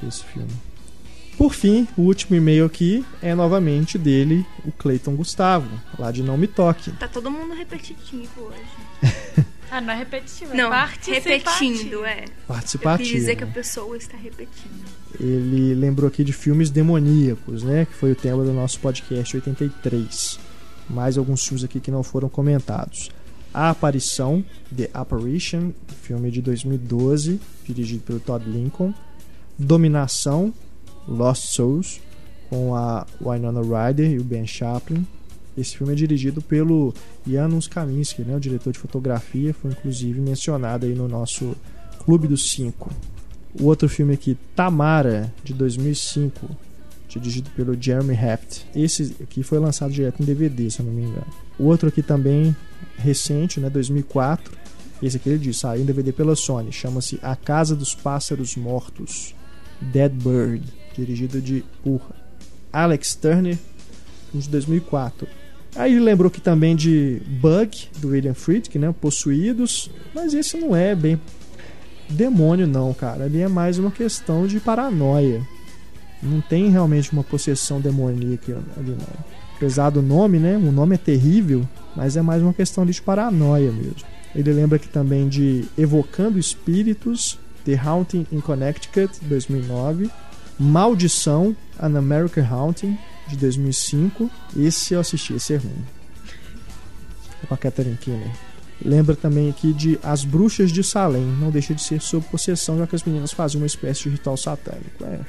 desse 0.00 0.22
filme. 0.24 0.52
Por 1.36 1.52
fim, 1.54 1.86
o 1.96 2.02
último 2.02 2.36
e-mail 2.36 2.64
aqui 2.64 3.04
é 3.22 3.34
novamente 3.34 3.96
dele, 3.98 4.46
o 4.64 4.70
Cleiton 4.72 5.14
Gustavo, 5.16 5.68
lá 5.98 6.10
de 6.12 6.22
Não 6.22 6.36
Me 6.36 6.46
Toque. 6.46 6.90
Tá 6.92 7.06
todo 7.08 7.30
mundo 7.30 7.54
repetitivo 7.54 8.42
hoje. 8.42 9.44
Ah, 9.70 9.80
não 9.80 9.92
é 9.92 9.96
repetitivo, 9.96 10.52
é 10.52 10.56
Não, 10.56 10.70
participativo. 10.70 11.28
repetindo, 11.28 12.04
é. 12.04 12.24
Participativo. 12.46 13.10
dizer 13.10 13.36
que 13.36 13.44
a 13.44 13.48
pessoa 13.48 13.96
está 13.96 14.16
repetindo. 14.16 14.84
Ele 15.20 15.74
lembrou 15.74 16.08
aqui 16.08 16.24
de 16.24 16.32
filmes 16.32 16.70
demoníacos, 16.70 17.62
né? 17.62 17.84
Que 17.84 17.92
foi 17.94 18.12
o 18.12 18.16
tema 18.16 18.42
do 18.44 18.52
nosso 18.52 18.80
podcast 18.80 19.36
83. 19.36 20.38
Mais 20.88 21.18
alguns 21.18 21.44
filmes 21.44 21.64
aqui 21.64 21.80
que 21.80 21.90
não 21.90 22.02
foram 22.02 22.28
comentados. 22.28 23.10
A 23.52 23.70
Aparição, 23.70 24.44
The 24.74 24.88
Apparition, 24.94 25.72
filme 26.02 26.30
de 26.30 26.40
2012, 26.40 27.40
dirigido 27.64 28.02
pelo 28.04 28.20
Todd 28.20 28.48
Lincoln. 28.48 28.94
Dominação, 29.58 30.52
Lost 31.06 31.46
Souls, 31.54 32.00
com 32.48 32.74
a 32.74 33.06
Winona 33.20 33.60
Ryder 33.60 34.10
e 34.12 34.18
o 34.18 34.24
Ben 34.24 34.46
Chaplin. 34.46 35.06
Esse 35.58 35.76
filme 35.76 35.92
é 35.92 35.96
dirigido 35.96 36.40
pelo 36.40 36.94
Janusz 37.26 37.66
Kaminski, 37.66 38.22
né? 38.22 38.36
O 38.36 38.40
diretor 38.40 38.72
de 38.72 38.78
fotografia, 38.78 39.52
foi 39.52 39.72
inclusive 39.72 40.20
mencionado 40.20 40.86
aí 40.86 40.94
no 40.94 41.08
nosso 41.08 41.56
Clube 42.04 42.28
dos 42.28 42.50
Cinco. 42.50 42.90
O 43.58 43.64
outro 43.64 43.88
filme 43.88 44.14
aqui, 44.14 44.36
Tamara, 44.54 45.32
de 45.42 45.52
2005, 45.52 46.48
dirigido 47.08 47.50
pelo 47.50 47.80
Jeremy 47.80 48.14
Heft. 48.14 48.66
Esse 48.74 49.16
aqui 49.22 49.42
foi 49.42 49.58
lançado 49.58 49.92
direto 49.92 50.22
em 50.22 50.26
DVD, 50.26 50.70
se 50.70 50.80
eu 50.80 50.86
não 50.86 50.92
me 50.92 51.02
engano. 51.02 51.26
O 51.58 51.64
outro 51.64 51.88
aqui 51.88 52.02
também 52.02 52.54
recente, 52.96 53.58
né, 53.58 53.68
2004. 53.68 54.56
Esse 55.02 55.16
aqui 55.16 55.30
ele 55.30 55.52
saiu 55.52 55.82
em 55.82 55.86
DVD 55.86 56.12
pela 56.12 56.36
Sony. 56.36 56.72
Chama-se 56.72 57.18
A 57.22 57.34
Casa 57.34 57.74
dos 57.74 57.94
Pássaros 57.94 58.56
Mortos, 58.56 59.34
Dead 59.80 60.12
Bird, 60.12 60.62
dirigido 60.94 61.40
de 61.40 61.64
por 61.82 62.00
Alex 62.72 63.14
Turner, 63.14 63.58
de 64.34 64.48
2004. 64.48 65.26
Aí 65.76 65.92
ele 65.92 66.00
lembrou 66.00 66.28
aqui 66.28 66.40
também 66.40 66.74
de 66.74 67.20
Bug, 67.40 67.88
do 67.98 68.08
William 68.08 68.34
Friedkin, 68.34 68.78
né, 68.78 68.94
Possuídos, 69.00 69.90
mas 70.14 70.34
esse 70.34 70.56
não 70.56 70.74
é 70.74 70.94
bem 70.94 71.20
demônio 72.08 72.66
não, 72.66 72.92
cara. 72.94 73.24
Ali 73.24 73.42
é 73.42 73.48
mais 73.48 73.78
uma 73.78 73.90
questão 73.90 74.46
de 74.46 74.58
paranoia. 74.60 75.40
Não 76.22 76.40
tem 76.40 76.70
realmente 76.70 77.12
uma 77.12 77.22
possessão 77.22 77.80
demoníaca 77.80 78.58
ali 78.76 78.90
não. 78.90 79.38
Apesar 79.56 79.90
do 79.90 80.00
nome, 80.00 80.38
né? 80.38 80.56
O 80.56 80.72
nome 80.72 80.94
é 80.94 80.98
terrível, 80.98 81.68
mas 81.94 82.16
é 82.16 82.22
mais 82.22 82.42
uma 82.42 82.52
questão 82.52 82.86
de 82.86 83.00
paranoia 83.02 83.70
mesmo. 83.70 84.06
Ele 84.34 84.52
lembra 84.52 84.76
aqui 84.76 84.88
também 84.88 85.28
de 85.28 85.64
Evocando 85.76 86.38
Espíritos, 86.38 87.38
The 87.64 87.74
Haunting 87.76 88.26
in 88.30 88.40
Connecticut, 88.40 89.18
2009, 89.22 90.10
Maldição, 90.58 91.56
An 91.80 91.96
American 91.96 92.44
Haunting, 92.44 92.96
de 93.28 93.36
2005. 93.36 94.30
Esse 94.56 94.94
eu 94.94 95.00
assisti, 95.00 95.34
esse 95.34 95.54
é 95.54 95.56
ruim. 95.56 95.84
É 97.42 97.46
Com 97.46 97.54
a 97.54 97.56
Catherine 97.56 97.96
Keener. 97.96 98.30
Lembra 98.84 99.16
também 99.16 99.50
aqui 99.50 99.72
de 99.72 99.98
As 100.02 100.24
Bruxas 100.24 100.70
de 100.70 100.84
Salem. 100.84 101.22
Não 101.22 101.50
deixa 101.50 101.74
de 101.74 101.82
ser 101.82 102.00
sob 102.00 102.24
possessão, 102.26 102.78
já 102.78 102.86
que 102.86 102.94
as 102.94 103.02
meninas 103.02 103.32
faziam 103.32 103.60
uma 103.60 103.66
espécie 103.66 104.04
de 104.04 104.10
ritual 104.10 104.36
satânico. 104.36 105.04
É, 105.04 105.20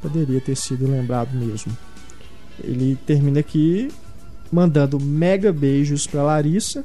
poderia 0.00 0.40
ter 0.40 0.56
sido 0.56 0.86
lembrado 0.86 1.34
mesmo. 1.34 1.76
Ele 2.62 2.96
termina 3.06 3.40
aqui 3.40 3.90
mandando 4.50 5.00
mega 5.00 5.52
beijos 5.52 6.06
para 6.06 6.22
Larissa 6.22 6.84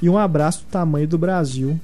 e 0.00 0.08
um 0.08 0.16
abraço 0.16 0.64
do 0.64 0.70
tamanho 0.70 1.08
do 1.08 1.18
Brasil 1.18 1.80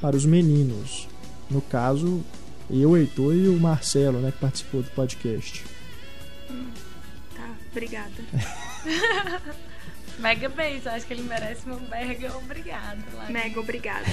para 0.00 0.16
os 0.16 0.24
meninos. 0.24 1.08
No 1.50 1.60
caso, 1.60 2.22
eu, 2.70 2.96
Heitor 2.96 3.34
e 3.34 3.48
o 3.48 3.58
Marcelo, 3.58 4.20
né, 4.20 4.30
que 4.30 4.38
participou 4.38 4.82
do 4.82 4.90
podcast. 4.90 5.64
Tá, 7.34 7.50
obrigada. 7.70 8.12
Mega 10.18 10.48
beijo, 10.48 10.88
acho 10.88 11.06
que 11.06 11.12
ele 11.12 11.22
merece 11.22 11.68
um 11.68 11.80
mega 11.88 12.36
obrigado. 12.36 13.02
Larissa. 13.14 13.32
Mega 13.32 13.60
obrigada. 13.60 14.06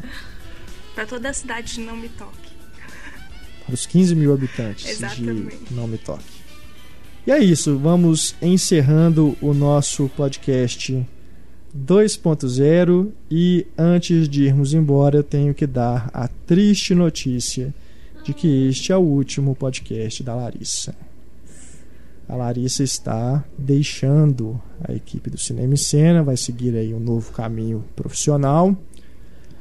pra 0.94 1.06
toda 1.06 1.30
a 1.30 1.32
cidade 1.32 1.74
de 1.74 1.80
Não 1.80 1.96
Me 1.96 2.08
Toque. 2.10 2.52
Para 3.64 3.74
os 3.74 3.86
15 3.86 4.14
mil 4.14 4.34
habitantes 4.34 4.86
Exatamente. 4.86 5.56
de 5.56 5.74
Não 5.74 5.88
Me 5.88 5.96
Toque. 5.96 6.24
E 7.26 7.32
é 7.32 7.38
isso, 7.38 7.78
vamos 7.78 8.36
encerrando 8.42 9.34
o 9.40 9.54
nosso 9.54 10.10
podcast 10.10 11.06
2.0 11.74 13.10
e 13.30 13.66
antes 13.78 14.28
de 14.28 14.44
irmos 14.44 14.74
embora 14.74 15.16
eu 15.16 15.24
tenho 15.24 15.54
que 15.54 15.66
dar 15.66 16.10
a 16.12 16.28
triste 16.28 16.94
notícia 16.94 17.74
de 18.22 18.34
que 18.34 18.68
este 18.68 18.92
é 18.92 18.96
o 18.96 19.00
último 19.00 19.54
podcast 19.54 20.22
da 20.22 20.34
Larissa. 20.34 20.94
A 22.28 22.36
Larissa 22.36 22.82
está 22.82 23.44
deixando 23.56 24.60
a 24.82 24.92
equipe 24.92 25.28
do 25.28 25.38
Cinema 25.38 25.74
em 25.74 25.76
Cena, 25.76 26.22
vai 26.22 26.36
seguir 26.36 26.74
aí 26.76 26.94
um 26.94 27.00
novo 27.00 27.32
caminho 27.32 27.84
profissional. 27.94 28.76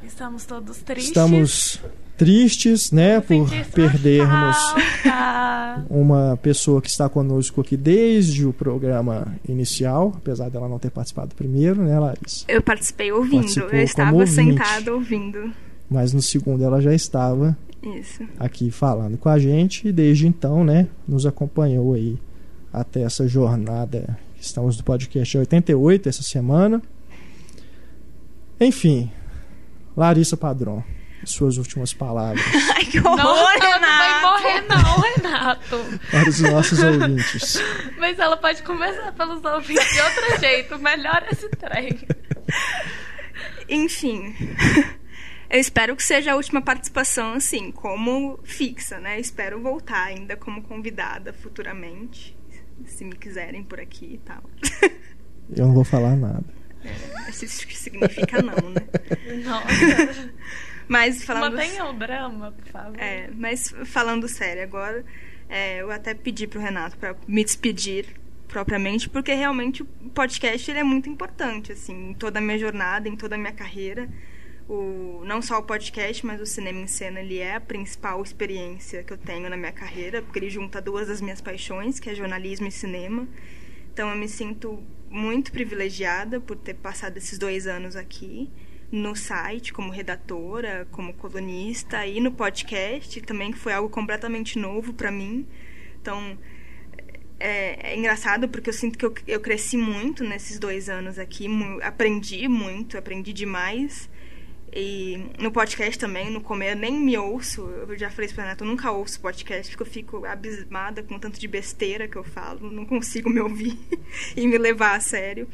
Estamos 0.04 0.46
todos 0.46 0.78
tristes. 0.78 1.08
Estamos 1.08 1.80
tristes, 2.18 2.92
né, 2.92 3.20
por 3.20 3.50
perdermos 3.74 4.58
falta. 5.04 5.86
uma 5.90 6.38
pessoa 6.42 6.82
que 6.82 6.90
está 6.90 7.10
conosco 7.10 7.62
aqui 7.62 7.76
desde 7.76 8.46
o 8.46 8.54
programa 8.54 9.36
inicial, 9.48 10.14
apesar 10.16 10.50
dela 10.50 10.70
não 10.70 10.80
ter 10.80 10.92
participado 10.92 11.36
primeiro, 11.36 11.82
né, 11.84 12.00
Larissa? 12.00 12.46
Eu 12.48 12.62
participei 12.62 13.12
ouvindo. 13.12 13.42
Participou 13.42 13.70
eu 13.72 13.84
estava 13.84 14.14
ouvinte. 14.16 14.36
sentada 14.36 14.94
ouvindo. 14.94 15.52
Mas 15.90 16.14
no 16.14 16.22
segundo 16.22 16.64
ela 16.64 16.80
já 16.80 16.94
estava 16.94 17.58
Isso. 17.82 18.24
aqui 18.40 18.72
falando 18.72 19.18
com 19.18 19.30
a 19.30 19.38
gente 19.38 19.88
e 19.88 19.92
desde 19.92 20.28
então, 20.28 20.64
né, 20.64 20.88
nos 21.08 21.26
acompanhou 21.26 21.94
aí 21.94 22.18
até 22.74 23.04
essa 23.04 23.28
jornada. 23.28 24.18
Estamos 24.40 24.76
no 24.78 24.84
podcast 24.84 25.38
88 25.38 26.10
essa 26.10 26.24
semana. 26.24 26.82
Enfim, 28.60 29.12
Larissa 29.96 30.36
Padrão, 30.36 30.84
suas 31.26 31.58
últimas 31.58 31.94
palavras 31.94 32.44
Ai, 32.76 32.86
que 32.86 33.00
Não, 33.00 33.12
horror, 33.14 33.50
ela 33.62 33.80
não 33.80 33.88
vai 33.98 34.14
Renato. 34.14 34.28
morrer 34.28 34.62
não, 34.68 35.02
Renato. 35.02 36.00
para 36.12 36.30
os 36.30 36.40
nossos 36.42 36.80
ouvintes. 36.84 37.62
Mas 37.98 38.18
ela 38.20 38.36
pode 38.38 38.64
começar 38.64 39.12
pelos 39.14 39.44
ouvintes 39.44 39.90
de 39.94 40.02
outro 40.02 40.40
jeito. 40.42 40.80
Melhor 40.80 41.26
esse 41.32 41.48
trem. 41.50 42.00
Enfim. 43.70 44.34
Eu 45.50 45.60
espero 45.60 45.96
que 45.96 46.04
seja 46.04 46.32
a 46.34 46.36
última 46.36 46.62
participação, 46.62 47.34
assim, 47.34 47.72
como 47.72 48.40
fixa, 48.44 49.00
né? 49.00 49.20
Espero 49.20 49.62
voltar 49.62 50.06
ainda 50.06 50.36
como 50.36 50.64
convidada 50.64 51.32
futuramente. 51.32 52.36
Se 52.86 53.04
me 53.04 53.16
quiserem 53.16 53.64
por 53.64 53.80
aqui 53.80 54.16
e 54.16 54.18
tal. 54.20 54.44
Eu 55.56 55.68
não 55.68 55.74
vou 55.74 55.84
falar 55.84 56.16
nada. 56.16 56.44
Isso 57.30 57.48
significa 57.48 58.42
não, 58.42 58.70
né? 58.70 58.82
Nossa. 59.44 60.34
Mas 60.88 61.24
falando. 61.24 61.56
Mantenha 61.56 61.86
o 61.86 61.94
drama, 61.94 62.52
por 62.52 62.68
favor. 62.68 63.00
É, 63.00 63.30
mas 63.34 63.74
falando 63.86 64.28
sério 64.28 64.64
agora, 64.64 65.04
é, 65.48 65.82
eu 65.82 65.90
até 65.90 66.14
pedi 66.14 66.46
pro 66.46 66.60
Renato 66.60 66.98
para 66.98 67.16
me 67.28 67.44
despedir 67.44 68.06
propriamente, 68.48 69.10
porque 69.10 69.34
realmente 69.34 69.82
o 69.82 69.86
podcast 70.14 70.70
ele 70.70 70.80
é 70.80 70.84
muito 70.84 71.10
importante, 71.10 71.72
assim, 71.72 72.12
em 72.12 72.14
toda 72.14 72.40
a 72.40 72.42
minha 72.42 72.60
jornada, 72.60 73.08
em 73.08 73.16
toda 73.16 73.36
a 73.36 73.38
minha 73.38 73.54
carreira. 73.54 74.10
O, 74.68 75.22
não 75.26 75.42
só 75.42 75.60
o 75.60 75.64
podcast, 75.64 76.26
mas 76.26 76.40
o 76.40 76.46
cinema 76.46 76.80
em 76.80 76.88
cena, 76.88 77.20
ele 77.20 77.38
é 77.38 77.56
a 77.56 77.60
principal 77.60 78.22
experiência 78.24 79.04
que 79.04 79.12
eu 79.12 79.18
tenho 79.18 79.50
na 79.50 79.58
minha 79.58 79.72
carreira, 79.74 80.22
porque 80.22 80.40
ele 80.40 80.50
junta 80.50 80.82
duas 80.82 81.08
das 81.08 81.20
minhas 81.20 81.42
paixões, 81.42 82.00
que 82.00 82.10
é 82.10 82.16
jornalismo 82.16 82.68
e 82.68 82.72
cinema. 82.72 83.28
Então 83.94 84.10
eu 84.10 84.16
me 84.16 84.28
sinto 84.28 84.82
muito 85.10 85.52
privilegiada 85.52 86.40
por 86.40 86.56
ter 86.56 86.74
passado 86.76 87.18
esses 87.18 87.38
dois 87.38 87.68
anos 87.68 87.96
aqui 87.96 88.50
no 88.92 89.16
site 89.16 89.74
como 89.74 89.92
redatora, 89.92 90.88
como 90.92 91.14
colunista 91.14 92.06
e 92.06 92.20
no 92.20 92.32
podcast 92.32 93.22
também 93.22 93.52
que 93.52 93.58
foi 93.58 93.74
algo 93.74 93.90
completamente 93.90 94.58
novo 94.58 94.94
para 94.94 95.12
mim. 95.12 95.48
Então 96.02 96.38
é, 97.40 97.92
é, 97.92 97.98
engraçado 97.98 98.48
porque 98.48 98.70
eu 98.70 98.74
sinto 98.74 98.98
que 98.98 99.06
eu, 99.06 99.14
eu 99.28 99.40
cresci 99.40 99.78
muito 99.78 100.24
nesses 100.24 100.58
dois 100.58 100.90
anos 100.90 101.20
aqui, 101.20 101.48
aprendi 101.82 102.48
muito, 102.48 102.98
aprendi 102.98 103.34
demais. 103.34 104.10
E 104.76 105.30
no 105.38 105.52
podcast 105.52 106.00
também, 106.00 106.32
no 106.32 106.42
comer, 106.42 106.72
eu 106.72 106.76
nem 106.76 107.00
me 107.00 107.16
ouço. 107.16 107.62
Eu 107.62 107.98
já 107.98 108.10
falei 108.10 108.26
isso 108.26 108.34
pra 108.34 108.44
Renato, 108.44 108.64
eu 108.64 108.68
nunca 108.68 108.92
ouço 108.92 109.22
podcast, 109.22 109.72
porque 109.72 109.84
eu 109.84 109.94
fico 109.94 110.26
abismada 110.26 111.04
com 111.04 111.16
o 111.16 111.20
tanto 111.20 111.40
de 111.40 111.48
besteira 111.48 112.08
que 112.08 112.16
eu 112.16 112.24
falo. 112.24 112.72
Não 112.72 112.84
consigo 112.84 113.30
me 113.30 113.40
ouvir 113.40 113.78
e 114.36 114.48
me 114.48 114.58
levar 114.58 114.96
a 114.96 115.00
sério. 115.00 115.48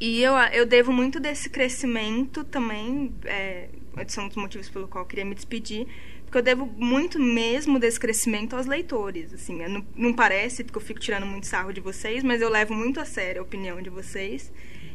E 0.00 0.22
eu, 0.22 0.32
eu 0.52 0.64
devo 0.64 0.90
muito 0.90 1.20
desse 1.20 1.50
crescimento 1.50 2.42
também, 2.42 3.14
é, 3.26 3.68
são 4.08 4.24
um 4.24 4.28
dos 4.28 4.36
motivos 4.38 4.70
pelo 4.70 4.88
qual 4.88 5.04
eu 5.04 5.08
queria 5.08 5.26
me 5.26 5.34
despedir, 5.34 5.86
porque 6.24 6.38
eu 6.38 6.42
devo 6.42 6.64
muito 6.64 7.20
mesmo 7.20 7.78
desse 7.78 8.00
crescimento 8.00 8.56
aos 8.56 8.64
leitores. 8.64 9.34
Assim, 9.34 9.58
não, 9.68 9.84
não 9.94 10.14
parece, 10.14 10.64
porque 10.64 10.78
eu 10.78 10.82
fico 10.82 10.98
tirando 10.98 11.26
muito 11.26 11.46
sarro 11.46 11.70
de 11.70 11.82
vocês, 11.82 12.24
mas 12.24 12.40
eu 12.40 12.48
levo 12.48 12.72
muito 12.72 12.98
a 12.98 13.04
sério 13.04 13.42
a 13.42 13.44
opinião 13.44 13.82
de 13.82 13.90
vocês. 13.90 14.50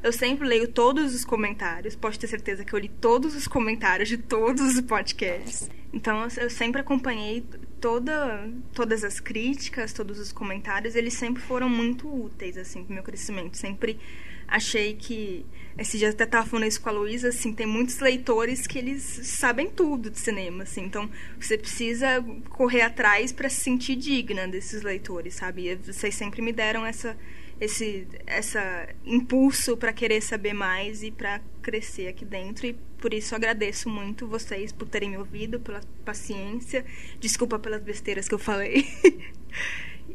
Eu 0.06 0.14
sempre 0.14 0.48
leio 0.48 0.68
todos 0.68 1.16
os 1.16 1.26
comentários, 1.26 1.96
pode 1.96 2.20
ter 2.20 2.28
certeza 2.28 2.64
que 2.64 2.72
eu 2.74 2.78
li 2.78 2.90
todos 2.90 3.36
os 3.36 3.48
comentários 3.48 4.08
de 4.08 4.20
todos 4.20 4.76
os 4.76 4.82
podcasts. 4.82 5.68
Então 5.92 6.28
eu 6.38 6.48
sempre 6.48 6.80
acompanhei 6.80 7.44
toda, 7.82 8.48
todas 8.72 9.04
as 9.04 9.20
críticas, 9.20 9.94
todos 9.94 10.20
os 10.20 10.32
comentários, 10.32 10.96
eles 10.96 11.16
sempre 11.16 11.42
foram 11.42 11.68
muito 11.68 12.08
úteis 12.08 12.56
assim 12.56 12.84
para 12.84 12.92
o 12.92 12.94
meu 12.94 13.02
crescimento. 13.02 13.58
Sempre 13.58 14.00
achei 14.48 14.94
que 14.94 15.44
esse 15.76 15.98
dia 15.98 16.12
até 16.12 16.24
estava 16.24 16.46
falando 16.46 16.68
isso 16.68 16.82
com 16.82 16.90
a 16.90 16.92
Luísa, 16.92 17.30
assim, 17.30 17.52
tem 17.52 17.66
muitos 17.66 17.98
leitores 17.98 18.68
que 18.68 18.78
eles 18.78 19.02
sabem 19.24 19.68
tudo 19.68 20.12
de 20.12 20.20
cinema, 20.20 20.64
assim, 20.64 20.84
então 20.84 21.10
você 21.40 21.58
precisa 21.58 22.24
correr 22.50 22.82
atrás 22.82 23.34
para 23.34 23.50
se 23.50 23.62
sentir 23.62 23.96
digna 23.96 24.48
desses 24.48 24.84
leitores, 24.84 25.34
sabe? 25.34 25.68
E 25.68 25.76
vocês 25.76 26.14
sempre 26.14 26.44
me 26.44 26.54
deram 26.54 26.86
essa 26.86 27.18
esse 27.60 28.08
essa 28.26 28.88
impulso 29.06 29.78
para 29.78 29.94
querer 29.94 30.22
saber 30.22 30.54
mais 30.54 31.04
e 31.04 31.12
para 31.12 31.40
crescer 31.62 32.08
aqui 32.08 32.26
dentro 32.26 32.68
e 32.68 32.74
por 32.98 33.14
isso 33.14 33.36
agradeço 33.36 33.90
muito 33.90 34.28
vocês 34.28 34.72
por 34.72 34.88
terem 34.88 35.12
me 35.12 35.18
ouvido, 35.18 35.60
pela 35.60 35.82
paciência. 36.04 36.84
Desculpa 37.20 37.60
pelas 37.60 37.82
besteiras 37.82 38.28
que 38.28 38.34
eu 38.34 38.40
falei. 38.40 38.86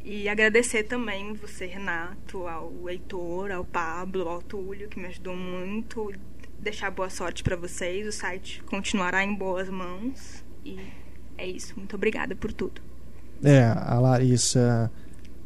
E 0.03 0.28
agradecer 0.28 0.84
também 0.84 1.34
você, 1.34 1.66
Renato, 1.66 2.47
ao 2.47 2.88
Heitor, 2.88 3.51
ao 3.51 3.64
Pablo, 3.64 4.28
ao 4.28 4.41
Túlio, 4.41 4.88
que 4.88 4.99
me 4.99 5.07
ajudou 5.07 5.36
muito. 5.36 6.12
Deixar 6.59 6.91
boa 6.91 7.11
sorte 7.11 7.43
para 7.43 7.55
vocês. 7.55 8.07
O 8.07 8.12
site 8.12 8.62
continuará 8.64 9.22
em 9.22 9.34
boas 9.34 9.68
mãos. 9.68 10.45
E 10.64 10.78
é 11.36 11.47
isso. 11.47 11.74
Muito 11.76 11.97
obrigada 11.97 12.34
por 12.34 12.53
tudo. 12.53 12.80
É, 13.43 13.62
a 13.62 13.99
Larissa 13.99 14.91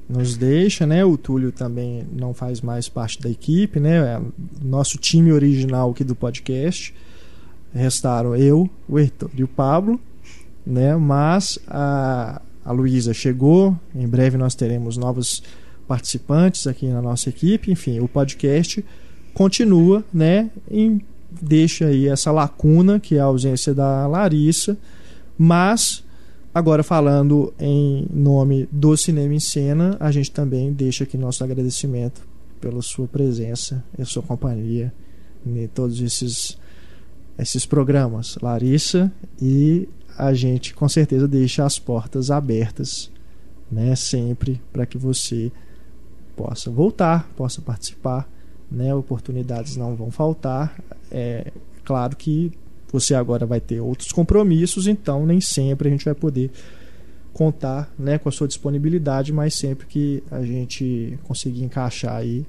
nos 0.09 0.37
deixa, 0.37 0.87
né? 0.87 1.05
O 1.05 1.17
Túlio 1.17 1.51
também 1.51 2.07
não 2.13 2.35
faz 2.35 2.61
mais 2.61 2.89
parte 2.89 3.21
da 3.21 3.31
equipe, 3.31 3.81
né? 3.81 4.21
Nosso 4.63 4.99
time 4.99 5.33
original 5.33 5.91
aqui 5.91 6.05
do 6.05 6.15
podcast. 6.15 6.95
Restaram 7.73 8.37
eu, 8.37 8.69
o 8.89 8.99
Heitor 8.99 9.31
e 9.35 9.43
o 9.43 9.49
Pablo, 9.49 9.99
né? 10.67 10.95
Mas 10.97 11.59
a 11.67 12.41
a 12.65 12.73
Luísa 12.73 13.13
chegou, 13.13 13.79
em 13.95 14.09
breve 14.09 14.39
nós 14.39 14.55
teremos 14.55 14.97
novos 14.97 15.43
participantes 15.87 16.67
aqui 16.67 16.87
na 16.87 17.03
nossa 17.03 17.29
equipe. 17.29 17.71
Enfim, 17.71 18.01
o 18.01 18.09
podcast 18.09 18.83
continua, 19.35 20.03
né? 20.13 20.51
E 20.71 20.99
deixa 21.31 21.87
aí 21.87 22.09
essa 22.09 22.33
lacuna 22.33 22.99
que 22.99 23.17
é 23.17 23.21
a 23.21 23.25
ausência 23.25 23.75
da 23.75 24.07
Larissa, 24.07 24.79
mas 25.37 26.03
agora 26.55 26.83
falando 26.83 27.53
em 27.59 28.07
nome 28.13 28.69
do 28.71 28.97
Cinema 28.97 29.35
em 29.35 29.41
Cena, 29.41 29.97
a 29.99 30.11
gente 30.11 30.31
também 30.31 30.73
deixa 30.73 31.05
aqui 31.05 31.19
nosso 31.19 31.43
agradecimento 31.43 32.27
pela 32.61 32.81
sua 32.81 33.07
presença 33.09 33.85
e 33.99 34.05
sua 34.05 34.23
companhia 34.23 34.93
em 35.45 35.67
todos 35.69 36.01
esses 36.01 36.59
esses 37.37 37.67
programas, 37.67 38.39
Larissa 38.41 39.13
e 39.43 39.89
a 40.17 40.33
gente 40.33 40.73
com 40.73 40.89
certeza 40.89 41.27
deixa 41.27 41.65
as 41.65 41.81
portas 41.81 42.31
abertas, 42.31 43.11
né, 43.69 43.97
sempre 43.97 44.63
para 44.73 44.87
que 44.87 44.97
você 44.97 45.51
possa 46.37 46.71
voltar, 46.71 47.29
possa 47.37 47.61
participar 47.61 48.29
né? 48.75 48.95
Oportunidades 48.95 49.77
não 49.77 49.95
vão 49.95 50.11
faltar. 50.11 50.77
É 51.11 51.53
claro 51.85 52.17
que 52.17 52.53
você 52.95 53.15
agora 53.15 53.45
vai 53.45 53.61
ter 53.61 53.81
outros 53.81 54.13
compromissos, 54.13 54.87
então 54.87 55.27
nem 55.27 55.41
sempre 55.41 55.89
a 55.89 55.91
gente 55.91 56.05
vai 56.05 56.15
poder 56.15 56.51
contar 57.33 57.93
né, 57.99 58.17
com 58.19 58.29
a 58.29 58.33
sua 58.33 58.47
disponibilidade, 58.47 59.33
mas 59.33 59.55
sempre 59.55 59.87
que 59.87 60.23
a 60.31 60.43
gente 60.43 61.19
conseguir 61.25 61.65
encaixar 61.65 62.15
aí, 62.17 62.47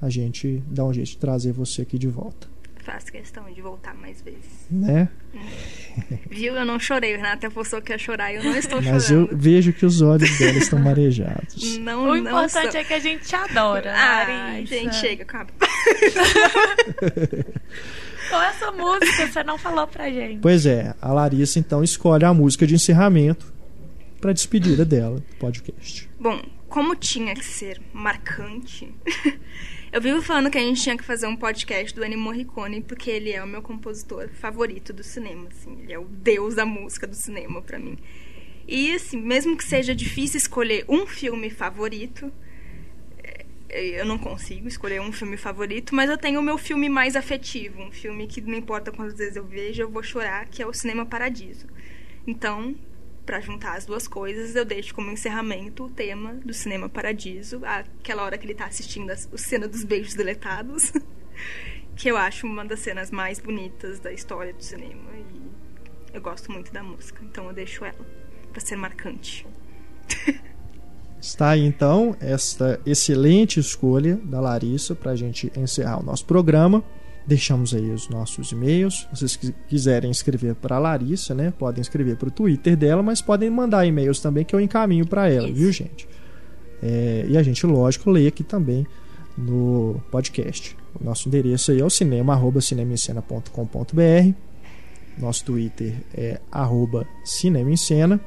a 0.00 0.08
gente 0.08 0.62
dá 0.70 0.84
um 0.84 0.92
jeito 0.92 1.08
de 1.10 1.16
trazer 1.16 1.50
você 1.52 1.82
aqui 1.82 1.98
de 1.98 2.06
volta. 2.06 2.46
Faço 2.84 3.12
questão 3.12 3.44
de 3.52 3.60
voltar 3.60 3.92
mais 3.94 4.22
vezes. 4.22 4.66
Né? 4.70 5.08
Viu? 6.30 6.54
Eu 6.54 6.64
não 6.64 6.78
chorei. 6.78 7.12
O 7.14 7.16
Renato 7.18 7.46
apostou 7.46 7.82
que 7.82 7.92
ia 7.92 7.98
chorar 7.98 8.32
e 8.32 8.36
eu 8.36 8.44
não 8.44 8.56
estou 8.56 8.80
Mas 8.80 9.06
chorando. 9.06 9.30
eu 9.32 9.36
vejo 9.36 9.72
que 9.74 9.84
os 9.84 10.00
olhos 10.00 10.38
dela 10.38 10.56
estão 10.56 10.78
marejados. 10.78 11.76
Não, 11.84 12.04
O 12.04 12.06
não 12.06 12.16
importante 12.16 12.70
sou. 12.72 12.80
é 12.80 12.84
que 12.84 12.94
a 12.94 12.98
gente 12.98 13.26
te 13.26 13.34
adora, 13.34 13.92
Ah, 13.94 14.24
Larissa. 14.26 14.74
gente, 14.74 14.94
chega, 14.96 15.24
calma. 15.26 15.50
Qual 18.28 18.42
é 18.42 18.48
essa 18.48 18.70
música? 18.70 19.26
Você 19.26 19.42
não 19.42 19.58
falou 19.58 19.86
pra 19.86 20.10
gente. 20.10 20.40
Pois 20.40 20.66
é, 20.66 20.94
a 21.00 21.12
Larissa 21.12 21.58
então 21.58 21.82
escolhe 21.82 22.24
a 22.24 22.34
música 22.34 22.66
de 22.66 22.74
encerramento 22.74 23.52
para 24.20 24.32
despedida 24.32 24.84
dela 24.84 25.16
do 25.16 25.36
podcast. 25.36 26.08
Bom, 26.20 26.42
como 26.68 26.94
tinha 26.94 27.34
que 27.34 27.44
ser 27.44 27.80
marcante, 27.92 28.92
eu 29.92 30.00
vivo 30.00 30.20
falando 30.20 30.50
que 30.50 30.58
a 30.58 30.60
gente 30.60 30.82
tinha 30.82 30.96
que 30.96 31.04
fazer 31.04 31.26
um 31.26 31.36
podcast 31.36 31.94
do 31.94 32.04
Ennio 32.04 32.18
Morricone 32.18 32.82
porque 32.82 33.10
ele 33.10 33.32
é 33.32 33.42
o 33.42 33.46
meu 33.46 33.62
compositor 33.62 34.28
favorito 34.28 34.92
do 34.92 35.02
cinema, 35.02 35.48
assim, 35.50 35.78
ele 35.82 35.92
é 35.92 35.98
o 35.98 36.04
deus 36.04 36.54
da 36.54 36.66
música 36.66 37.06
do 37.06 37.16
cinema 37.16 37.62
pra 37.62 37.78
mim. 37.78 37.96
E 38.66 38.94
assim, 38.94 39.18
mesmo 39.20 39.56
que 39.56 39.64
seja 39.64 39.94
difícil 39.94 40.36
escolher 40.36 40.84
um 40.88 41.06
filme 41.06 41.48
favorito, 41.48 42.30
eu 43.68 44.04
não 44.04 44.18
consigo 44.18 44.66
escolher 44.66 45.00
um 45.00 45.12
filme 45.12 45.36
favorito, 45.36 45.94
mas 45.94 46.08
eu 46.08 46.16
tenho 46.16 46.40
o 46.40 46.42
meu 46.42 46.56
filme 46.56 46.88
mais 46.88 47.16
afetivo, 47.16 47.82
um 47.82 47.90
filme 47.90 48.26
que 48.26 48.40
não 48.40 48.54
importa 48.54 48.90
quantas 48.90 49.18
vezes 49.18 49.36
eu 49.36 49.44
vejo, 49.44 49.82
eu 49.82 49.90
vou 49.90 50.02
chorar, 50.02 50.46
que 50.46 50.62
é 50.62 50.66
o 50.66 50.72
Cinema 50.72 51.04
Paradiso. 51.04 51.66
Então, 52.26 52.74
para 53.26 53.40
juntar 53.40 53.76
as 53.76 53.84
duas 53.84 54.08
coisas, 54.08 54.56
eu 54.56 54.64
deixo 54.64 54.94
como 54.94 55.10
encerramento 55.10 55.84
o 55.84 55.90
tema 55.90 56.32
do 56.34 56.54
Cinema 56.54 56.88
Paradiso, 56.88 57.60
aquela 57.64 58.22
hora 58.22 58.38
que 58.38 58.46
ele 58.46 58.54
tá 58.54 58.64
assistindo 58.64 59.10
a 59.10 59.16
cena 59.16 59.68
dos 59.68 59.84
beijos 59.84 60.14
deletados, 60.14 60.90
que 61.94 62.10
eu 62.10 62.16
acho 62.16 62.46
uma 62.46 62.64
das 62.64 62.80
cenas 62.80 63.10
mais 63.10 63.38
bonitas 63.38 64.00
da 64.00 64.10
história 64.12 64.54
do 64.54 64.62
cinema 64.62 65.10
e 65.14 66.14
eu 66.14 66.22
gosto 66.22 66.50
muito 66.50 66.72
da 66.72 66.82
música, 66.82 67.22
então 67.22 67.46
eu 67.48 67.52
deixo 67.52 67.84
ela 67.84 68.06
para 68.50 68.60
ser 68.60 68.76
marcante. 68.76 69.46
Está 71.20 71.50
aí 71.50 71.64
então 71.64 72.16
esta 72.20 72.80
excelente 72.86 73.58
escolha 73.60 74.16
da 74.24 74.40
Larissa 74.40 74.94
para 74.94 75.10
a 75.12 75.16
gente 75.16 75.52
encerrar 75.56 76.00
o 76.00 76.04
nosso 76.04 76.24
programa. 76.24 76.82
Deixamos 77.26 77.74
aí 77.74 77.90
os 77.90 78.08
nossos 78.08 78.52
e-mails. 78.52 79.06
Se 79.12 79.18
vocês 79.20 79.36
qui- 79.36 79.54
quiserem 79.68 80.10
escrever 80.10 80.54
para 80.54 80.76
a 80.76 80.78
Larissa, 80.78 81.34
né? 81.34 81.52
Podem 81.58 81.82
escrever 81.82 82.16
para 82.16 82.28
o 82.28 82.30
Twitter 82.30 82.76
dela, 82.76 83.02
mas 83.02 83.20
podem 83.20 83.50
mandar 83.50 83.84
e-mails 83.84 84.20
também 84.20 84.44
que 84.44 84.54
eu 84.54 84.60
encaminho 84.60 85.06
para 85.06 85.28
ela, 85.28 85.46
Isso. 85.48 85.56
viu, 85.56 85.72
gente? 85.72 86.08
É, 86.82 87.26
e 87.28 87.36
a 87.36 87.42
gente, 87.42 87.66
lógico, 87.66 88.10
lê 88.10 88.26
aqui 88.28 88.42
também 88.44 88.86
no 89.36 90.00
podcast. 90.10 90.74
O 90.98 91.04
nosso 91.04 91.28
endereço 91.28 91.70
aí 91.70 91.80
é 91.80 91.84
o 91.84 91.90
cinema, 91.90 92.32
arroba 92.32 92.60
cinemaencena.com.br. 92.62 94.32
Nosso 95.18 95.44
Twitter 95.44 95.96
é 96.14 96.40
arroba 96.50 97.06
cinema 97.24 97.70
em 97.70 97.76
cena. 97.76 98.20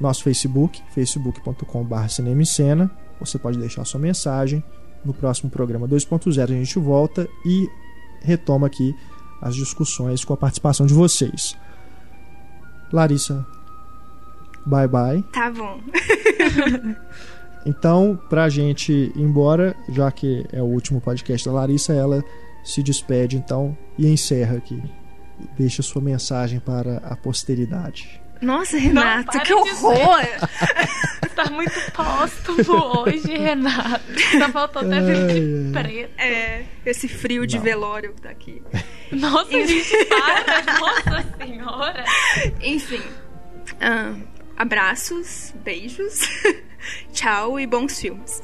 Nosso 0.00 0.22
Facebook, 0.22 0.82
facebook.com.br 0.90 2.08
cinema 2.08 2.42
em 2.42 2.44
cena. 2.44 2.90
Você 3.20 3.38
pode 3.38 3.58
deixar 3.58 3.84
sua 3.84 4.00
mensagem. 4.00 4.62
No 5.04 5.12
próximo 5.12 5.50
programa 5.50 5.88
2.0 5.88 6.42
a 6.42 6.46
gente 6.46 6.78
volta 6.78 7.28
e 7.44 7.68
retoma 8.22 8.66
aqui 8.66 8.94
as 9.40 9.54
discussões 9.54 10.24
com 10.24 10.32
a 10.34 10.36
participação 10.36 10.86
de 10.86 10.94
vocês. 10.94 11.56
Larissa, 12.92 13.46
bye 14.66 14.88
bye. 14.88 15.22
Tá 15.32 15.50
bom. 15.50 15.80
Então, 17.66 18.18
pra 18.30 18.48
gente 18.48 18.92
ir 18.92 19.12
embora, 19.14 19.76
já 19.90 20.10
que 20.10 20.46
é 20.52 20.62
o 20.62 20.66
último 20.66 21.02
podcast 21.02 21.46
da 21.46 21.52
Larissa, 21.52 21.92
ela 21.92 22.24
se 22.64 22.82
despede 22.82 23.36
então 23.36 23.76
e 23.98 24.06
encerra 24.06 24.56
aqui. 24.56 24.82
Deixa 25.56 25.82
sua 25.82 26.00
mensagem 26.00 26.60
para 26.60 26.96
a 26.98 27.14
posteridade. 27.14 28.22
Nossa, 28.40 28.78
Renato, 28.78 29.32
para 29.32 29.40
que 29.40 29.54
de 29.54 29.70
horror! 29.70 30.22
Tá 31.38 31.48
muito 31.50 31.70
póstumo 31.92 32.98
hoje, 32.98 33.32
Renato. 33.32 34.02
Tá 34.40 34.48
faltando 34.48 34.92
até 34.92 35.12
ai. 35.12 35.70
preto. 35.72 36.10
É, 36.20 36.64
esse 36.84 37.06
frio 37.06 37.46
de 37.46 37.58
Não. 37.58 37.62
velório 37.62 38.12
que 38.12 38.22
tá 38.22 38.30
aqui. 38.30 38.60
Nossa, 39.12 39.48
gente, 39.48 40.04
para! 40.06 40.62
Nossa 40.80 41.36
senhora! 41.38 42.04
Enfim. 42.60 43.02
ah, 43.80 44.16
abraços, 44.56 45.54
beijos, 45.62 46.28
tchau 47.14 47.60
e 47.60 47.68
bons 47.68 48.00
filmes. 48.00 48.42